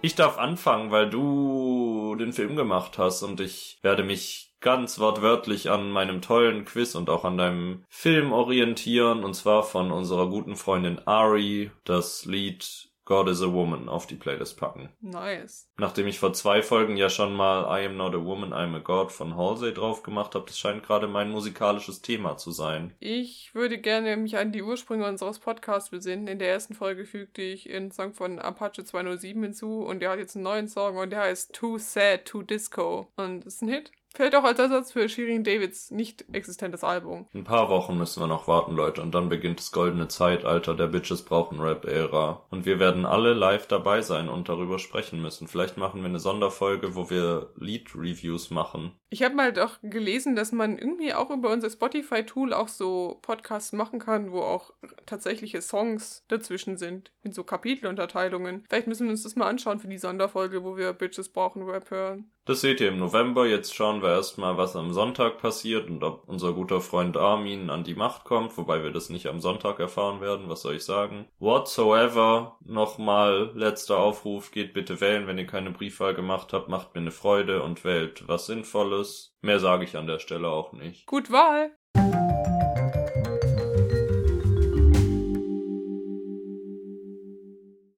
Ich 0.01 0.14
darf 0.14 0.39
anfangen, 0.39 0.91
weil 0.91 1.11
du 1.11 2.16
den 2.18 2.32
Film 2.32 2.57
gemacht 2.57 2.97
hast 2.97 3.22
und 3.22 3.39
ich 3.41 3.78
werde 3.82 4.03
mich 4.03 4.55
ganz 4.61 4.99
wortwörtlich 4.99 5.68
an 5.68 5.91
meinem 5.91 6.22
tollen 6.22 6.64
Quiz 6.64 6.95
und 6.95 7.11
auch 7.11 7.26
an 7.26 7.37
deinem 7.37 7.84
Film 7.91 8.32
orientieren 8.32 9.24
und 9.24 9.34
zwar 9.34 9.62
von 9.62 9.93
unserer 9.93 10.30
guten 10.30 10.57
Freundin 10.57 11.07
Ari 11.07 11.70
das 11.84 12.24
Lied 12.24 12.89
God 13.07 13.29
is 13.29 13.41
a 13.41 13.53
Woman 13.53 13.89
auf 13.89 14.09
die 14.09 14.17
Playlist 14.17 14.59
packen. 14.59 14.91
Nice. 15.01 15.71
Nachdem 15.79 16.09
ich 16.09 16.19
vor 16.19 16.33
zwei 16.33 16.61
Folgen 16.61 16.97
ja 16.97 17.09
schon 17.09 17.35
mal 17.35 17.63
I 17.81 17.87
am 17.87 17.97
not 17.97 18.15
a 18.15 18.23
woman, 18.23 18.53
I'm 18.53 18.75
a 18.75 18.81
God 18.81 19.13
von 19.13 19.37
Halsey 19.37 19.73
drauf 19.73 20.03
gemacht 20.03 20.35
habe, 20.35 20.45
das 20.47 20.59
scheint 20.59 20.83
gerade 20.83 21.07
mein 21.07 21.31
musikalisches 21.31 22.03
Thema 22.03 22.37
zu 22.37 22.51
sein. 22.51 22.95
Ich 22.99 23.55
würde 23.55 23.79
gerne 23.79 24.17
mich 24.17 24.37
an 24.37 24.51
die 24.51 24.63
Ursprünge 24.63 25.07
unseres 25.07 25.39
Podcasts 25.39 25.91
besinnen. 25.91 26.27
In 26.27 26.41
der 26.41 26.51
ersten 26.51 26.75
Folge 26.75 27.05
fügte 27.05 27.43
ich 27.43 27.73
einen 27.73 27.93
Song 27.93 28.13
von 28.13 28.41
Apache 28.41 28.83
207 28.85 29.41
hinzu 29.41 29.85
und 29.85 30.01
der 30.01 30.11
hat 30.11 30.19
jetzt 30.19 30.35
einen 30.35 30.43
neuen 30.43 30.67
Song 30.67 30.97
und 30.97 31.11
der 31.11 31.21
heißt 31.21 31.55
Too 31.55 31.79
Sad 31.79 32.25
to 32.25 32.43
Disco. 32.43 33.13
Und 33.17 33.47
das 33.47 33.55
ist 33.55 33.63
ein 33.63 33.69
Hit. 33.69 33.93
Fällt 34.17 34.35
auch 34.35 34.45
als 34.45 34.59
Ersatz 34.59 34.93
für 34.93 35.11
Shirin 35.11 35.45
Davids 35.45 35.91
nicht 35.91 36.25
existentes 36.33 36.83
Album. 36.83 37.27
Ein 37.35 37.45
paar 37.45 37.69
Wochen 37.69 37.99
müssen 37.99 38.23
wir 38.23 38.27
noch 38.27 38.49
warten, 38.49 38.75
Leute, 38.75 39.03
und 39.03 39.14
dann 39.14 39.29
beginnt 39.29 39.59
das 39.59 39.73
goldene 39.73 40.09
Zeitalter 40.09 40.75
der 40.75 40.87
Bitches 40.87 41.21
brauchen 41.21 41.61
Rap-Ära. 41.61 42.47
Und 42.49 42.64
wir 42.64 42.79
werden 42.79 43.05
alle 43.05 43.35
live 43.35 43.67
dabei 43.67 44.01
sein 44.01 44.31
und 44.31 44.49
darüber 44.49 44.79
sprechen 44.79 45.21
müssen. 45.21 45.49
Vielleicht 45.49 45.77
machen 45.77 46.01
wir 46.01 46.09
eine 46.09 46.19
Sonderfolge, 46.19 46.95
wo 46.95 47.11
wir 47.11 47.51
Lied-Reviews 47.57 48.51
machen. 48.51 48.93
Ich 49.09 49.23
habe 49.23 49.37
mal 49.37 49.53
doch 49.53 49.79
gelesen, 49.83 50.35
dass 50.35 50.51
man 50.51 50.79
irgendwie 50.79 51.15
auch 51.15 51.31
über 51.31 51.51
unser 51.51 51.71
Spotify-Tool 51.71 52.53
auch 52.53 52.69
so 52.69 53.19
Podcasts 53.23 53.73
machen 53.73 54.01
kann, 54.01 54.33
wo 54.33 54.41
auch 54.41 54.73
tatsächliche 55.07 55.63
Songs 55.63 56.25
dazwischen 56.29 56.77
sind, 56.77 57.13
in 57.23 57.33
so 57.33 57.45
Kapitelunterteilungen. 57.45 58.65
Vielleicht 58.69 58.89
müssen 58.89 59.07
wir 59.07 59.13
uns 59.13 59.23
das 59.23 59.37
mal 59.37 59.49
anschauen 59.49 59.79
für 59.79 59.89
die 59.89 59.99
Sonderfolge, 59.99 60.65
wo 60.65 60.77
wir 60.77 60.93
Bitches 60.93 61.29
brauchen 61.29 61.63
Rap 61.63 61.91
hören. 61.91 62.31
Das 62.47 62.61
seht 62.61 62.81
ihr 62.81 62.91
im 62.91 63.01
November. 63.01 63.45
Jetzt 63.45 63.75
schauen 63.75 64.03
wir 64.03 64.11
erstmal, 64.11 64.57
was 64.57 64.77
am 64.77 64.93
Sonntag 64.93 65.39
passiert 65.39 65.91
und 65.91 66.05
ob 66.05 66.29
unser 66.29 66.53
guter 66.53 66.81
Freund 66.81 67.17
Armin 67.17 67.71
an 67.71 67.83
die 67.83 67.97
Macht 67.97 68.23
kommt, 68.23 68.57
wobei 68.57 68.85
wir 68.85 68.93
das 68.93 69.11
nicht 69.11 69.27
am 69.27 69.41
Sonntag 69.41 69.81
erfahren 69.81 70.21
werden. 70.21 70.49
Was 70.49 70.63
soll 70.63 70.77
ich 70.77 70.85
sagen? 70.85 71.27
Whatsoever. 71.41 72.57
Nochmal 72.65 73.51
letzter 73.55 73.99
Aufruf. 73.99 74.53
Geht 74.53 74.75
bitte 74.75 75.01
wählen, 75.01 75.27
wenn 75.27 75.39
ihr 75.39 75.47
keine 75.49 75.73
Briefwahl 75.73 76.15
gemacht 76.15 76.53
habt. 76.53 76.69
Macht 76.69 76.95
mir 76.95 77.01
eine 77.01 77.11
Freude 77.11 77.65
und 77.65 77.85
wählt 77.85 78.29
was 78.29 78.47
Sinnvolles. 78.47 78.96
Mehr 79.41 79.61
sage 79.61 79.85
ich 79.85 79.97
an 79.97 80.07
der 80.07 80.19
Stelle 80.19 80.49
auch 80.49 80.73
nicht. 80.73 81.07
Gut 81.07 81.31
Wahl! 81.31 81.77